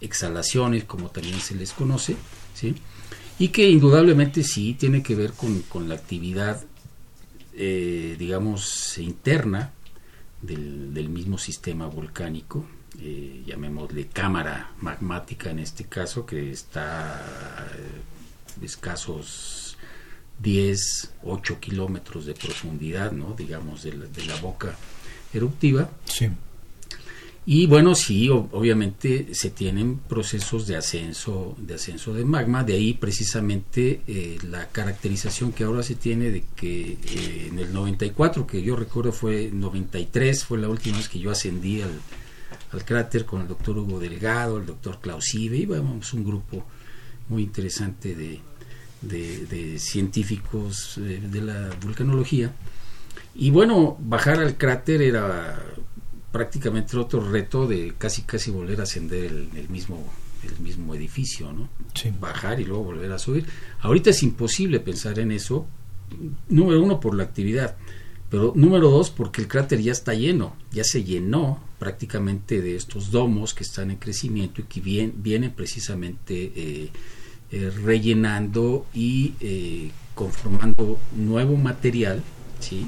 exhalaciones, 0.00 0.84
como 0.84 1.10
también 1.10 1.38
se 1.38 1.54
les 1.54 1.72
conoce, 1.72 2.16
¿sí? 2.54 2.74
y 3.40 3.48
que 3.48 3.70
indudablemente 3.70 4.44
sí 4.44 4.74
tiene 4.74 5.02
que 5.02 5.14
ver 5.14 5.32
con, 5.32 5.88
la 5.88 5.94
actividad, 5.94 6.62
eh, 7.54 8.14
digamos, 8.18 8.98
interna 8.98 9.72
del, 10.42 11.08
mismo 11.08 11.38
sistema 11.38 11.86
volcánico, 11.86 12.66
eh, 13.02 13.42
llamémosle 13.46 14.08
cámara 14.08 14.72
magmática 14.80 15.50
en 15.50 15.60
este 15.60 15.84
caso, 15.84 16.26
que 16.26 16.50
está 16.50 17.16
a 17.16 17.66
eh, 17.76 18.64
escasos 18.64 19.76
10, 20.40 21.14
8 21.24 21.60
kilómetros 21.60 22.26
de 22.26 22.34
profundidad, 22.34 23.12
¿no? 23.12 23.34
digamos, 23.34 23.82
de 23.82 23.94
la, 23.94 24.06
de 24.06 24.24
la 24.24 24.36
boca 24.36 24.74
eruptiva. 25.32 25.90
Sí. 26.04 26.28
Y 27.46 27.66
bueno, 27.66 27.94
sí, 27.94 28.28
obviamente 28.28 29.28
se 29.32 29.50
tienen 29.50 29.98
procesos 29.98 30.66
de 30.66 30.76
ascenso, 30.76 31.56
de 31.58 31.74
ascenso 31.74 32.12
de 32.12 32.24
magma, 32.24 32.64
de 32.64 32.74
ahí 32.74 32.92
precisamente 32.92 34.02
eh, 34.06 34.38
la 34.48 34.68
caracterización 34.68 35.50
que 35.52 35.64
ahora 35.64 35.82
se 35.82 35.94
tiene 35.94 36.30
de 36.30 36.44
que 36.54 36.92
eh, 36.92 37.48
en 37.50 37.58
el 37.58 37.72
94, 37.72 38.46
que 38.46 38.62
yo 38.62 38.76
recuerdo 38.76 39.12
fue 39.12 39.50
93, 39.52 40.44
fue 40.44 40.58
la 40.58 40.68
última 40.68 40.98
vez 40.98 41.08
que 41.08 41.18
yo 41.18 41.30
ascendí 41.30 41.80
al, 41.80 41.98
cráter 42.84 43.24
con 43.24 43.42
el 43.42 43.48
doctor 43.48 43.78
Hugo 43.78 43.98
Delgado, 43.98 44.58
el 44.58 44.66
doctor 44.66 45.00
Clausive, 45.00 45.56
íbamos 45.56 46.12
un 46.14 46.24
grupo 46.24 46.64
muy 47.28 47.42
interesante 47.42 48.14
de, 48.14 48.40
de, 49.02 49.78
científicos 49.78 50.98
eh, 50.98 51.20
de 51.22 51.40
la 51.40 51.70
vulcanología. 51.82 52.52
Y 53.34 53.50
bueno, 53.50 53.96
bajar 54.00 54.40
al 54.40 54.56
cráter 54.56 55.02
era 55.02 55.62
prácticamente 56.32 56.96
otro 56.96 57.28
reto 57.28 57.66
de 57.66 57.94
casi 57.98 58.22
casi 58.22 58.50
volver 58.50 58.80
a 58.80 58.84
ascender 58.84 59.24
el, 59.24 59.68
mismo 59.68 60.12
el 60.42 60.58
mismo 60.60 60.94
edificio, 60.94 61.52
¿no? 61.52 61.68
Bajar 62.18 62.60
y 62.60 62.64
luego 62.64 62.84
volver 62.84 63.12
a 63.12 63.18
subir. 63.18 63.46
Ahorita 63.80 64.10
es 64.10 64.22
imposible 64.22 64.80
pensar 64.80 65.18
en 65.18 65.32
eso, 65.32 65.66
número 66.48 66.82
uno 66.82 66.98
por 66.98 67.14
la 67.14 67.24
actividad, 67.24 67.76
pero 68.30 68.52
número 68.54 68.90
dos 68.90 69.10
porque 69.10 69.42
el 69.42 69.48
cráter 69.48 69.80
ya 69.80 69.92
está 69.92 70.14
lleno, 70.14 70.54
ya 70.70 70.84
se 70.84 71.02
llenó 71.02 71.58
prácticamente 71.80 72.62
de 72.62 72.76
estos 72.76 73.10
domos 73.10 73.54
que 73.54 73.64
están 73.64 73.90
en 73.90 73.96
crecimiento 73.96 74.60
y 74.60 74.64
que 74.64 74.80
vienen 74.80 75.50
precisamente 75.50 76.52
eh, 76.54 76.90
eh, 77.50 77.70
rellenando 77.82 78.86
y 78.94 79.34
eh, 79.40 79.90
conformando 80.14 81.00
nuevo 81.16 81.56
material, 81.56 82.22
¿sí? 82.60 82.86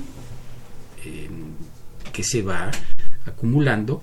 que 2.13 2.23
se 2.23 2.43
va 2.43 2.71
acumulando 3.27 4.03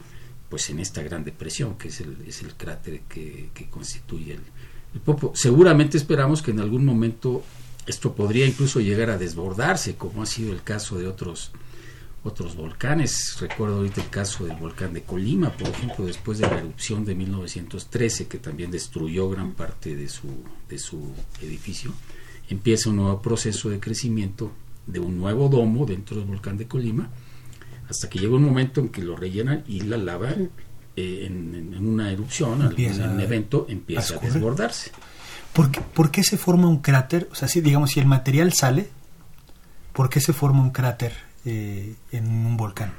pues 0.49 0.69
en 0.69 0.79
esta 0.79 1.01
gran 1.01 1.23
depresión 1.23 1.77
que 1.77 1.87
es 1.87 2.01
el, 2.01 2.17
es 2.27 2.41
el 2.41 2.55
cráter 2.55 3.01
que, 3.07 3.49
constituye 3.69 4.33
el, 4.33 4.41
Popo. 5.05 5.31
Seguramente 5.35 5.97
esperamos 5.97 6.41
que 6.41 6.49
en 6.49 6.59
algún 6.59 6.83
momento 6.83 7.43
esto 7.89 8.13
podría 8.13 8.45
incluso 8.45 8.79
llegar 8.79 9.09
a 9.09 9.17
desbordarse, 9.17 9.95
como 9.95 10.21
ha 10.21 10.25
sido 10.27 10.53
el 10.53 10.61
caso 10.61 10.99
de 10.99 11.07
otros 11.07 11.51
otros 12.23 12.55
volcanes. 12.55 13.37
Recuerdo 13.39 13.77
ahorita 13.77 14.01
el 14.01 14.09
caso 14.09 14.45
del 14.45 14.57
volcán 14.57 14.93
de 14.93 15.01
Colima, 15.01 15.51
por 15.51 15.69
ejemplo, 15.69 16.05
después 16.05 16.37
de 16.37 16.47
la 16.47 16.59
erupción 16.59 17.03
de 17.03 17.15
1913, 17.15 18.27
que 18.27 18.37
también 18.37 18.69
destruyó 18.69 19.29
gran 19.29 19.53
parte 19.53 19.95
de 19.95 20.07
su, 20.07 20.27
de 20.69 20.77
su 20.77 21.13
edificio. 21.41 21.91
Empieza 22.49 22.89
un 22.89 22.97
nuevo 22.97 23.21
proceso 23.21 23.69
de 23.69 23.79
crecimiento 23.79 24.51
de 24.85 24.99
un 24.99 25.17
nuevo 25.17 25.49
domo 25.49 25.85
dentro 25.85 26.17
del 26.17 26.25
volcán 26.25 26.57
de 26.57 26.67
Colima, 26.67 27.09
hasta 27.89 28.07
que 28.07 28.19
llega 28.19 28.35
un 28.35 28.43
momento 28.43 28.81
en 28.81 28.89
que 28.89 29.01
lo 29.01 29.15
rellenan 29.15 29.63
y 29.67 29.81
la 29.81 29.97
lava 29.97 30.29
eh, 30.31 31.25
en, 31.25 31.75
una 31.75 32.11
erupción, 32.11 32.73
en 32.77 33.09
un 33.09 33.19
evento, 33.19 33.65
empieza 33.67 34.17
a, 34.17 34.19
desbordarse. 34.19 34.91
¿Por 35.53 35.71
qué, 35.71 35.81
¿Por 35.81 36.11
qué, 36.11 36.23
se 36.23 36.37
forma 36.37 36.67
un 36.67 36.79
cráter? 36.79 37.27
O 37.31 37.35
sea, 37.35 37.47
si 37.47 37.61
digamos, 37.61 37.91
si 37.91 37.99
el 37.99 38.05
material 38.05 38.53
sale, 38.53 38.89
¿por 39.93 40.09
qué 40.09 40.19
se 40.19 40.33
forma 40.33 40.61
un 40.61 40.71
cráter 40.71 41.13
eh, 41.45 41.95
en 42.11 42.27
un 42.27 42.55
volcán? 42.57 42.93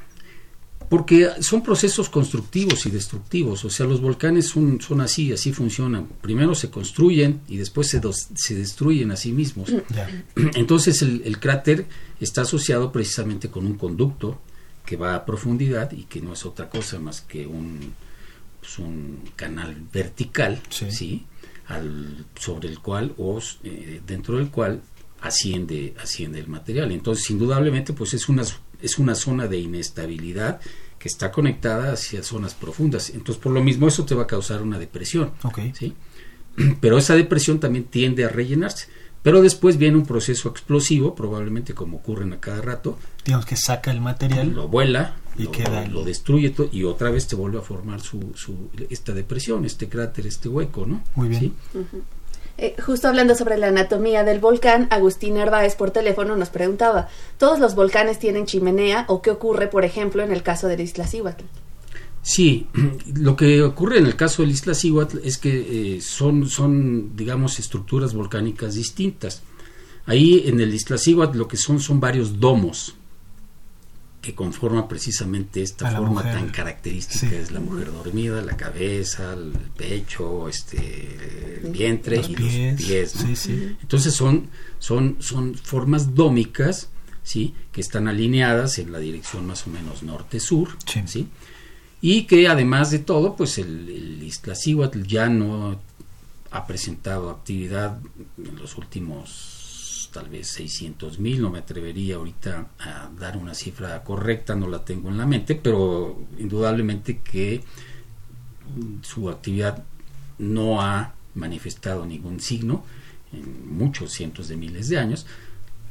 Porque 0.88 1.30
son 1.40 1.62
procesos 1.62 2.08
constructivos 2.08 2.84
y 2.84 2.90
destructivos, 2.90 3.64
o 3.64 3.70
sea, 3.70 3.86
los 3.86 4.00
volcanes 4.00 4.48
son, 4.48 4.80
son 4.80 5.00
así, 5.00 5.32
así 5.32 5.52
funcionan. 5.52 6.08
Primero 6.20 6.56
se 6.56 6.68
construyen 6.68 7.42
y 7.46 7.58
después 7.58 7.88
se, 7.88 8.00
se 8.34 8.54
destruyen 8.56 9.12
a 9.12 9.16
sí 9.16 9.30
mismos. 9.30 9.72
Entonces 10.54 11.00
el, 11.02 11.22
el, 11.24 11.38
cráter 11.38 11.86
está 12.18 12.42
asociado 12.42 12.90
precisamente 12.90 13.50
con 13.50 13.66
un 13.66 13.78
conducto 13.78 14.40
que 14.84 14.96
va 14.96 15.14
a 15.14 15.24
profundidad 15.24 15.92
y 15.92 16.02
que 16.02 16.20
no 16.20 16.32
es 16.32 16.44
otra 16.44 16.68
cosa 16.68 16.98
más 16.98 17.20
que 17.20 17.46
un, 17.46 17.94
pues, 18.58 18.78
un 18.80 19.30
canal 19.36 19.76
vertical, 19.92 20.60
sí. 20.70 21.24
Al, 21.70 22.26
sobre 22.34 22.68
el 22.68 22.80
cual 22.80 23.14
o 23.16 23.40
eh, 23.64 24.02
dentro 24.06 24.36
del 24.36 24.50
cual 24.50 24.82
asciende 25.22 25.94
asciende 26.02 26.38
el 26.38 26.48
material. 26.48 26.92
Entonces, 26.92 27.30
indudablemente, 27.30 27.92
pues 27.92 28.12
es 28.12 28.28
una 28.28 28.44
es 28.82 28.98
una 28.98 29.14
zona 29.14 29.46
de 29.46 29.58
inestabilidad 29.58 30.60
que 30.98 31.08
está 31.08 31.32
conectada 31.32 31.92
hacia 31.92 32.22
zonas 32.22 32.54
profundas. 32.54 33.10
Entonces, 33.10 33.42
por 33.42 33.52
lo 33.52 33.62
mismo, 33.62 33.88
eso 33.88 34.04
te 34.04 34.14
va 34.14 34.24
a 34.24 34.26
causar 34.26 34.62
una 34.62 34.78
depresión. 34.78 35.32
¿sí? 35.72 35.94
Pero 36.80 36.98
esa 36.98 37.14
depresión 37.14 37.58
también 37.58 37.84
tiende 37.84 38.24
a 38.24 38.28
rellenarse. 38.28 38.88
Pero 39.22 39.42
después 39.42 39.76
viene 39.76 39.96
un 39.96 40.06
proceso 40.06 40.48
explosivo, 40.48 41.14
probablemente 41.14 41.74
como 41.74 41.98
ocurren 41.98 42.32
a 42.32 42.40
cada 42.40 42.60
rato. 42.60 42.98
Digamos 43.24 43.46
que 43.46 43.56
saca 43.56 43.90
el 43.90 44.00
material. 44.00 44.52
Lo 44.52 44.68
vuela, 44.68 45.16
y 45.36 45.44
lo, 45.44 45.52
queda 45.52 45.86
lo 45.86 46.04
destruye 46.04 46.54
y 46.72 46.84
otra 46.84 47.10
vez 47.10 47.26
te 47.26 47.36
vuelve 47.36 47.58
a 47.58 47.62
formar 47.62 48.00
su, 48.00 48.32
su, 48.34 48.70
esta 48.88 49.12
depresión, 49.12 49.64
este 49.64 49.88
cráter, 49.88 50.26
este 50.26 50.48
hueco, 50.48 50.86
¿no? 50.86 51.02
Muy 51.14 51.28
bien. 51.28 51.54
Eh, 52.58 52.76
justo 52.84 53.08
hablando 53.08 53.34
sobre 53.34 53.56
la 53.56 53.68
anatomía 53.68 54.22
del 54.24 54.38
volcán, 54.38 54.86
Agustín 54.90 55.36
Herbaez 55.36 55.76
por 55.76 55.92
teléfono 55.92 56.36
nos 56.36 56.50
preguntaba, 56.50 57.08
¿todos 57.38 57.58
los 57.58 57.74
volcanes 57.74 58.18
tienen 58.18 58.44
chimenea 58.44 59.06
o 59.08 59.22
qué 59.22 59.30
ocurre, 59.30 59.68
por 59.68 59.84
ejemplo, 59.84 60.22
en 60.22 60.32
el 60.32 60.42
caso 60.42 60.68
del 60.68 60.80
Iztaccíhuatl? 60.80 61.44
Sí, 62.22 62.66
lo 63.14 63.36
que 63.36 63.62
ocurre 63.62 63.98
en 63.98 64.06
el 64.06 64.16
caso 64.16 64.42
del 64.42 64.50
Isla 64.50 64.74
Cihuatl 64.74 65.18
es 65.24 65.38
que 65.38 65.96
eh, 65.96 66.00
son, 66.00 66.48
son, 66.48 67.16
digamos, 67.16 67.58
estructuras 67.58 68.12
volcánicas 68.12 68.74
distintas. 68.74 69.42
Ahí 70.04 70.42
en 70.46 70.60
el 70.60 70.74
Isla 70.74 70.98
Cihuatl 70.98 71.38
lo 71.38 71.48
que 71.48 71.56
son 71.56 71.80
son 71.80 72.00
varios 72.00 72.40
domos 72.40 72.94
que 74.20 74.34
conforman 74.34 74.86
precisamente 74.86 75.62
esta 75.62 75.90
forma 75.90 76.22
tan 76.22 76.50
característica 76.50 77.34
es 77.36 77.50
la 77.50 77.60
mujer 77.60 77.90
dormida, 77.92 78.42
la 78.42 78.56
cabeza, 78.56 79.32
el 79.32 79.52
pecho, 79.76 80.48
este, 80.48 81.60
el 81.62 81.70
vientre 81.70 82.16
y 82.16 82.36
los 82.36 82.76
pies. 82.76 83.14
Entonces 83.80 84.14
son, 84.14 84.48
son, 84.78 85.16
son 85.20 85.54
formas 85.54 86.14
dómicas, 86.14 86.90
sí, 87.22 87.54
que 87.72 87.80
están 87.80 88.08
alineadas 88.08 88.78
en 88.78 88.92
la 88.92 88.98
dirección 88.98 89.46
más 89.46 89.66
o 89.66 89.70
menos 89.70 90.02
norte-sur, 90.02 90.76
¿sí? 91.06 91.28
y 92.02 92.24
que 92.24 92.48
además 92.48 92.90
de 92.90 92.98
todo, 92.98 93.36
pues 93.36 93.58
el, 93.58 93.88
el 93.88 95.06
ya 95.06 95.28
no 95.28 95.80
ha 96.50 96.66
presentado 96.66 97.30
actividad 97.30 98.00
en 98.38 98.56
los 98.56 98.76
últimos 98.76 99.59
tal 100.10 100.28
vez 100.28 100.48
600 100.48 101.18
mil, 101.18 101.40
no 101.40 101.50
me 101.50 101.58
atrevería 101.58 102.16
ahorita 102.16 102.68
a 102.78 103.10
dar 103.18 103.36
una 103.36 103.54
cifra 103.54 104.02
correcta, 104.02 104.54
no 104.54 104.68
la 104.68 104.84
tengo 104.84 105.08
en 105.08 105.18
la 105.18 105.26
mente, 105.26 105.54
pero 105.54 106.26
indudablemente 106.38 107.18
que 107.18 107.62
su 109.02 109.28
actividad 109.28 109.84
no 110.38 110.80
ha 110.80 111.14
manifestado 111.34 112.06
ningún 112.06 112.40
signo 112.40 112.84
en 113.32 113.76
muchos 113.76 114.12
cientos 114.12 114.48
de 114.48 114.56
miles 114.56 114.88
de 114.88 114.98
años, 114.98 115.26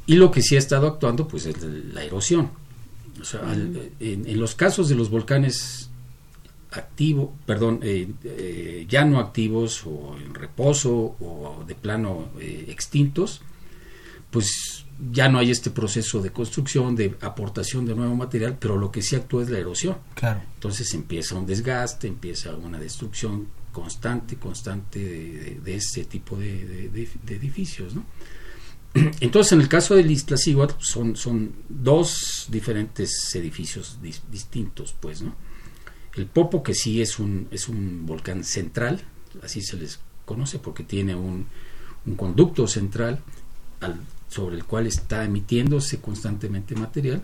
y 0.06 0.14
lo 0.14 0.30
que 0.30 0.42
sí 0.42 0.56
ha 0.56 0.58
estado 0.58 0.86
actuando 0.86 1.28
pues 1.28 1.46
es 1.46 1.62
la 1.62 2.02
erosión. 2.02 2.50
O 3.20 3.24
sea, 3.24 3.40
en 3.52 4.40
los 4.40 4.54
casos 4.54 4.88
de 4.88 4.94
los 4.94 5.10
volcanes 5.10 5.90
activo, 6.72 7.34
perdón, 7.46 7.80
eh, 7.82 8.08
eh, 8.24 8.86
ya 8.88 9.04
no 9.04 9.18
activos 9.18 9.84
o 9.86 10.16
en 10.16 10.34
reposo 10.34 11.16
o 11.20 11.64
de 11.66 11.74
plano 11.74 12.28
eh, 12.40 12.66
extintos, 12.68 13.42
pues 14.30 14.84
ya 15.12 15.28
no 15.28 15.38
hay 15.38 15.50
este 15.50 15.70
proceso 15.70 16.20
de 16.20 16.30
construcción, 16.30 16.94
de 16.94 17.16
aportación 17.20 17.86
de 17.86 17.94
nuevo 17.94 18.14
material, 18.14 18.56
pero 18.60 18.76
lo 18.76 18.90
que 18.90 19.02
sí 19.02 19.16
actúa 19.16 19.42
es 19.42 19.50
la 19.50 19.58
erosión. 19.58 19.96
Claro. 20.14 20.42
Entonces 20.54 20.92
empieza 20.94 21.34
un 21.36 21.46
desgaste, 21.46 22.06
empieza 22.06 22.54
una 22.54 22.78
destrucción 22.78 23.48
constante, 23.72 24.36
constante 24.36 24.98
de, 24.98 25.60
de, 25.64 25.74
ese 25.74 26.04
tipo 26.04 26.36
de, 26.36 26.90
edificios, 27.28 27.94
¿no? 27.94 28.04
Entonces, 29.20 29.52
en 29.52 29.60
el 29.60 29.68
caso 29.68 29.94
del 29.94 30.10
Iztaccíhuatl 30.10 30.74
son, 30.80 31.16
son 31.16 31.52
dos 31.68 32.46
diferentes 32.50 33.34
edificios 33.34 33.98
distintos, 34.02 34.94
pues, 34.98 35.22
¿no? 35.22 35.34
El 36.16 36.26
Popo, 36.26 36.62
que 36.62 36.74
sí 36.74 37.00
es 37.00 37.20
un, 37.20 37.46
es 37.52 37.68
un 37.68 38.04
volcán 38.04 38.42
central, 38.42 39.00
así 39.42 39.62
se 39.62 39.76
les 39.76 40.00
conoce, 40.24 40.58
porque 40.58 40.82
tiene 40.82 41.14
un, 41.14 41.46
un 42.04 42.16
conducto 42.16 42.66
central 42.66 43.20
al, 43.80 44.00
sobre 44.30 44.56
el 44.56 44.64
cual 44.64 44.86
está 44.86 45.24
emitiéndose 45.24 46.00
constantemente 46.00 46.74
material. 46.74 47.22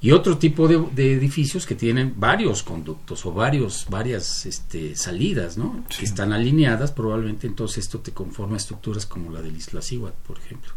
y 0.00 0.12
otro 0.12 0.38
tipo 0.38 0.68
de, 0.68 1.12
edificios 1.12 1.66
que 1.66 1.74
tienen 1.74 2.14
varios 2.16 2.62
conductos 2.62 3.26
o 3.26 3.32
varios 3.32 3.86
varias 3.88 4.46
este, 4.46 4.96
salidas 4.96 5.56
no 5.56 5.84
que 5.98 6.04
están 6.04 6.32
alineadas 6.32 6.92
probablemente 6.92 7.46
entonces 7.46 7.84
esto 7.84 8.00
te 8.00 8.12
conforma 8.12 8.56
estructuras 8.56 9.06
como 9.06 9.30
la 9.30 9.42
del 9.42 9.56
Isla 9.56 9.82
Cihuat 9.82 10.14
por 10.14 10.38
ejemplo. 10.38 10.72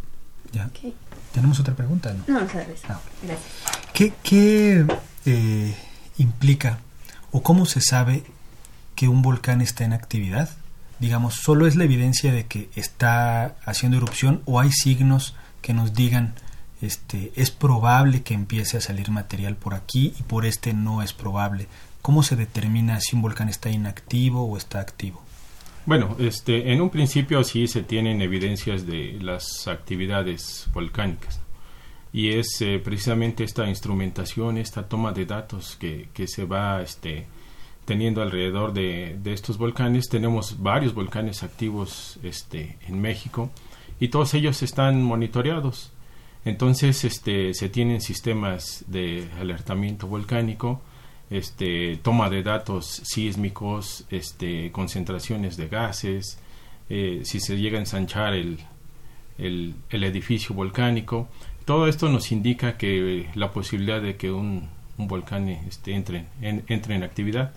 Ya. 0.54 0.72
Tenemos 1.34 1.60
otra 1.60 1.76
pregunta 1.76 2.14
no. 2.14 2.24
No, 2.34 2.40
ah. 2.40 2.48
gracias. 2.52 2.82
Qué, 3.94 4.14
qué 4.24 4.86
eh, 5.26 5.76
implica 6.18 6.80
o 7.32 7.44
cómo 7.44 7.66
se 7.66 7.82
sabe 7.82 8.24
que 8.96 9.08
un 9.08 9.22
volcán 9.22 9.62
está 9.62 9.84
en 9.84 9.94
actividad 9.94 10.50
digamos 11.00 11.36
solo 11.36 11.68
es 11.68 11.76
la 11.76 11.84
evidencia 11.84 12.32
de 12.32 12.46
que 12.46 12.70
está 12.76 13.56
haciendo 13.66 13.98
erupción 13.98 14.42
o 14.46 14.60
hay 14.60 14.72
signos 14.72 15.36
que 15.62 15.74
nos 15.74 15.94
digan 15.94 16.36
este, 16.82 17.32
es 17.36 17.52
probable 17.52 18.22
que 18.22 18.34
empiece 18.34 18.78
a 18.78 18.82
salir 18.82 19.10
material 19.10 19.56
por 19.56 19.74
aquí 19.74 20.14
y 20.20 20.24
por 20.24 20.46
este 20.46 20.74
no 20.74 21.02
es 21.02 21.14
probable. 21.14 21.68
¿Cómo 22.02 22.24
se 22.24 22.36
determina 22.36 23.00
si 23.02 23.16
un 23.16 23.22
volcán 23.22 23.50
está 23.50 23.70
inactivo 23.70 24.46
o 24.46 24.58
está 24.58 24.80
activo? 24.80 25.24
Bueno, 25.86 26.16
este, 26.20 26.74
en 26.74 26.82
un 26.82 26.90
principio 26.90 27.44
sí 27.44 27.68
se 27.68 27.82
tienen 27.82 28.22
evidencias 28.22 28.86
de 28.86 29.18
las 29.22 29.68
actividades 29.68 30.68
volcánicas 30.74 31.40
y 32.12 32.34
es 32.34 32.62
eh, 32.62 32.80
precisamente 32.84 33.44
esta 33.44 33.68
instrumentación, 33.68 34.58
esta 34.58 34.88
toma 34.88 35.12
de 35.12 35.26
datos 35.26 35.78
que, 35.80 36.10
que 36.14 36.28
se 36.28 36.46
va 36.46 36.82
este, 36.82 37.28
teniendo 37.88 38.22
alrededor 38.22 38.74
de, 38.74 39.18
estos 39.24 39.58
volcanes. 39.58 40.10
Tenemos 40.10 40.62
varios 40.62 40.94
volcanes 40.94 41.42
activos 41.42 42.20
este, 42.22 42.78
en 42.86 43.00
México 43.00 43.50
y 43.98 44.10
todos 44.10 44.34
ellos 44.34 44.62
están 44.62 45.02
monitoreados. 45.02 45.94
Entonces, 46.44 47.06
este, 47.06 47.54
se 47.54 47.70
tienen 47.70 48.02
sistemas 48.02 48.84
de 48.88 49.30
alertamiento 49.40 50.06
volcánico, 50.06 50.82
este, 51.30 51.98
toma 52.04 52.30
de 52.30 52.44
datos 52.44 53.02
sísmicos, 53.06 54.06
concentraciones 54.74 55.56
de 55.56 55.70
gases, 55.70 56.40
eh, 56.90 57.22
si 57.24 57.40
se 57.40 57.58
llega 57.58 57.78
a 57.78 57.82
ensanchar 57.82 58.34
el, 58.34 58.60
edificio 59.90 60.54
volcánico. 60.54 61.30
Todo 61.64 61.88
esto 61.88 62.10
nos 62.10 62.34
indica 62.34 62.78
que 62.78 63.30
la 63.34 63.54
posibilidad 63.54 64.02
de 64.02 64.18
que 64.18 64.30
un, 64.30 64.68
volcán 64.98 65.48
entre, 65.86 66.26
en, 66.42 66.66
entre 66.68 66.96
en 66.96 67.04
actividad. 67.04 67.54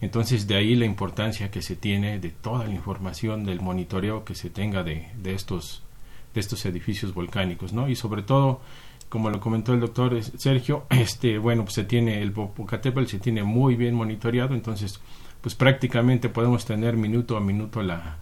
Entonces, 0.00 0.46
de 0.46 0.56
ahí 0.56 0.74
la 0.76 0.86
importancia 0.86 1.50
que 1.50 1.62
se 1.62 1.76
tiene 1.76 2.18
de 2.18 2.30
toda 2.30 2.66
la 2.66 2.74
información 2.74 3.44
del 3.44 3.60
monitoreo 3.60 4.24
que 4.24 4.34
se 4.34 4.50
tenga 4.50 4.82
de, 4.82 5.08
de 5.16 5.34
estos 5.34 5.82
de 6.34 6.40
estos 6.40 6.64
edificios 6.66 7.14
volcánicos, 7.14 7.72
¿no? 7.72 7.88
Y 7.88 7.96
sobre 7.96 8.22
todo, 8.22 8.60
como 9.08 9.30
lo 9.30 9.40
comentó 9.40 9.74
el 9.74 9.80
doctor 9.80 10.22
Sergio, 10.22 10.86
este, 10.90 11.38
bueno, 11.38 11.64
pues 11.64 11.74
se 11.74 11.84
tiene 11.84 12.22
el 12.22 12.32
Popocatépetl 12.32 13.06
se 13.06 13.18
tiene 13.18 13.42
muy 13.42 13.76
bien 13.76 13.94
monitoreado, 13.94 14.54
entonces, 14.54 15.00
pues 15.40 15.54
prácticamente 15.54 16.28
podemos 16.28 16.64
tener 16.64 16.96
minuto 16.96 17.36
a 17.36 17.40
minuto 17.40 17.82
la, 17.82 18.18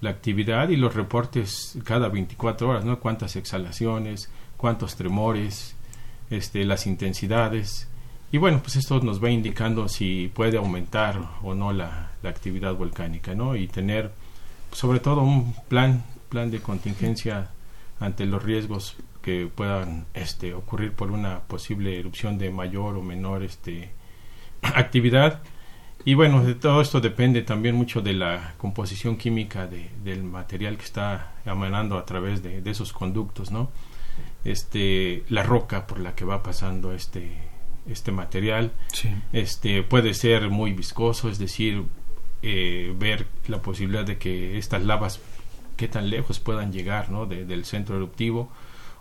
la 0.00 0.10
actividad 0.10 0.68
y 0.68 0.76
los 0.76 0.94
reportes 0.94 1.78
cada 1.84 2.08
24 2.08 2.68
horas, 2.68 2.84
¿no? 2.84 2.98
Cuántas 3.00 3.36
exhalaciones, 3.36 4.30
cuántos 4.56 4.96
tremores, 4.96 5.76
este, 6.30 6.64
las 6.64 6.86
intensidades. 6.86 7.88
Y 8.34 8.38
bueno, 8.38 8.58
pues 8.60 8.74
esto 8.74 8.98
nos 8.98 9.22
va 9.22 9.30
indicando 9.30 9.88
si 9.88 10.26
puede 10.26 10.56
aumentar 10.56 11.20
o 11.44 11.54
no 11.54 11.72
la, 11.72 12.10
la 12.20 12.30
actividad 12.30 12.74
volcánica, 12.74 13.32
¿no? 13.32 13.54
Y 13.54 13.68
tener 13.68 14.10
sobre 14.72 14.98
todo 14.98 15.22
un 15.22 15.54
plan 15.68 16.02
plan 16.30 16.50
de 16.50 16.60
contingencia 16.60 17.50
ante 18.00 18.26
los 18.26 18.42
riesgos 18.42 18.96
que 19.22 19.46
puedan 19.46 20.06
este, 20.14 20.52
ocurrir 20.52 20.94
por 20.94 21.12
una 21.12 21.42
posible 21.42 21.96
erupción 21.96 22.36
de 22.36 22.50
mayor 22.50 22.96
o 22.96 23.02
menor 23.02 23.44
este, 23.44 23.92
actividad. 24.62 25.40
Y 26.04 26.14
bueno, 26.14 26.42
de 26.42 26.56
todo 26.56 26.80
esto 26.80 27.00
depende 27.00 27.42
también 27.42 27.76
mucho 27.76 28.00
de 28.00 28.14
la 28.14 28.54
composición 28.58 29.16
química 29.16 29.68
de, 29.68 29.90
del 30.02 30.24
material 30.24 30.76
que 30.76 30.86
está 30.86 31.34
emanando 31.46 31.96
a 31.96 32.04
través 32.04 32.42
de, 32.42 32.62
de, 32.62 32.70
esos 32.72 32.92
conductos, 32.92 33.52
¿no? 33.52 33.70
Este, 34.42 35.22
la 35.28 35.44
roca 35.44 35.86
por 35.86 36.00
la 36.00 36.16
que 36.16 36.24
va 36.24 36.42
pasando 36.42 36.92
este, 36.92 37.53
este 37.88 38.12
material, 38.12 38.72
este, 39.32 39.82
puede 39.82 40.14
ser 40.14 40.50
muy 40.50 40.72
viscoso, 40.72 41.28
es 41.28 41.38
decir, 41.38 41.84
eh, 42.42 42.94
ver 42.98 43.26
la 43.48 43.60
posibilidad 43.60 44.04
de 44.04 44.18
que 44.18 44.58
estas 44.58 44.82
lavas 44.82 45.20
qué 45.76 45.88
tan 45.88 46.10
lejos 46.10 46.38
puedan 46.40 46.72
llegar 46.72 47.10
¿no? 47.10 47.26
del 47.26 47.64
centro 47.64 47.96
eruptivo 47.96 48.50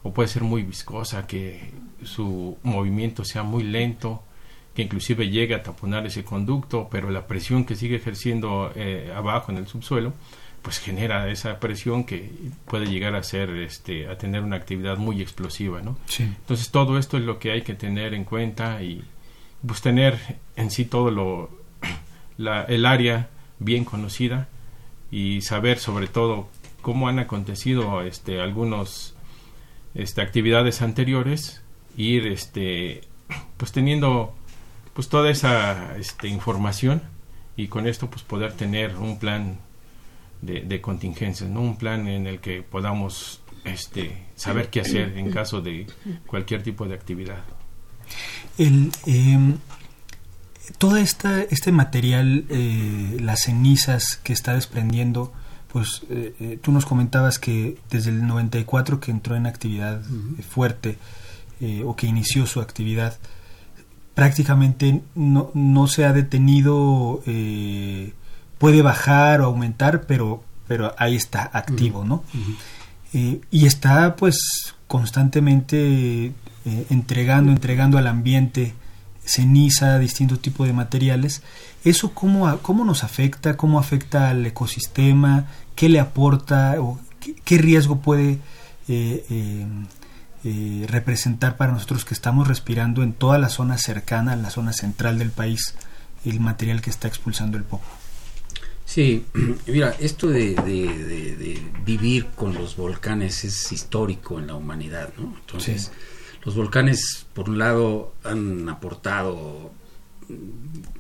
o 0.02 0.14
puede 0.14 0.28
ser 0.28 0.44
muy 0.44 0.64
viscosa, 0.64 1.28
que 1.28 1.72
su 2.04 2.58
movimiento 2.64 3.24
sea 3.24 3.44
muy 3.44 3.64
lento, 3.64 4.24
que 4.76 4.82
inclusive 4.82 5.30
llegue 5.30 5.56
a 5.56 5.64
taponar 5.64 6.06
ese 6.06 6.26
conducto, 6.26 6.90
pero 6.92 7.10
la 7.10 7.26
presión 7.26 7.64
que 7.64 7.76
sigue 7.76 7.96
ejerciendo 7.96 8.72
eh, 8.76 9.14
abajo 9.16 9.52
en 9.52 9.60
el 9.60 9.68
subsuelo, 9.68 10.14
pues 10.64 10.80
genera 10.80 11.30
esa 11.30 11.60
presión 11.60 12.06
que 12.06 12.32
puede 12.66 12.88
llegar 12.88 13.16
a 13.16 13.22
ser, 13.22 13.50
este, 13.50 14.08
a 14.08 14.18
tener 14.18 14.42
una 14.42 14.56
actividad 14.56 14.98
muy 14.98 15.22
explosiva, 15.22 15.82
¿no? 15.82 15.98
Entonces 16.18 16.72
todo 16.72 16.98
esto 16.98 17.18
es 17.18 17.26
lo 17.26 17.38
que 17.38 17.52
hay 17.52 17.62
que 17.62 17.76
tener 17.76 18.14
en 18.14 18.24
cuenta 18.24 18.82
y 18.82 19.04
pues 19.66 19.82
tener 19.82 20.18
en 20.56 20.72
sí 20.72 20.86
todo 20.86 21.12
lo, 21.12 21.50
la, 22.38 22.64
el 22.64 22.86
área 22.86 23.30
bien 23.60 23.84
conocida 23.84 24.48
y 25.12 25.42
saber 25.42 25.80
sobre 25.80 26.08
todo 26.08 26.48
cómo 26.82 27.10
han 27.10 27.20
acontecido 27.20 28.02
este, 28.02 28.40
algunos 28.42 29.16
este, 29.96 30.22
actividades 30.22 30.82
anteriores, 30.82 31.62
ir 31.98 32.26
este, 32.28 33.02
pues 33.58 33.74
teniendo 33.74 34.34
pues 34.94 35.10
toda 35.10 35.30
esa 35.30 35.98
este, 35.98 36.30
información 36.30 37.02
y 37.58 37.68
con 37.68 37.86
esto 37.86 38.10
pues 38.10 38.24
poder 38.24 38.54
tener 38.54 38.96
un 38.96 39.20
plan 39.20 39.60
de, 40.46 40.62
de 40.62 40.82
contingencias, 40.82 41.50
¿no? 41.50 41.62
un 41.62 41.78
plan 41.78 42.08
en 42.08 42.28
el 42.28 42.40
que 42.40 42.62
podamos 42.62 43.42
este, 43.64 44.26
saber 44.36 44.70
qué 44.70 44.82
hacer 44.82 45.18
en 45.18 45.32
caso 45.32 45.62
de 45.62 45.88
cualquier 46.28 46.64
tipo 46.64 46.86
de 46.88 46.96
actividad. 46.96 47.44
El, 48.58 48.92
eh, 49.06 49.56
todo 50.78 50.98
esta, 50.98 51.42
este 51.42 51.72
material, 51.72 52.46
eh, 52.50 53.18
las 53.22 53.44
cenizas 53.44 54.18
que 54.18 54.34
está 54.34 54.54
desprendiendo, 54.54 55.34
pues 55.74 56.04
eh, 56.12 56.36
eh, 56.40 56.60
tú 56.62 56.72
nos 56.72 56.86
comentabas 56.86 57.40
que 57.40 57.80
desde 57.90 58.12
el 58.12 58.28
94 58.28 59.00
que 59.00 59.10
entró 59.10 59.36
en 59.36 59.48
actividad 59.48 60.02
eh, 60.02 60.44
fuerte 60.44 60.98
o 61.86 61.96
que 61.96 62.08
inició 62.08 62.46
su 62.46 62.60
actividad, 62.60 63.18
prácticamente 64.16 65.02
no, 65.16 65.50
no 65.54 65.88
se 65.88 66.04
ha 66.04 66.12
detenido, 66.12 67.24
puede 68.64 68.82
bajar 68.82 69.42
o 69.42 69.48
aumentar, 69.48 70.06
pero, 70.08 70.42
pero 70.70 70.96
ahí 70.98 71.18
está 71.18 71.50
activo, 71.52 72.06
¿no? 72.06 72.24
y 73.12 73.66
está 73.66 74.16
pues 74.16 74.74
constantemente 74.88 76.32
entregando, 76.90 77.52
entregando 77.52 77.98
al 77.98 78.08
ambiente 78.08 78.74
ceniza, 79.26 80.00
distintos 80.00 80.42
tipos 80.42 80.66
de 80.66 80.72
materiales. 80.72 81.44
¿Eso 81.84 82.14
cómo, 82.14 82.58
cómo 82.60 82.86
nos 82.86 83.04
afecta? 83.04 83.58
¿Cómo 83.58 83.80
afecta 83.80 84.30
al 84.30 84.46
ecosistema? 84.46 85.46
qué 85.76 85.90
le 85.90 86.00
aporta 86.00 86.76
o 86.80 87.00
qué, 87.44 87.58
riesgo 87.58 88.00
puede 88.00 88.40
eh, 88.88 89.26
eh, 89.30 89.66
eh, 90.44 90.86
representar 90.88 91.58
para 91.58 91.72
nosotros 91.72 92.06
que 92.06 92.14
estamos 92.14 92.48
respirando 92.48 93.04
en 93.04 93.14
toda 93.14 93.38
la 93.38 93.50
zona 93.50 93.78
cercana, 93.78 94.36
la 94.36 94.50
zona 94.50 94.74
central 94.74 95.18
del 95.20 95.32
país, 95.32 95.76
el 96.26 96.40
material 96.40 96.82
que 96.82 96.90
está 96.90 97.08
expulsando 97.08 97.58
el 97.58 97.64
poco. 97.64 97.86
Sí, 98.86 99.26
mira, 99.68 99.96
esto 100.00 100.28
de, 100.28 101.60
vivir 101.86 102.28
con 102.36 102.54
los 102.54 102.76
volcanes 102.76 103.44
es 103.44 103.72
histórico 103.72 104.40
en 104.40 104.48
la 104.48 104.56
humanidad, 104.56 105.14
¿no? 105.18 105.36
Entonces, 105.40 105.92
los 106.44 106.56
volcanes, 106.56 107.26
por 107.34 107.50
un 107.50 107.58
lado, 107.58 108.14
han 108.24 108.68
aportado 108.70 109.72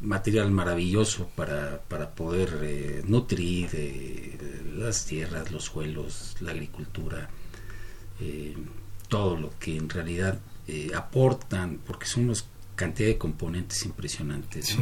material 0.02 0.52
maravilloso 0.52 1.30
para, 1.36 1.82
para 1.82 2.12
poder 2.12 2.60
eh, 2.62 3.04
nutrir 3.06 3.70
eh, 3.74 4.38
las 4.76 5.06
tierras, 5.06 5.52
los 5.52 5.66
suelos, 5.66 6.36
la 6.42 6.52
agricultura, 6.52 7.30
eh, 8.20 8.56
todo 9.08 9.38
lo 9.38 9.58
que 9.60 9.78
en 9.78 9.90
realidad 9.90 10.40
aportan, 10.96 11.80
porque 11.86 12.06
son 12.06 12.30
una 12.30 12.40
cantidad 12.76 13.10
de 13.10 13.18
componentes 13.18 13.84
impresionantes. 13.86 14.78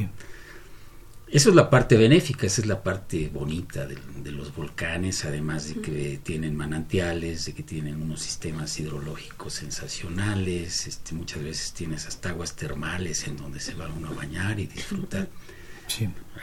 Eso 1.32 1.50
es 1.50 1.56
la 1.56 1.70
parte 1.70 1.96
benéfica, 1.96 2.46
esa 2.46 2.60
es 2.60 2.68
la 2.68 2.84
parte 2.84 3.30
bonita 3.34 3.88
de, 3.88 4.32
los 4.34 4.54
volcanes, 4.54 5.24
además 5.24 5.70
de 5.70 5.82
que 5.82 6.20
tienen 6.22 6.58
manantiales, 6.58 7.46
de 7.46 7.54
que 7.54 7.64
tienen 7.64 8.02
unos 8.02 8.22
sistemas 8.22 8.78
hidrológicos 8.78 9.54
sensacionales, 9.54 10.88
este, 10.88 11.16
muchas 11.16 11.42
veces 11.42 11.72
tienes 11.72 12.06
hasta 12.06 12.32
aguas 12.32 12.58
termales 12.58 13.28
en 13.28 13.38
donde 13.38 13.62
se 13.62 13.76
va 13.76 13.88
uno 13.88 14.10
a 14.10 14.14
bañar 14.14 14.60
y 14.60 14.68
disfrutar. 14.68 15.30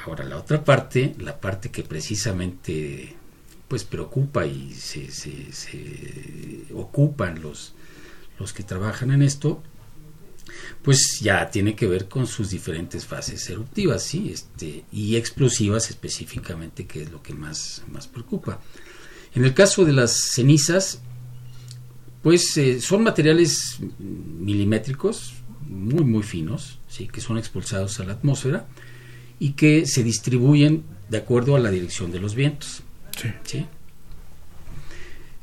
Ahora, 0.07 0.25
la 0.25 0.39
otra 0.39 0.65
parte, 0.65 1.15
la 1.19 1.39
parte 1.39 1.71
que 1.71 1.83
precisamente 1.83 3.15
pues 3.69 3.85
preocupa 3.85 4.47
y 4.47 4.73
se, 4.73 5.11
se, 5.11 5.53
se 5.53 6.65
ocupan 6.75 7.43
los, 7.43 7.75
los 8.39 8.55
que 8.55 8.63
trabajan 8.63 9.11
en 9.11 9.21
esto, 9.21 9.63
pues 10.83 11.21
ya 11.21 11.51
tiene 11.51 11.75
que 11.75 11.87
ver 11.87 12.09
con 12.09 12.27
sus 12.27 12.51
diferentes 12.51 13.07
fases 13.07 13.49
eruptivas, 13.51 14.03
sí, 14.03 14.31
este, 14.33 14.85
y 14.93 15.17
explosivas 15.17 15.91
específicamente, 15.91 16.87
que 16.87 17.03
es 17.03 17.11
lo 17.11 17.23
que 17.23 17.35
más, 17.35 17.83
más 17.91 18.07
preocupa. 18.07 18.61
En 19.35 19.45
el 19.45 19.55
caso 19.55 19.85
de 19.85 19.93
las 19.93 20.13
cenizas, 20.13 21.01
pues 22.23 22.57
eh, 22.57 22.81
son 22.81 23.03
materiales 23.03 23.79
milimétricos, 23.99 25.35
muy, 25.67 26.05
muy 26.05 26.23
finos, 26.23 26.79
¿sí? 26.89 27.09
que 27.09 27.21
son 27.21 27.39
expulsados 27.39 28.01
a 28.01 28.05
la 28.05 28.15
atmósfera 28.15 28.67
y 29.39 29.53
que 29.53 29.87
se 29.87 30.03
distribuyen 30.03 30.85
de 31.09 31.19
acuerdo 31.19 31.57
a 31.57 31.61
la 31.61 31.71
dirección 31.71 32.11
de 32.11 32.21
los 32.21 32.35
vientos. 32.35 32.83
¿sí? 33.45 33.67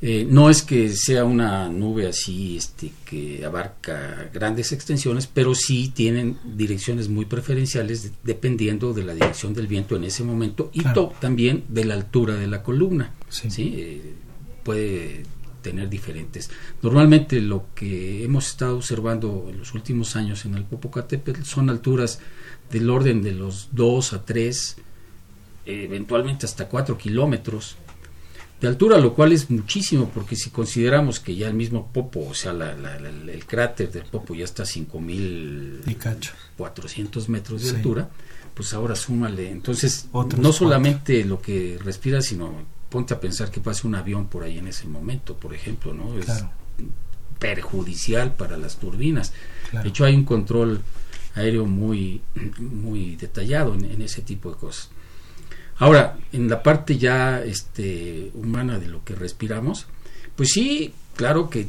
Eh, 0.07 0.23
no 0.29 0.51
es 0.51 0.61
que 0.61 0.89
sea 0.95 1.25
una 1.25 1.67
nube 1.67 2.07
así 2.07 2.57
este, 2.57 2.91
que 3.05 3.43
abarca 3.43 4.29
grandes 4.31 4.71
extensiones, 4.71 5.25
pero 5.25 5.55
sí 5.55 5.91
tienen 5.95 6.37
direcciones 6.43 7.09
muy 7.09 7.25
preferenciales 7.25 8.11
dependiendo 8.23 8.93
de 8.93 9.03
la 9.03 9.15
dirección 9.15 9.55
del 9.55 9.65
viento 9.65 9.95
en 9.95 10.03
ese 10.03 10.23
momento 10.23 10.69
y 10.73 10.83
también 11.19 11.63
de 11.69 11.85
la 11.85 11.95
altura 11.95 12.35
de 12.35 12.45
la 12.45 12.61
columna. 12.61 13.13
Sí. 13.29 13.47
Eh, 13.75 14.13
puede 14.61 15.23
tener 15.63 15.89
diferentes. 15.89 16.51
Normalmente 16.83 17.41
lo 17.41 17.69
que 17.73 18.23
hemos 18.23 18.45
estado 18.45 18.75
observando 18.75 19.47
en 19.49 19.57
los 19.57 19.73
últimos 19.73 20.15
años 20.15 20.45
en 20.45 20.53
el 20.53 20.65
Popocatépetl 20.65 21.41
son 21.45 21.71
alturas 21.71 22.19
del 22.69 22.91
orden 22.91 23.23
de 23.23 23.31
los 23.31 23.69
2 23.71 24.13
a 24.13 24.23
3, 24.23 24.77
eventualmente 25.65 26.45
hasta 26.45 26.69
4 26.69 26.95
kilómetros 26.95 27.77
de 28.61 28.67
altura, 28.67 28.99
lo 28.99 29.13
cual 29.13 29.33
es 29.33 29.49
muchísimo, 29.49 30.09
porque 30.13 30.35
si 30.35 30.49
consideramos 30.49 31.19
que 31.19 31.35
ya 31.35 31.47
el 31.47 31.53
mismo 31.53 31.89
Popo, 31.91 32.27
o 32.29 32.33
sea, 32.33 32.51
el 32.51 33.45
cráter 33.45 33.91
del 33.91 34.05
Popo 34.05 34.33
ya 34.33 34.45
está 34.45 34.63
a 34.63 34.65
5.400 34.65 37.27
metros 37.27 37.63
de 37.63 37.69
altura, 37.71 38.09
pues 38.53 38.73
ahora 38.73 38.95
súmale. 38.95 39.51
Entonces, 39.51 40.07
no 40.37 40.53
solamente 40.53 41.25
lo 41.25 41.41
que 41.41 41.77
respira, 41.83 42.21
sino 42.21 42.53
ponte 42.89 43.13
a 43.13 43.19
pensar 43.19 43.51
que 43.51 43.59
pasa 43.59 43.85
un 43.87 43.95
avión 43.95 44.27
por 44.27 44.43
ahí 44.43 44.57
en 44.57 44.67
ese 44.67 44.87
momento, 44.87 45.35
por 45.35 45.53
ejemplo, 45.53 45.93
¿no? 45.93 46.17
Es 46.17 46.45
perjudicial 47.39 48.35
para 48.35 48.57
las 48.57 48.77
turbinas. 48.77 49.33
De 49.71 49.89
hecho, 49.89 50.05
hay 50.05 50.15
un 50.15 50.23
control 50.23 50.81
aéreo 51.35 51.65
muy, 51.65 52.21
muy 52.57 53.17
detallado 53.17 53.75
en, 53.75 54.01
ese 54.01 54.21
tipo 54.21 54.49
de 54.49 54.57
cosas. 54.57 54.89
Ahora, 55.77 56.17
en 56.31 56.47
la 56.49 56.63
parte 56.63 56.97
ya 56.97 57.43
este, 57.43 58.31
humana 58.33 58.79
de 58.79 58.87
lo 58.87 59.03
que 59.03 59.15
respiramos, 59.15 59.87
pues 60.35 60.49
sí, 60.53 60.93
claro 61.15 61.49
que 61.49 61.67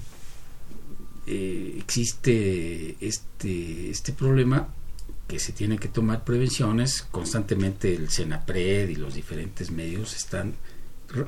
eh, 1.27 1.75
existe 1.79 2.97
este, 3.01 3.91
este 3.91 4.13
problema 4.13 4.69
que 5.27 5.41
se 5.41 5.53
tiene 5.53 5.79
que 5.79 5.89
tomar 5.89 6.25
prevenciones. 6.25 7.03
Constantemente 7.11 7.95
el 7.95 8.11
CENAPRED 8.11 8.91
y 8.91 8.97
los 8.97 9.15
diferentes 9.15 9.71
medios 9.71 10.15
están 10.15 10.55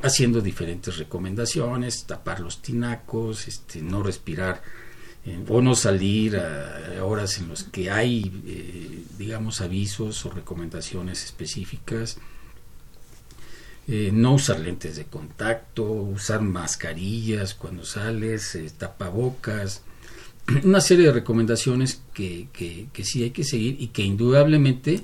haciendo 0.03 0.41
diferentes 0.41 0.99
recomendaciones, 0.99 2.05
tapar 2.05 2.41
los 2.41 2.63
tinacos, 2.63 3.49
este, 3.49 3.83
no 3.83 4.03
respirar 4.03 4.63
eh, 5.25 5.45
o 5.49 5.61
no 5.61 5.75
salir 5.75 6.37
a, 6.37 7.05
horas 7.05 7.39
en 7.39 7.49
las 7.49 7.65
que 7.65 7.91
hay, 7.91 8.43
eh, 8.47 9.05
digamos, 9.19 9.61
avisos 9.61 10.25
o 10.27 10.31
recomendaciones 10.31 11.25
específicas, 11.25 12.19
eh, 13.89 14.11
no 14.13 14.35
usar 14.35 14.61
lentes 14.61 14.97
de 14.97 15.07
contacto, 15.07 15.85
usar 15.85 16.43
mascarillas 16.43 17.55
cuando 17.55 17.85
sales, 17.85 18.57
tapabocas, 18.77 19.83
una 20.65 20.81
serie 20.81 21.07
de 21.07 21.13
recomendaciones 21.13 22.03
que, 22.15 22.49
que, 22.53 22.89
que, 22.93 23.05
sí 23.05 23.23
hay 23.25 23.31
que 23.31 23.45
seguir 23.45 23.77
y 23.81 23.89
que 23.89 24.03
indudablemente 24.03 25.03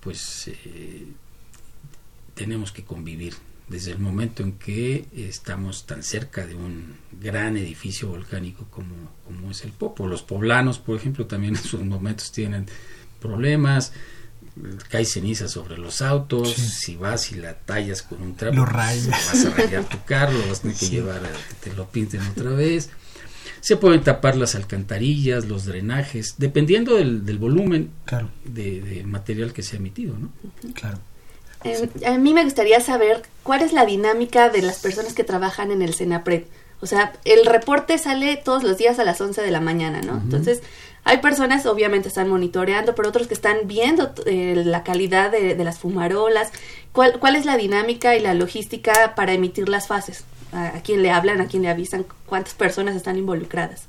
pues 0.00 0.50
tenemos 2.34 2.72
que 2.72 2.84
convivir 2.84 3.34
desde 3.70 3.92
el 3.92 4.00
momento 4.00 4.42
en 4.42 4.52
que 4.52 5.04
estamos 5.14 5.86
tan 5.86 6.02
cerca 6.02 6.44
de 6.44 6.56
un 6.56 6.96
gran 7.20 7.56
edificio 7.56 8.08
volcánico 8.08 8.66
como, 8.68 8.94
como 9.24 9.52
es 9.52 9.64
el 9.64 9.70
Popo. 9.70 10.08
Los 10.08 10.22
poblanos, 10.22 10.80
por 10.80 10.96
ejemplo, 10.96 11.26
también 11.26 11.54
en 11.54 11.62
sus 11.62 11.80
momentos 11.82 12.32
tienen 12.32 12.66
problemas, 13.20 13.92
cae 14.88 15.04
ceniza 15.04 15.48
sobre 15.48 15.78
los 15.78 16.02
autos, 16.02 16.52
si 16.52 16.96
vas 16.96 17.32
y 17.32 17.36
la 17.36 17.54
tallas 17.54 18.02
con 18.02 18.22
un 18.22 18.34
trapo, 18.34 18.64
pues, 18.64 19.08
vas 19.08 19.44
a 19.46 19.50
rayar 19.50 19.84
tu 19.84 20.02
carro, 20.04 20.38
vas 20.48 20.58
a 20.58 20.62
tener 20.62 20.76
que 20.76 20.88
llevar 20.88 21.24
a 21.24 21.28
que 21.28 21.70
te 21.70 21.74
lo 21.74 21.88
pinten 21.88 22.20
otra 22.22 22.50
vez. 22.50 22.90
Se 23.60 23.76
pueden 23.76 24.02
tapar 24.02 24.36
las 24.36 24.54
alcantarillas, 24.54 25.46
los 25.46 25.66
drenajes, 25.66 26.36
dependiendo 26.38 26.96
del, 26.96 27.26
del 27.26 27.38
volumen 27.38 27.90
de, 28.44 28.80
de, 28.80 29.04
material 29.04 29.52
que 29.52 29.62
se 29.62 29.76
ha 29.76 29.78
emitido, 29.78 30.16
¿no? 30.16 30.30
Claro. 30.72 30.98
Eh, 31.64 31.90
a 32.06 32.16
mí 32.16 32.32
me 32.32 32.44
gustaría 32.44 32.80
saber 32.80 33.22
cuál 33.42 33.60
es 33.60 33.74
la 33.74 33.84
dinámica 33.84 34.48
de 34.48 34.62
las 34.62 34.78
personas 34.78 35.12
que 35.12 35.24
trabajan 35.24 35.70
en 35.72 35.82
el 35.82 35.92
Senapred. 35.92 36.44
O 36.80 36.86
sea, 36.86 37.12
el 37.24 37.44
reporte 37.44 37.98
sale 37.98 38.38
todos 38.38 38.62
los 38.62 38.78
días 38.78 38.98
a 38.98 39.04
las 39.04 39.20
11 39.20 39.42
de 39.42 39.50
la 39.50 39.60
mañana, 39.60 40.00
¿no? 40.00 40.16
Entonces, 40.16 40.62
hay 41.04 41.18
personas, 41.18 41.66
obviamente, 41.66 42.08
están 42.08 42.28
monitoreando, 42.28 42.94
pero 42.94 43.08
otros 43.08 43.26
que 43.26 43.34
están 43.34 43.58
viendo 43.64 44.12
eh, 44.26 44.62
la 44.64 44.84
calidad 44.84 45.30
de, 45.30 45.56
las 45.56 45.78
fumarolas. 45.78 46.52
¿Cuál, 46.92 47.18
¿Cuál 47.18 47.36
es 47.36 47.44
la 47.44 47.56
dinámica 47.56 48.16
y 48.16 48.20
la 48.20 48.34
logística 48.34 49.14
para 49.14 49.32
emitir 49.32 49.68
las 49.68 49.88
fases? 49.88 50.24
¿A, 50.52 50.80
quién 50.82 51.02
le 51.02 51.10
hablan? 51.10 51.40
¿A 51.40 51.46
quién 51.46 51.62
le 51.62 51.68
avisan? 51.68 52.04
¿Cuántas 52.26 52.54
personas 52.54 52.96
están 52.96 53.16
involucradas? 53.16 53.86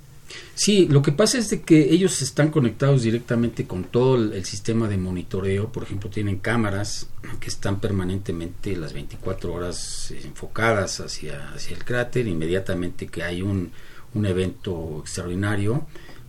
Sí, 0.55 0.87
lo 0.87 1.01
que 1.01 1.11
pasa 1.11 1.37
es 1.37 1.49
de 1.49 1.61
que 1.61 1.91
ellos 1.93 2.21
están 2.21 2.51
conectados 2.51 3.03
directamente 3.03 3.67
con 3.67 3.83
todo 3.83 4.15
el, 4.15 4.45
sistema 4.45 4.87
de 4.87 4.97
monitoreo. 4.97 5.69
Por 5.71 5.83
ejemplo, 5.83 6.09
tienen 6.09 6.37
cámaras 6.39 7.07
que 7.41 7.49
están 7.49 7.81
permanentemente 7.81 8.77
las 8.77 8.93
24 8.93 9.53
horas 9.53 10.13
enfocadas 10.23 11.01
hacia, 11.01 11.49
hacia 11.49 11.75
el 11.75 11.83
cráter. 11.83 12.27
Inmediatamente 12.27 13.07
que 13.07 13.23
hay 13.23 13.41
un, 13.41 13.71
un 14.13 14.25
evento 14.25 14.99
extraordinario, 15.01 15.85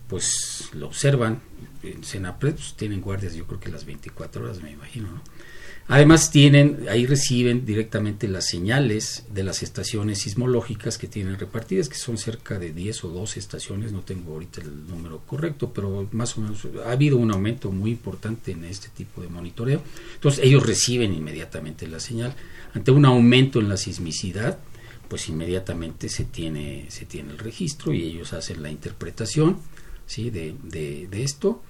pues 0.07 0.69
lo 0.73 0.87
observan. 0.87 1.41
En 1.81 2.03
Senapred 2.03 2.53
pues, 2.53 2.75
tienen 2.75 3.01
guardias, 3.01 3.33
yo 3.35 3.45
creo 3.45 3.59
que 3.59 3.69
las 3.69 3.85
24 3.85 4.43
horas, 4.43 4.61
me 4.61 4.71
imagino, 4.71 5.11
¿no? 5.11 5.21
Además 5.89 6.31
tienen, 6.31 6.85
ahí 6.89 7.05
reciben 7.05 7.65
directamente 7.65 8.29
las 8.29 8.47
señales 8.47 9.25
de 9.33 9.43
las 9.43 9.63
estaciones 9.63 10.21
sismológicas 10.21 10.97
que 10.97 11.07
tienen 11.07 11.37
repartidas, 11.37 11.89
que 11.89 11.97
son 11.97 12.17
cerca 12.17 12.57
de 12.57 12.71
10 12.71 13.03
o 13.03 13.09
12 13.09 13.37
estaciones, 13.37 13.91
no 13.91 13.99
tengo 13.99 14.31
ahorita 14.33 14.61
el 14.61 14.87
número 14.87 15.19
correcto, 15.25 15.73
pero 15.73 16.07
más 16.13 16.37
o 16.37 16.41
menos 16.41 16.65
ha 16.85 16.91
habido 16.91 17.17
un 17.17 17.31
aumento 17.31 17.69
muy 17.69 17.91
importante 17.91 18.51
en 18.51 18.63
este 18.63 18.87
tipo 18.95 19.21
de 19.21 19.27
monitoreo. 19.27 19.81
Entonces 20.13 20.45
ellos 20.45 20.65
reciben 20.65 21.13
inmediatamente 21.13 21.85
la 21.85 21.99
señal. 21.99 22.33
Ante 22.73 22.91
un 22.91 23.03
aumento 23.03 23.59
en 23.59 23.67
la 23.67 23.75
sismicidad, 23.75 24.59
pues 25.09 25.27
inmediatamente 25.27 26.07
se 26.07 26.23
tiene, 26.23 26.85
se 26.89 27.05
tiene 27.05 27.31
el 27.31 27.39
registro 27.39 27.93
y 27.93 28.03
ellos 28.03 28.31
hacen 28.31 28.63
la 28.63 28.71
interpretación 28.71 29.59
¿sí? 30.05 30.29
de, 30.29 30.55
de, 30.63 31.07
de 31.09 31.23
esto. 31.23 31.61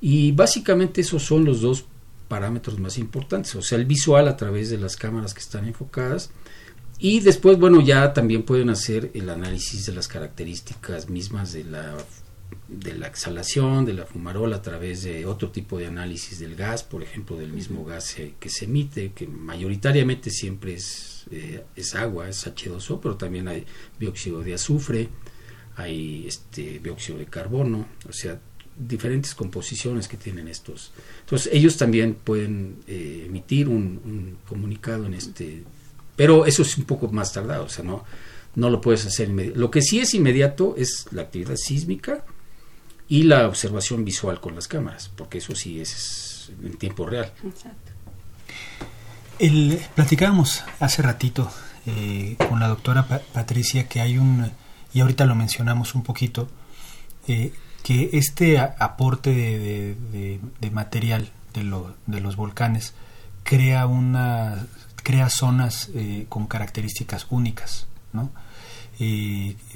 Y 0.00 0.32
básicamente 0.32 1.02
esos 1.02 1.22
son 1.22 1.44
los 1.44 1.60
dos 1.60 1.84
parámetros 2.28 2.78
más 2.78 2.96
importantes, 2.96 3.54
o 3.56 3.62
sea, 3.62 3.76
el 3.76 3.86
visual 3.86 4.28
a 4.28 4.36
través 4.36 4.70
de 4.70 4.78
las 4.78 4.96
cámaras 4.96 5.34
que 5.34 5.40
están 5.40 5.66
enfocadas 5.66 6.30
y 7.02 7.20
después, 7.20 7.58
bueno, 7.58 7.80
ya 7.80 8.12
también 8.12 8.42
pueden 8.42 8.68
hacer 8.68 9.10
el 9.14 9.30
análisis 9.30 9.86
de 9.86 9.94
las 9.94 10.06
características 10.06 11.08
mismas 11.08 11.52
de 11.52 11.64
la 11.64 11.96
de 12.68 12.94
la 12.94 13.08
exhalación, 13.08 13.84
de 13.84 13.94
la 13.94 14.06
fumarola 14.06 14.56
a 14.56 14.62
través 14.62 15.02
de 15.02 15.26
otro 15.26 15.50
tipo 15.50 15.78
de 15.78 15.86
análisis 15.86 16.38
del 16.38 16.54
gas, 16.54 16.82
por 16.82 17.02
ejemplo, 17.02 17.36
del 17.36 17.52
mismo 17.52 17.84
gas 17.84 18.16
que 18.38 18.48
se 18.48 18.66
emite, 18.66 19.12
que 19.12 19.26
mayoritariamente 19.26 20.30
siempre 20.30 20.74
es, 20.74 21.26
eh, 21.30 21.64
es 21.74 21.94
agua, 21.94 22.28
es 22.28 22.46
H2O, 22.46 23.00
pero 23.00 23.16
también 23.16 23.48
hay 23.48 23.66
dióxido 23.98 24.42
de 24.42 24.54
azufre, 24.54 25.08
hay 25.80 26.26
este 26.26 26.78
dióxido 26.78 27.18
de 27.18 27.26
carbono, 27.26 27.86
o 28.08 28.12
sea, 28.12 28.38
diferentes 28.76 29.34
composiciones 29.34 30.08
que 30.08 30.16
tienen 30.16 30.48
estos. 30.48 30.92
Entonces 31.20 31.50
ellos 31.52 31.76
también 31.76 32.14
pueden 32.14 32.76
eh, 32.86 33.24
emitir 33.26 33.68
un, 33.68 34.38
comunicado 34.48 35.06
en 35.06 35.14
este, 35.14 35.64
pero 36.16 36.46
eso 36.46 36.62
es 36.62 36.76
un 36.78 36.84
poco 36.84 37.08
más 37.08 37.32
tardado, 37.32 37.64
o 37.64 37.68
sea, 37.68 37.84
no, 37.84 38.04
no 38.54 38.70
lo 38.70 38.80
puedes 38.80 39.04
hacer 39.06 39.28
inmediato. 39.28 39.58
Lo 39.58 39.70
que 39.70 39.82
sí 39.82 40.00
es 40.00 40.14
inmediato 40.14 40.74
es 40.76 41.06
la 41.10 41.22
actividad 41.22 41.56
sísmica 41.56 42.24
y 43.08 43.24
la 43.24 43.48
observación 43.48 44.04
visual 44.04 44.40
con 44.40 44.54
las 44.54 44.68
cámaras, 44.68 45.10
porque 45.16 45.38
eso 45.38 45.54
sí 45.54 45.80
es 45.80 46.52
en 46.62 46.74
tiempo 46.74 47.06
real. 47.06 47.32
Exacto. 47.44 47.92
El, 49.38 49.80
platicábamos 49.94 50.62
hace 50.80 51.00
ratito 51.00 51.50
eh, 51.86 52.36
con 52.36 52.60
la 52.60 52.68
doctora 52.68 53.06
Patricia 53.32 53.88
que 53.88 54.00
hay 54.00 54.18
un, 54.18 54.50
y 54.92 55.00
ahorita 55.00 55.24
lo 55.26 55.34
mencionamos 55.34 55.94
un 55.94 56.02
poquito, 56.02 56.48
eh, 57.28 57.52
que 57.82 58.10
este 58.12 58.58
aporte 58.58 59.32
de, 59.32 60.70
material 60.70 61.30
de, 61.54 61.62
de, 62.06 62.20
los 62.20 62.36
volcanes 62.36 62.94
crea 63.42 63.86
una 63.86 64.66
crea 65.02 65.30
zonas 65.30 65.90
eh, 65.94 66.26
con 66.28 66.46
características 66.46 67.26
únicas 67.30 67.86
¿no? 68.12 68.30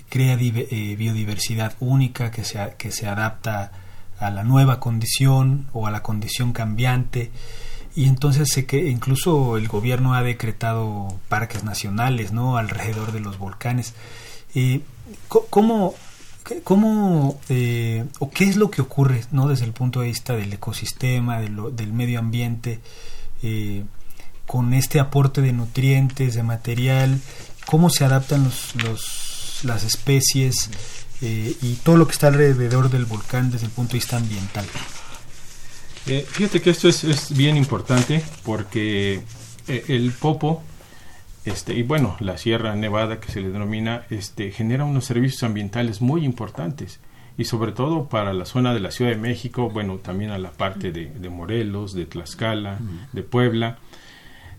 crea 0.09 0.39
eh, 0.39 0.97
biodiversidad 0.99 1.75
única 1.81 2.31
que 2.31 2.45
se, 2.45 2.75
que 2.77 2.93
se 2.93 3.09
adapta 3.09 3.73
a 4.19 4.31
la 4.31 4.45
nueva 4.45 4.81
condición 4.81 5.67
o 5.73 5.87
a 5.87 5.91
la 5.91 6.03
condición 6.03 6.53
cambiante. 6.53 7.31
Y 7.97 8.07
entonces 8.07 8.49
sé 8.53 8.67
que 8.67 8.91
incluso 8.91 9.57
el 9.57 9.67
gobierno 9.69 10.15
ha 10.15 10.23
decretado 10.23 11.19
parques 11.29 11.65
nacionales 11.65 12.33
no 12.33 12.59
alrededor 12.59 13.13
de 13.13 13.21
los 13.21 13.39
volcanes 13.39 13.95
cómo 15.29 15.95
cómo 16.63 17.41
eh, 17.49 18.05
o 18.19 18.31
qué 18.31 18.45
es 18.45 18.57
lo 18.57 18.71
que 18.71 18.83
ocurre 18.83 19.25
no 19.33 19.49
desde 19.49 19.65
el 19.65 19.73
punto 19.73 20.01
de 20.01 20.09
vista 20.09 20.35
del 20.37 20.53
ecosistema 20.53 21.41
del 21.41 21.93
medio 21.93 22.19
ambiente 22.19 22.81
eh, 23.43 23.85
con 24.47 24.75
este 24.75 25.01
aporte 25.01 25.41
de 25.41 25.55
nutrientes 25.55 26.35
de 26.35 26.43
material 26.43 27.19
cómo 27.65 27.89
se 27.89 28.05
adaptan 28.05 28.45
los, 28.45 28.75
los 28.77 29.61
las 29.65 29.85
especies 29.85 30.69
y 31.23 31.77
todo 31.77 31.97
lo 31.97 32.07
que 32.07 32.13
está 32.13 32.27
alrededor 32.27 32.91
del 32.91 33.07
volcán 33.07 33.51
desde 33.51 33.65
el 33.65 33.73
punto 33.73 33.93
de 33.93 33.99
vista 33.99 34.19
ambiental 34.19 34.67
eh, 36.07 36.27
fíjate 36.29 36.61
que 36.61 36.71
esto 36.71 36.89
es, 36.89 37.35
bien 37.35 37.57
importante 37.57 38.23
porque 38.43 39.23
eh, 39.67 39.85
el 39.89 40.13
Popo, 40.13 40.63
este, 41.45 41.75
y 41.75 41.83
bueno, 41.83 42.17
la 42.21 42.39
Sierra 42.39 42.75
Nevada 42.75 43.21
que 43.21 43.31
se 43.31 43.41
le 43.41 43.51
denomina, 43.51 44.05
este, 44.11 44.51
genera 44.51 44.85
unos 44.85 45.05
servicios 45.05 45.43
ambientales 45.43 46.01
muy 46.01 46.25
importantes 46.25 47.01
y 47.37 47.45
sobre 47.45 47.73
todo 47.73 48.09
para 48.09 48.33
la 48.33 48.45
zona 48.45 48.73
de 48.75 48.81
la 48.81 48.91
Ciudad 48.91 49.11
de 49.11 49.17
México, 49.17 49.69
bueno, 49.69 49.99
también 49.99 50.31
a 50.31 50.39
la 50.39 50.51
parte 50.51 50.93
de, 50.93 51.29
Morelos, 51.29 51.93
de 51.95 52.07
Tlaxcala, 52.07 52.79
de 53.13 53.23
Puebla. 53.23 53.79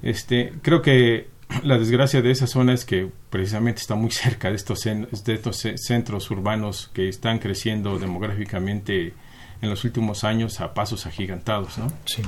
Este, 0.01 0.53
creo 0.61 0.81
que 0.81 1.29
la 1.63 1.77
desgracia 1.77 2.21
de 2.21 2.31
esa 2.31 2.47
zona 2.47 2.73
es 2.73 2.85
que 2.85 3.09
precisamente 3.29 3.81
está 3.81 3.95
muy 3.95 4.11
cerca 4.11 4.49
de 4.49 4.55
estos, 4.55 4.83
de 4.83 5.33
estos 5.33 5.63
centros 5.75 6.29
urbanos 6.31 6.91
que 6.93 7.07
están 7.07 7.39
creciendo 7.39 7.97
demográficamente 7.97 9.13
en 9.61 9.69
los 9.69 9.83
últimos 9.83 10.23
años 10.23 10.59
a 10.61 10.73
pasos 10.73 11.05
agigantados, 11.05 11.77
¿no? 11.77 11.87
Sí. 12.05 12.21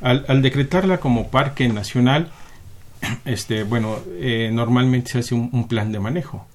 Al, 0.00 0.42
decretarla 0.42 0.98
como 0.98 1.28
parque 1.28 1.68
nacional, 1.68 2.30
este, 3.24 3.64
bueno, 3.64 3.98
eh, 4.12 4.50
normalmente 4.52 5.12
se 5.12 5.18
hace 5.18 5.34
un, 5.34 5.68
plan 5.68 5.92
de 5.92 6.00
manejo 6.00 6.46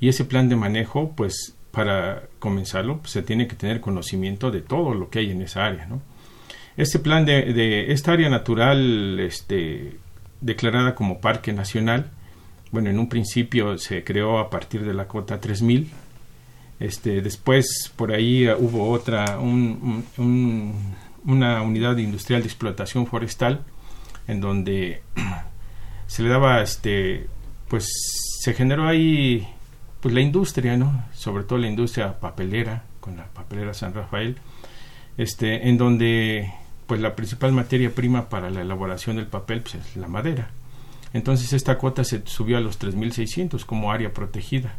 y 0.00 0.08
ese 0.08 0.24
plan 0.24 0.48
de 0.48 0.56
manejo, 0.56 1.12
pues, 1.16 1.54
para 1.70 2.24
comenzarlo, 2.38 2.98
pues, 2.98 3.12
se 3.12 3.22
tiene 3.22 3.48
que 3.48 3.56
tener 3.56 3.80
conocimiento 3.80 4.50
de 4.50 4.60
todo 4.60 4.94
lo 4.94 5.10
que 5.10 5.20
hay 5.20 5.30
en 5.30 5.42
esa 5.42 5.66
área, 5.66 5.86
¿no? 5.86 6.02
Este 6.76 6.98
plan 6.98 7.24
de, 7.24 7.92
esta 7.92 8.12
área 8.12 8.28
natural, 8.28 9.20
este, 9.20 9.96
declarada 10.40 10.94
como 10.94 11.20
parque 11.20 11.52
nacional, 11.52 12.10
bueno, 12.72 12.90
en 12.90 12.98
un 12.98 13.08
principio 13.08 13.78
se 13.78 14.02
creó 14.02 14.38
a 14.38 14.50
partir 14.50 14.84
de 14.84 14.94
la 14.94 15.06
cota 15.06 15.40
3000 15.40 15.88
este, 16.80 17.22
después 17.22 17.92
por 17.96 18.12
ahí 18.12 18.48
uh, 18.48 18.56
hubo 18.58 18.90
otra, 18.90 19.38
una 19.38 20.72
unidad 21.62 21.96
industrial 21.96 22.42
de 22.42 22.48
explotación 22.48 23.06
forestal 23.06 23.64
en 24.26 24.40
donde 24.40 25.02
se 26.06 26.22
le 26.22 26.28
daba, 26.28 26.62
este, 26.62 27.26
pues 27.68 27.86
se 28.40 28.54
generó 28.54 28.86
ahí 28.86 29.48
pues 30.00 30.14
la 30.14 30.20
industria, 30.20 30.76
¿no? 30.76 31.04
Sobre 31.12 31.44
todo 31.44 31.58
la 31.58 31.68
industria 31.68 32.20
papelera, 32.20 32.84
con 33.00 33.16
la 33.16 33.26
papelera 33.26 33.74
San 33.74 33.94
Rafael, 33.94 34.36
este, 35.16 35.68
en 35.68 35.78
donde 35.78 36.52
pues 36.86 37.00
la 37.00 37.16
principal 37.16 37.52
materia 37.52 37.94
prima 37.94 38.28
para 38.28 38.50
la 38.50 38.60
elaboración 38.60 39.16
del 39.16 39.26
papel 39.26 39.62
pues, 39.62 39.76
es 39.76 39.96
la 39.96 40.08
madera. 40.08 40.50
Entonces 41.12 41.52
esta 41.52 41.78
cuota 41.78 42.04
se 42.04 42.22
subió 42.26 42.58
a 42.58 42.60
los 42.60 42.78
3.600 42.80 43.64
como 43.64 43.92
área 43.92 44.12
protegida. 44.12 44.74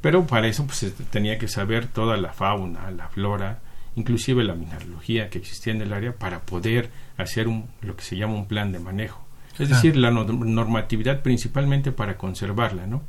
Pero 0.00 0.26
para 0.26 0.48
eso 0.48 0.66
pues, 0.66 0.78
se 0.78 0.90
tenía 0.90 1.38
que 1.38 1.48
saber 1.48 1.86
toda 1.86 2.16
la 2.16 2.32
fauna, 2.32 2.90
la 2.90 3.08
flora, 3.08 3.60
inclusive 3.96 4.44
la 4.44 4.54
mineralogía 4.54 5.30
que 5.30 5.38
existía 5.38 5.72
en 5.72 5.82
el 5.82 5.92
área 5.92 6.12
para 6.16 6.40
poder 6.40 6.90
hacer 7.16 7.48
un, 7.48 7.68
lo 7.80 7.96
que 7.96 8.02
se 8.02 8.16
llama 8.16 8.34
un 8.34 8.46
plan 8.46 8.72
de 8.72 8.80
manejo. 8.80 9.23
Es 9.58 9.68
decir, 9.68 9.96
la 9.96 10.10
normatividad 10.10 11.22
principalmente 11.22 11.92
para 11.92 12.16
conservarla, 12.16 12.86
¿no? 12.86 13.02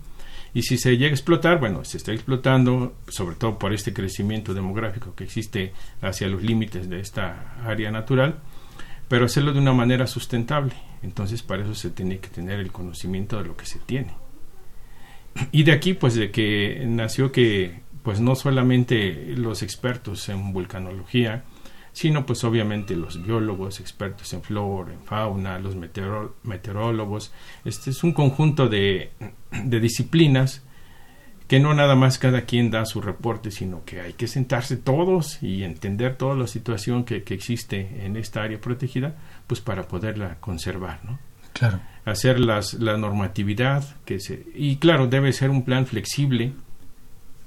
Y 0.54 0.62
si 0.62 0.78
se 0.78 0.96
llega 0.96 1.12
a 1.12 1.16
explotar, 1.16 1.60
bueno, 1.60 1.84
se 1.84 1.98
está 1.98 2.14
explotando, 2.14 2.96
sobre 3.10 3.36
todo 3.36 3.60
por 3.60 3.74
este 3.74 3.94
crecimiento 3.94 4.54
demográfico 4.54 5.14
que 5.14 5.26
existe 5.26 5.74
hacia 6.02 6.28
los 6.28 6.44
límites 6.44 6.90
de 6.90 7.02
esta 7.02 7.56
área 7.66 7.92
natural, 7.92 8.40
pero 9.10 9.26
hacerlo 9.26 9.52
de 9.52 9.60
una 9.60 9.74
manera 9.74 10.08
sustentable. 10.08 10.74
Entonces, 11.04 11.44
para 11.44 11.64
eso 11.64 11.76
se 11.76 11.90
tiene 11.90 12.20
que 12.20 12.30
tener 12.30 12.60
el 12.60 12.72
conocimiento 12.72 13.38
de 13.38 13.50
lo 13.50 13.58
que 13.58 13.66
se 13.66 13.80
tiene 13.80 14.14
y 15.52 15.64
de 15.64 15.72
aquí 15.72 15.94
pues 15.94 16.16
de 16.16 16.32
que 16.32 16.84
nació 16.88 17.32
que 17.32 17.82
pues 18.04 18.20
no 18.20 18.36
solamente 18.36 19.34
los 19.36 19.64
expertos 19.64 20.30
en 20.30 20.54
vulcanología, 20.54 21.44
sino 21.96 22.26
pues 22.26 22.44
obviamente 22.44 22.94
los 22.94 23.24
biólogos, 23.24 23.80
expertos 23.80 24.34
en 24.34 24.42
flora, 24.44 24.92
en 24.92 25.00
fauna, 25.00 25.58
los 25.60 25.78
meteorólogos. 26.44 27.32
Este 27.64 27.92
es 27.92 28.04
un 28.04 28.12
conjunto 28.12 28.68
de, 28.68 29.12
de, 29.64 29.80
disciplinas 29.80 30.62
que 31.48 31.62
no 31.62 31.74
nada 31.74 31.96
más 31.96 32.18
cada 32.18 32.42
quien 32.42 32.70
da 32.70 32.86
su 32.86 33.00
reporte, 33.00 33.50
sino 33.50 33.86
que 33.86 34.02
hay 34.02 34.12
que 34.12 34.28
sentarse 34.28 34.76
todos 34.76 35.42
y 35.42 35.64
entender 35.64 36.18
toda 36.18 36.36
la 36.36 36.48
situación 36.48 37.06
que, 37.06 37.24
que 37.24 37.34
existe 37.34 38.06
en 38.06 38.18
esta 38.18 38.44
área 38.44 38.60
protegida, 38.60 39.16
pues 39.48 39.62
para 39.62 39.88
poderla 39.88 40.36
conservar, 40.42 41.00
¿no? 41.06 41.18
Claro. 41.54 41.80
Hacer 42.04 42.42
las, 42.42 42.74
la 42.74 42.98
normatividad 42.98 43.96
que 44.04 44.20
se, 44.20 44.46
y 44.54 44.76
claro, 44.76 45.08
debe 45.08 45.32
ser 45.32 45.50
un 45.50 45.64
plan 45.64 45.86
flexible 45.86 46.52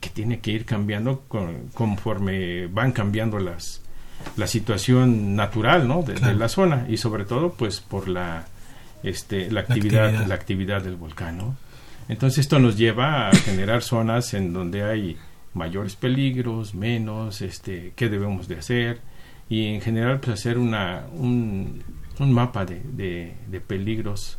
que 0.01 0.09
tiene 0.09 0.41
que 0.41 0.53
ir 0.53 0.65
cambiando 0.65 1.25
conforme 1.75 2.67
van 2.69 2.93
cambiando 2.93 3.39
las 3.39 3.83
la 4.37 4.47
situación 4.47 5.37
natural 5.37 5.89
¿no? 5.89 6.03
de, 6.03 6.35
la 6.35 6.49
zona 6.49 6.87
y 6.89 6.97
sobre 6.97 7.25
todo 7.25 7.53
pues 7.53 7.81
por 7.81 8.09
la 8.09 8.47
este 9.03 9.51
la 9.51 9.61
actividad 9.61 10.27
la 10.27 10.35
actividad, 10.35 10.83
del 10.83 10.97
volcán 10.97 11.57
entonces 12.09 12.39
esto 12.39 12.59
nos 12.59 12.77
lleva 12.77 13.29
a 13.29 13.33
generar 13.35 13.83
zonas 13.83 14.35
en 14.35 14.53
donde 14.53 14.83
hay 14.83 15.17
mayores 15.55 15.97
peligros 15.97 16.75
menos 16.75 17.43
este 17.43 17.93
qué 17.97 18.09
debemos 18.09 18.49
de 18.49 18.57
hacer 18.57 19.01
y 19.49 19.67
en 19.67 19.81
general 19.81 20.21
pues 20.21 20.41
hacer 20.41 20.59
una 20.59 21.07
un, 21.13 21.83
un 22.19 22.33
mapa 22.33 22.65
de, 22.65 22.81
de, 23.47 23.61
peligros 23.61 24.39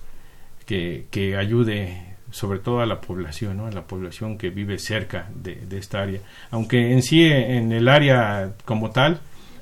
que, 0.66 1.08
que, 1.10 1.36
ayude 1.36 2.16
sobre 2.32 2.60
todo 2.60 2.82
a 2.82 2.86
la 2.86 3.02
población, 3.02 3.58
¿no? 3.58 3.66
a 3.66 3.72
la 3.72 3.88
población 3.88 4.38
que 4.38 4.50
vive 4.50 4.78
cerca 4.78 5.30
de, 5.34 5.56
de, 5.56 5.80
esta 5.80 6.02
área. 6.02 6.22
Aunque 6.52 6.94
en 6.94 7.02
sí, 7.02 7.24
en 7.26 7.72
el 7.72 7.88
área 7.88 8.54
como 8.66 8.92
tal, 8.92 9.20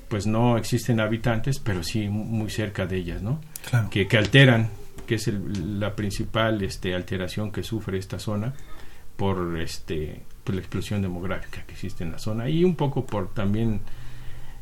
pues 0.07 0.27
no 0.27 0.57
existen 0.57 0.99
habitantes, 0.99 1.59
pero 1.59 1.83
sí 1.83 2.07
muy 2.07 2.49
cerca 2.49 2.85
de 2.85 2.97
ellas, 2.97 3.21
¿no? 3.21 3.41
Que, 3.89 4.07
que 4.07 4.17
alteran, 4.17 4.69
que 5.05 5.15
es 5.15 5.27
la 5.27 5.95
principal 5.95 6.61
este, 6.63 6.95
alteración 6.95 7.51
que 7.51 7.63
sufre 7.63 7.97
esta 7.97 8.19
zona 8.19 8.53
por 9.15 9.59
este 9.59 10.21
por 10.43 10.55
la 10.55 10.61
explosión 10.61 11.01
demográfica 11.01 11.63
que 11.65 11.73
existe 11.73 12.05
en 12.05 12.13
la 12.13 12.19
zona 12.19 12.47
y 12.47 12.63
un 12.63 12.75
poco 12.75 13.05
por 13.05 13.33
también 13.33 13.81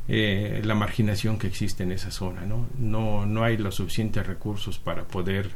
eh, 0.08 0.60
la 0.64 0.74
marginación 0.74 1.38
que 1.38 1.46
existe 1.46 1.84
en 1.84 1.92
esa 1.92 2.10
zona, 2.10 2.42
¿no? 2.42 2.66
No, 2.78 3.26
no 3.26 3.44
hay 3.44 3.56
los 3.56 3.76
suficientes 3.76 4.26
recursos 4.26 4.78
para 4.78 5.04
poder 5.04 5.50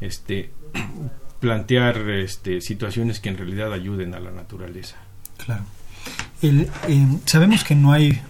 este, 0.00 0.50
plantear 1.40 1.98
este, 2.10 2.60
situaciones 2.60 3.20
que 3.20 3.28
en 3.28 3.38
realidad 3.38 3.72
ayuden 3.72 4.14
a 4.14 4.20
la 4.20 4.30
naturaleza. 4.30 4.96
Claro. 5.44 5.64
El, 6.42 6.68
eh, 6.88 7.06
sabemos 7.26 7.62
que 7.62 7.74
no 7.74 7.92
hay 7.92 8.20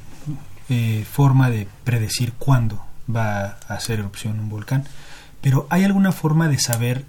eh, 0.71 1.05
forma 1.11 1.51
de 1.51 1.69
predecir 1.85 2.33
cuándo 2.33 2.83
va 3.15 3.59
a 3.69 3.75
hacer 3.75 3.99
erupción 3.99 4.41
un 4.41 4.49
volcán, 4.49 4.85
pero 5.43 5.67
¿hay 5.69 5.85
alguna 5.85 6.13
forma 6.13 6.49
de 6.49 6.59
saber 6.59 7.05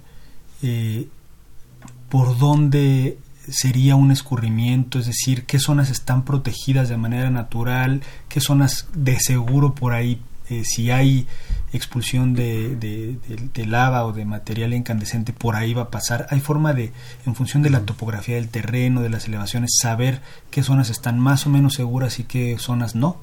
por 2.08 2.38
dónde 2.38 3.18
sería 3.48 3.96
un 3.96 4.10
escurrimiento, 4.10 4.98
es 4.98 5.06
decir, 5.06 5.44
qué 5.44 5.58
zonas 5.58 5.90
están 5.90 6.24
protegidas 6.24 6.88
de 6.88 6.96
manera 6.96 7.30
natural, 7.30 8.02
qué 8.28 8.40
zonas 8.40 8.88
de 8.94 9.18
seguro 9.18 9.74
por 9.74 9.92
ahí, 9.92 10.20
eh, 10.48 10.62
si 10.64 10.90
hay 10.90 11.26
expulsión 11.72 12.34
de, 12.34 12.76
de, 12.76 13.66
lava 13.66 14.04
o 14.04 14.12
de 14.12 14.24
material 14.24 14.74
incandescente, 14.74 15.32
por 15.32 15.56
ahí 15.56 15.74
va 15.74 15.82
a 15.82 15.90
pasar. 15.90 16.26
Hay 16.30 16.40
forma 16.40 16.74
de, 16.74 16.92
en 17.26 17.34
función 17.34 17.62
de 17.62 17.70
la 17.70 17.80
topografía 17.80 18.36
del 18.36 18.48
terreno, 18.48 19.02
de 19.02 19.10
las 19.10 19.26
elevaciones, 19.26 19.76
saber 19.80 20.20
qué 20.50 20.62
zonas 20.62 20.90
están 20.90 21.18
más 21.18 21.46
o 21.46 21.50
menos 21.50 21.74
seguras 21.74 22.18
y 22.18 22.24
qué 22.24 22.56
zonas 22.58 22.94
no. 22.94 23.18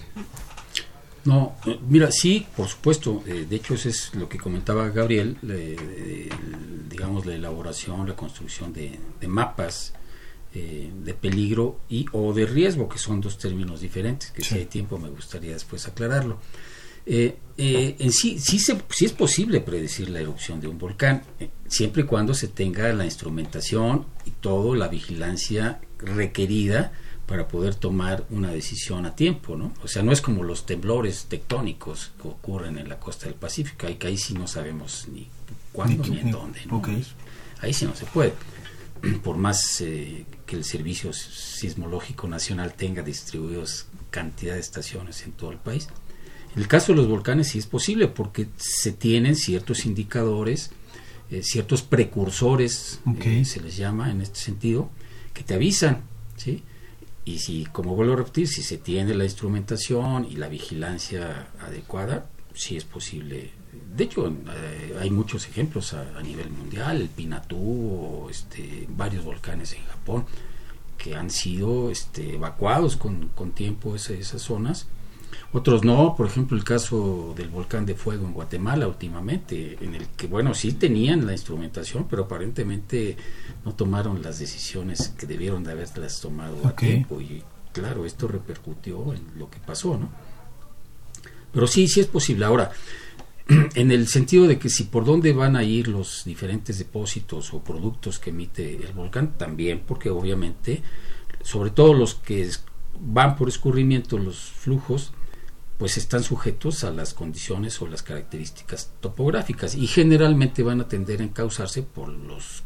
No, 1.26 1.56
eh, 1.66 1.80
mira, 1.88 2.12
sí, 2.12 2.48
por 2.56 2.68
supuesto. 2.68 3.24
Eh, 3.28 3.46
de 3.50 3.56
hecho, 3.56 3.76
eso 3.76 3.90
es 3.90 4.16
lo 4.16 4.28
que 4.28 4.38
comentaba 4.38 4.90
Gabriel, 4.90 5.38
digamos, 6.90 7.26
la 7.26 7.36
elaboración, 7.36 8.08
la 8.08 8.16
construcción 8.16 8.74
de, 8.74 9.00
de 9.20 9.28
mapas 9.28 9.94
eh, 10.52 10.90
de 11.04 11.14
peligro 11.14 11.82
y 11.90 12.08
o 12.12 12.34
de 12.34 12.48
riesgo, 12.48 12.90
que 12.90 12.98
son 12.98 13.22
dos 13.22 13.38
términos 13.38 13.82
diferentes, 13.82 14.32
que 14.32 14.44
si 14.44 14.56
hay 14.56 14.66
tiempo 14.66 14.98
me 14.98 15.10
gustaría 15.10 15.54
después 15.54 15.88
aclararlo. 15.88 16.40
Eh, 17.12 17.36
eh, 17.58 17.96
en 17.98 18.12
sí, 18.12 18.38
sí, 18.40 18.60
se, 18.60 18.80
sí, 18.92 19.06
es 19.06 19.14
posible 19.14 19.62
predecir 19.62 20.12
la 20.12 20.20
erupción 20.20 20.62
de 20.62 20.68
un 20.68 20.78
volcán, 20.78 21.24
siempre 21.68 22.04
y 22.04 22.06
cuando 22.06 22.36
se 22.36 22.48
tenga 22.48 22.94
la 22.94 23.04
instrumentación 23.04 24.06
y 24.26 24.30
todo, 24.30 24.76
la 24.76 24.88
vigilancia 24.88 25.82
requerida 25.98 26.94
para 27.26 27.48
poder 27.48 27.74
tomar 27.74 28.26
una 28.30 28.52
decisión 28.52 29.08
a 29.08 29.16
tiempo, 29.16 29.56
¿no? 29.56 29.74
O 29.84 29.88
sea, 29.88 30.04
no 30.04 30.12
es 30.12 30.22
como 30.22 30.44
los 30.44 30.68
temblores 30.68 31.26
tectónicos 31.26 32.12
que 32.22 32.28
ocurren 32.28 32.78
en 32.78 32.88
la 32.88 33.00
costa 33.00 33.26
del 33.26 33.36
Pacífico, 33.36 33.88
ahí, 33.88 33.96
que 33.96 34.08
ahí 34.08 34.18
sí 34.18 34.36
no 34.36 34.48
sabemos 34.48 35.08
ni 35.12 35.28
cuándo 35.74 36.04
ni, 36.06 36.20
en 36.20 36.32
dónde, 36.32 36.62
¿no? 36.68 36.82
Ahí 37.60 37.74
sí 37.74 37.86
no 37.86 37.96
se 37.96 38.06
puede. 38.06 38.34
Por 39.24 39.38
más 39.38 39.82
eh, 39.82 40.26
que 40.46 40.56
el 40.56 40.64
Servicio 40.64 41.12
Sismológico 41.12 42.28
Nacional 42.28 42.74
tenga 42.76 43.02
distribuidos 43.02 43.88
cantidad 44.12 44.54
de 44.54 44.60
estaciones 44.60 45.24
en 45.24 45.32
todo 45.32 45.52
el 45.52 45.58
país. 45.58 45.88
En 46.56 46.62
el 46.62 46.68
caso 46.68 46.92
de 46.92 46.98
los 46.98 47.08
volcanes 47.08 47.50
sí 47.50 47.60
es 47.60 47.68
posible 47.68 48.08
porque 48.08 48.50
se 48.58 48.92
tienen 48.92 49.36
ciertos 49.36 49.86
indicadores, 49.86 50.72
eh, 51.30 51.44
ciertos 51.44 51.84
precursores, 51.84 53.00
eh, 53.24 53.46
se 53.46 53.62
les 53.62 53.78
llama 53.78 54.12
en 54.12 54.22
este 54.22 54.40
sentido, 54.40 54.90
que 55.34 55.44
te 55.44 55.54
avisan, 55.54 56.02
¿sí? 56.38 56.64
Y 57.24 57.40
si, 57.40 57.66
como 57.66 57.96
vuelvo 57.96 58.14
a 58.14 58.18
repetir, 58.18 58.48
si 58.48 58.64
se 58.64 58.78
tiene 58.78 59.14
la 59.14 59.26
instrumentación 59.26 60.26
y 60.26 60.38
la 60.38 60.48
vigilancia 60.48 61.50
adecuada, 61.60 62.28
sí 62.56 62.76
es 62.76 62.84
posible. 62.84 63.52
De 63.96 64.06
hecho, 64.06 64.28
eh, 64.28 64.98
hay 65.00 65.12
muchos 65.12 65.48
ejemplos 65.48 65.94
a, 65.94 66.22
nivel 66.24 66.50
mundial, 66.50 67.02
el 67.02 67.10
Pinatú 67.10 67.58
o 67.58 68.30
este, 68.32 68.88
varios 68.90 69.24
volcanes 69.24 69.74
en 69.74 69.84
Japón 69.86 70.26
que 70.98 71.16
han 71.16 71.30
sido 71.30 71.92
este, 71.92 72.36
evacuados 72.36 72.98
con, 72.98 73.30
con 73.30 73.52
tiempo 73.52 73.96
esas 73.96 74.42
zonas. 74.42 74.88
Otros 75.52 75.84
no, 75.84 76.16
por 76.16 76.28
ejemplo 76.28 76.56
el 76.56 76.64
caso 76.64 77.34
del 77.36 77.50
volcán 77.50 77.84
de 77.86 77.96
fuego 77.96 78.26
en 78.26 78.34
Guatemala 78.34 78.88
últimamente, 78.88 79.78
en 79.82 79.96
el 79.96 80.08
que, 80.10 80.28
bueno, 80.28 80.54
sí 80.54 80.74
tenían 80.74 81.26
la 81.26 81.32
instrumentación, 81.32 82.06
pero 82.08 82.26
aparentemente 82.26 83.18
no 83.66 83.74
tomaron 83.74 84.22
las 84.22 84.38
decisiones 84.38 85.10
que 85.18 85.26
debieron 85.26 85.64
de 85.64 85.72
haberlas 85.72 86.22
tomado 86.22 86.68
a 86.68 86.76
tiempo. 86.76 87.20
Y 87.20 87.44
claro, 87.74 88.06
esto 88.06 88.28
repercutió 88.28 89.12
en 89.14 89.40
lo 89.40 89.50
que 89.50 89.60
pasó, 89.60 89.98
¿no? 89.98 90.10
Pero 91.52 91.66
sí, 91.66 91.88
sí 91.88 92.00
es 92.00 92.08
posible. 92.08 92.46
Ahora, 92.46 92.72
en 93.74 93.92
el 93.92 94.08
sentido 94.08 94.48
de 94.48 94.60
que 94.60 94.70
si 94.70 94.84
por 94.84 95.04
dónde 95.04 95.34
van 95.34 95.56
a 95.56 95.64
ir 95.64 95.88
los 95.88 96.24
diferentes 96.26 96.78
depósitos 96.78 97.56
o 97.56 97.64
productos 97.64 98.20
que 98.20 98.30
emite 98.30 98.76
el 98.76 98.94
volcán, 98.94 99.36
también, 99.36 99.82
porque 99.88 100.12
obviamente, 100.12 100.84
sobre 101.42 101.72
todo 101.72 101.96
los 101.96 102.14
que 102.14 102.48
van 103.00 103.36
por 103.36 103.50
escurrimiento, 103.50 104.20
los 104.20 104.38
flujos, 104.38 105.14
pues 105.80 105.98
están 105.98 106.22
sujetos 106.22 106.84
a 106.84 106.92
las 106.92 107.16
condiciones 107.16 107.82
o 107.82 107.88
las 107.88 108.04
características 108.04 108.92
topográficas 109.00 109.74
y 109.74 109.88
generalmente 109.88 110.62
van 110.62 110.82
a 110.82 110.88
tender 110.88 111.22
a 111.22 111.24
encauzarse 111.24 111.82
por 111.82 112.10
los 112.10 112.64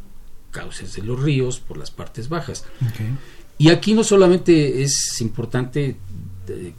cauces 0.52 0.96
de 0.96 1.04
los 1.04 1.22
ríos, 1.22 1.60
por 1.60 1.78
las 1.78 1.92
partes 1.92 2.28
bajas. 2.28 2.66
Y 3.58 3.70
aquí 3.70 3.94
no 3.94 4.04
solamente 4.04 4.82
es 4.84 5.22
importante 5.22 5.98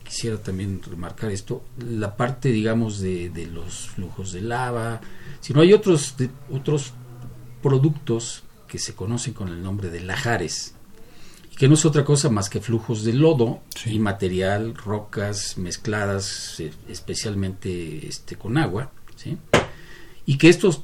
quisiera 0.03 0.37
también 0.39 0.81
remarcar 0.83 1.31
esto, 1.31 1.65
la 1.79 2.17
parte, 2.17 2.51
digamos, 2.51 3.01
de, 3.01 3.31
de 3.31 3.47
los 3.47 3.89
flujos 3.89 4.33
de 4.33 4.43
lava, 4.43 5.01
sino 5.41 5.61
hay 5.61 5.73
otros, 5.73 6.15
otros 6.53 6.93
productos 7.63 8.43
que 8.69 8.79
se 8.79 8.95
conocen 8.95 9.33
con 9.33 9.49
el 9.49 9.63
nombre 9.63 9.89
de 9.89 10.01
lajares, 10.01 10.74
y 11.55 11.57
que 11.57 11.69
no 11.69 11.75
es 11.75 11.85
otra 11.85 12.05
cosa 12.05 12.31
más 12.31 12.51
que 12.51 12.61
flujos 12.61 13.05
de 13.05 13.13
lodo 13.13 13.61
y 13.87 14.01
material, 14.01 14.75
rocas 14.75 15.57
mezcladas 15.57 16.59
eh, 16.59 16.73
especialmente 16.89 18.09
este, 18.09 18.35
con 18.35 18.59
agua, 18.59 18.91
¿sí? 19.15 19.39
y 20.27 20.37
que 20.37 20.49
estos 20.49 20.81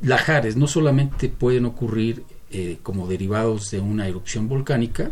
lajares 0.00 0.54
no 0.54 0.68
solamente 0.68 1.28
pueden 1.28 1.66
ocurrir 1.66 2.22
eh, 2.52 2.78
como 2.84 3.08
derivados 3.08 3.72
de 3.72 3.80
una 3.80 4.06
erupción 4.06 4.48
volcánica, 4.48 5.10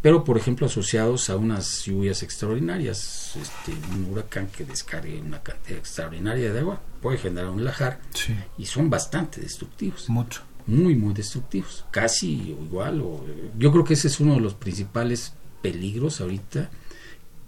pero 0.00 0.22
por 0.22 0.36
ejemplo 0.36 0.66
asociados 0.66 1.28
a 1.28 1.36
unas 1.36 1.82
lluvias 1.82 2.22
extraordinarias, 2.22 3.34
este, 3.34 3.72
un 3.92 4.12
huracán 4.12 4.46
que 4.46 4.64
descargue 4.64 5.20
una 5.20 5.42
cantidad 5.42 5.76
extraordinaria 5.76 6.52
de 6.52 6.60
agua 6.60 6.80
puede 7.02 7.18
generar 7.18 7.50
un 7.50 7.64
lajar 7.64 7.98
y 8.56 8.66
son 8.66 8.90
bastante 8.90 9.40
destructivos. 9.40 10.08
Mucho. 10.08 10.42
Muy, 10.66 10.94
muy 10.94 11.14
destructivos, 11.14 11.84
casi 11.90 12.56
o 12.58 12.64
igual. 12.64 13.00
O, 13.00 13.24
yo 13.58 13.72
creo 13.72 13.84
que 13.84 13.94
ese 13.94 14.08
es 14.08 14.20
uno 14.20 14.34
de 14.34 14.40
los 14.40 14.54
principales 14.54 15.34
peligros 15.62 16.20
ahorita 16.20 16.70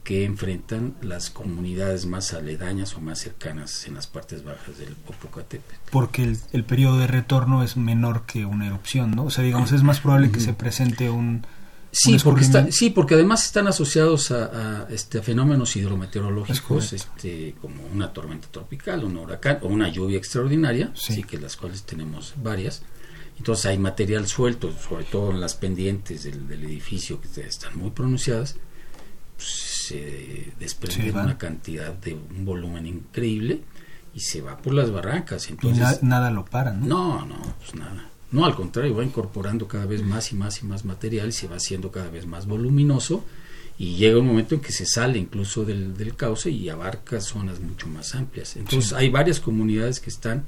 que 0.05 0.25
enfrentan 0.25 0.97
las 1.01 1.31
comunidades 1.31 2.07
más 2.07 2.35
aledañas 2.35 2.95
o 2.97 3.01
más 3.01 3.21
cercanas 3.21 3.87
en 3.87 3.95
las 3.95 4.09
partes 4.09 4.43
bajas 4.43 4.79
del 4.79 4.95
Popocatépetl. 4.95 5.91
Porque 5.91 6.25
el, 6.25 6.39
el 6.53 6.65
periodo 6.65 6.99
de 6.99 7.07
retorno 7.07 7.63
es 7.63 7.77
menor 7.77 8.27
que 8.27 8.45
una 8.45 8.67
erupción, 8.67 9.13
¿no? 9.13 9.25
O 9.25 9.31
sea, 9.31 9.45
digamos, 9.45 9.71
es 9.71 9.85
más 9.85 10.01
probable 10.01 10.33
que 10.33 10.41
se 10.41 10.55
presente 10.55 11.09
un 11.09 11.47
Sí, 11.95 12.17
porque 12.25 12.45
sí, 12.71 12.89
porque 12.89 13.15
además 13.15 13.45
están 13.45 13.69
asociados 13.69 14.31
a, 14.31 14.87
este, 14.89 15.21
fenómenos 15.21 15.77
hidrometeorológicos, 15.77 16.95
este, 16.95 17.55
como 17.61 17.85
una 17.85 18.11
tormenta 18.15 18.49
tropical, 18.51 19.05
un 19.05 19.19
huracán 19.19 19.59
o 19.61 19.67
una 19.67 19.89
lluvia 19.89 20.17
extraordinaria, 20.17 20.91
sí. 20.95 21.23
que 21.23 21.39
las 21.39 21.57
cuales 21.57 21.83
tenemos 21.83 22.33
varias. 22.43 22.83
Entonces 23.43 23.67
hay 23.67 23.79
material 23.79 24.29
suelto, 24.29 24.73
sobre 24.89 25.03
todo 25.03 25.33
en 25.33 25.41
las 25.41 25.57
pendientes 25.57 26.23
del, 26.23 26.63
edificio 26.63 27.21
que 27.21 27.41
están 27.41 27.77
muy 27.77 27.91
pronunciadas, 27.91 28.55
pues, 29.35 29.49
se 29.89 30.53
desprende 30.61 31.11
una 31.11 31.37
cantidad 31.37 31.93
de 31.93 32.15
un 32.15 32.45
volumen 32.45 32.87
increíble 32.87 33.63
y 34.15 34.21
se 34.21 34.43
va 34.43 34.59
por 34.59 34.75
las 34.75 34.93
barrancas. 34.93 35.51
Entonces, 35.51 35.99
y 36.01 36.07
nada 36.07 36.31
lo 36.31 36.45
para, 36.45 36.71
¿no? 36.73 36.87
No, 36.87 37.27
no, 37.27 37.55
pues 37.59 37.75
nada. 37.75 38.09
No, 38.31 38.45
al 38.45 38.55
contrario, 38.55 38.95
va 38.95 39.03
incorporando 39.03 39.67
cada 39.67 39.87
vez 39.87 40.05
más 40.05 40.31
y 40.31 40.37
más 40.37 40.63
y 40.63 40.67
más 40.67 40.85
material 40.85 41.31
y 41.31 41.33
se 41.33 41.49
va 41.49 41.57
haciendo 41.57 41.91
cada 41.91 42.11
vez 42.11 42.27
más 42.27 42.47
voluminoso 42.47 43.25
y 43.77 43.97
llega 43.97 44.21
un 44.21 44.27
momento 44.29 44.55
en 44.55 44.61
que 44.61 44.71
se 44.71 44.87
sale 44.87 45.19
incluso 45.19 45.65
del, 45.65 45.97
del 45.97 46.15
cauce 46.15 46.49
y 46.49 46.69
abarca 46.69 47.21
zonas 47.21 47.59
mucho 47.59 47.89
más 47.89 48.15
amplias. 48.15 48.55
Entonces 48.55 48.93
hay 48.93 49.09
varias 49.09 49.41
comunidades 49.41 49.99
que 49.99 50.11
están 50.11 50.45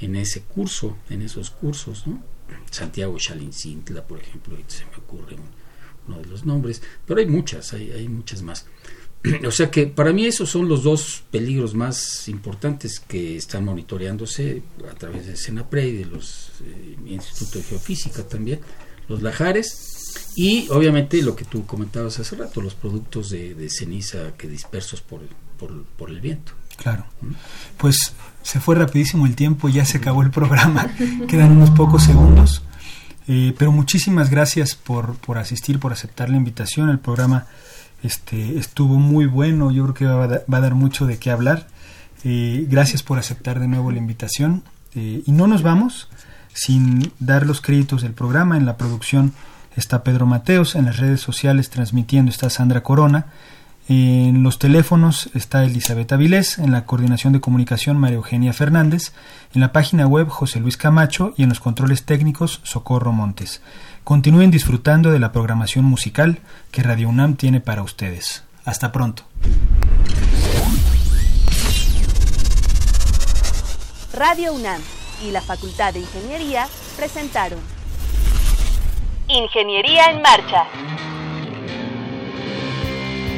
en 0.00 0.16
ese 0.16 0.40
curso, 0.40 0.96
en 1.08 1.22
esos 1.22 1.50
cursos, 1.50 2.04
¿no? 2.08 2.31
Santiago 2.70 3.16
Chalincintla, 3.18 4.06
por 4.06 4.20
ejemplo, 4.20 4.56
se 4.66 4.84
me 4.86 4.96
ocurre 4.96 5.36
uno 6.08 6.18
de 6.18 6.26
los 6.26 6.44
nombres, 6.44 6.82
pero 7.06 7.20
hay 7.20 7.26
muchas, 7.26 7.72
hay, 7.72 7.90
hay 7.90 8.08
muchas 8.08 8.42
más. 8.42 8.66
o 9.46 9.50
sea 9.50 9.70
que 9.70 9.86
para 9.86 10.12
mí 10.12 10.26
esos 10.26 10.50
son 10.50 10.68
los 10.68 10.82
dos 10.82 11.22
peligros 11.30 11.74
más 11.74 12.28
importantes 12.28 12.98
que 13.00 13.36
están 13.36 13.64
monitoreándose 13.64 14.62
a 14.90 14.94
través 14.94 15.26
de 15.26 15.36
Senapre 15.36 15.86
y 15.88 15.96
de 15.98 16.06
los 16.06 16.50
eh, 16.64 16.96
Instituto 17.06 17.58
de 17.58 17.64
Geofísica 17.64 18.26
también, 18.26 18.60
los 19.08 19.22
lajares 19.22 19.92
y 20.34 20.68
obviamente 20.70 21.22
lo 21.22 21.36
que 21.36 21.44
tú 21.44 21.66
comentabas 21.66 22.18
hace 22.18 22.36
rato, 22.36 22.60
los 22.60 22.74
productos 22.74 23.30
de, 23.30 23.68
ceniza 23.70 24.32
que 24.36 24.48
dispersos 24.48 25.00
por, 25.00 25.20
por, 25.96 26.10
el 26.10 26.20
viento. 26.20 26.52
Claro. 26.76 27.06
¿Mm? 27.20 27.32
Pues 27.76 28.12
se 28.42 28.60
fue 28.60 28.74
rapidísimo 28.74 29.26
el 29.26 29.34
tiempo, 29.34 29.68
ya 29.68 29.84
se 29.84 29.98
acabó 29.98 30.22
el 30.22 30.30
programa, 30.30 30.88
quedan 31.28 31.52
unos 31.52 31.70
pocos 31.70 32.04
segundos. 32.04 32.62
Eh, 33.28 33.54
pero 33.56 33.72
muchísimas 33.72 34.30
gracias 34.30 34.74
por, 34.74 35.14
por 35.16 35.38
asistir, 35.38 35.78
por 35.78 35.92
aceptar 35.92 36.28
la 36.28 36.36
invitación. 36.36 36.88
El 36.88 36.98
programa 36.98 37.46
este, 38.02 38.58
estuvo 38.58 38.96
muy 38.96 39.26
bueno, 39.26 39.70
yo 39.70 39.84
creo 39.84 39.94
que 39.94 40.06
va 40.06 40.24
a, 40.24 40.60
dar 40.60 40.74
mucho 40.74 41.06
de 41.06 41.18
qué 41.18 41.30
hablar. 41.30 41.68
Eh, 42.24 42.66
gracias 42.68 43.02
por 43.02 43.18
aceptar 43.18 43.60
de 43.60 43.68
nuevo 43.68 43.90
la 43.90 43.98
invitación. 43.98 44.64
Eh, 44.94 45.22
y 45.24 45.32
no 45.32 45.46
nos 45.46 45.62
vamos 45.62 46.08
sin 46.52 47.12
dar 47.18 47.46
los 47.46 47.60
créditos 47.60 48.02
del 48.02 48.12
programa. 48.12 48.56
En 48.56 48.66
la 48.66 48.76
producción 48.76 49.32
está 49.76 50.02
Pedro 50.02 50.26
Mateos, 50.26 50.74
en 50.74 50.86
las 50.86 50.98
redes 50.98 51.20
sociales 51.20 51.70
transmitiendo 51.70 52.30
está 52.30 52.50
Sandra 52.50 52.82
Corona, 52.82 53.26
en 53.92 54.42
los 54.42 54.58
teléfonos 54.58 55.28
está 55.34 55.64
Elizabeth 55.64 56.12
Avilés, 56.12 56.58
en 56.58 56.72
la 56.72 56.86
coordinación 56.86 57.32
de 57.32 57.40
comunicación 57.40 57.98
María 57.98 58.16
Eugenia 58.16 58.52
Fernández, 58.52 59.12
en 59.54 59.60
la 59.60 59.72
página 59.72 60.06
web 60.06 60.28
José 60.28 60.60
Luis 60.60 60.76
Camacho 60.76 61.34
y 61.36 61.42
en 61.42 61.48
los 61.48 61.60
controles 61.60 62.04
técnicos 62.04 62.60
Socorro 62.62 63.12
Montes. 63.12 63.60
Continúen 64.04 64.50
disfrutando 64.50 65.10
de 65.10 65.18
la 65.18 65.32
programación 65.32 65.84
musical 65.84 66.40
que 66.70 66.82
Radio 66.82 67.08
UNAM 67.08 67.36
tiene 67.36 67.60
para 67.60 67.82
ustedes. 67.82 68.44
Hasta 68.64 68.92
pronto. 68.92 69.24
Radio 74.14 74.54
UNAM 74.54 74.80
y 75.26 75.30
la 75.30 75.40
Facultad 75.40 75.92
de 75.92 76.00
Ingeniería 76.00 76.66
presentaron 76.96 77.58
Ingeniería 79.28 80.10
en 80.10 80.22
Marcha. 80.22 80.66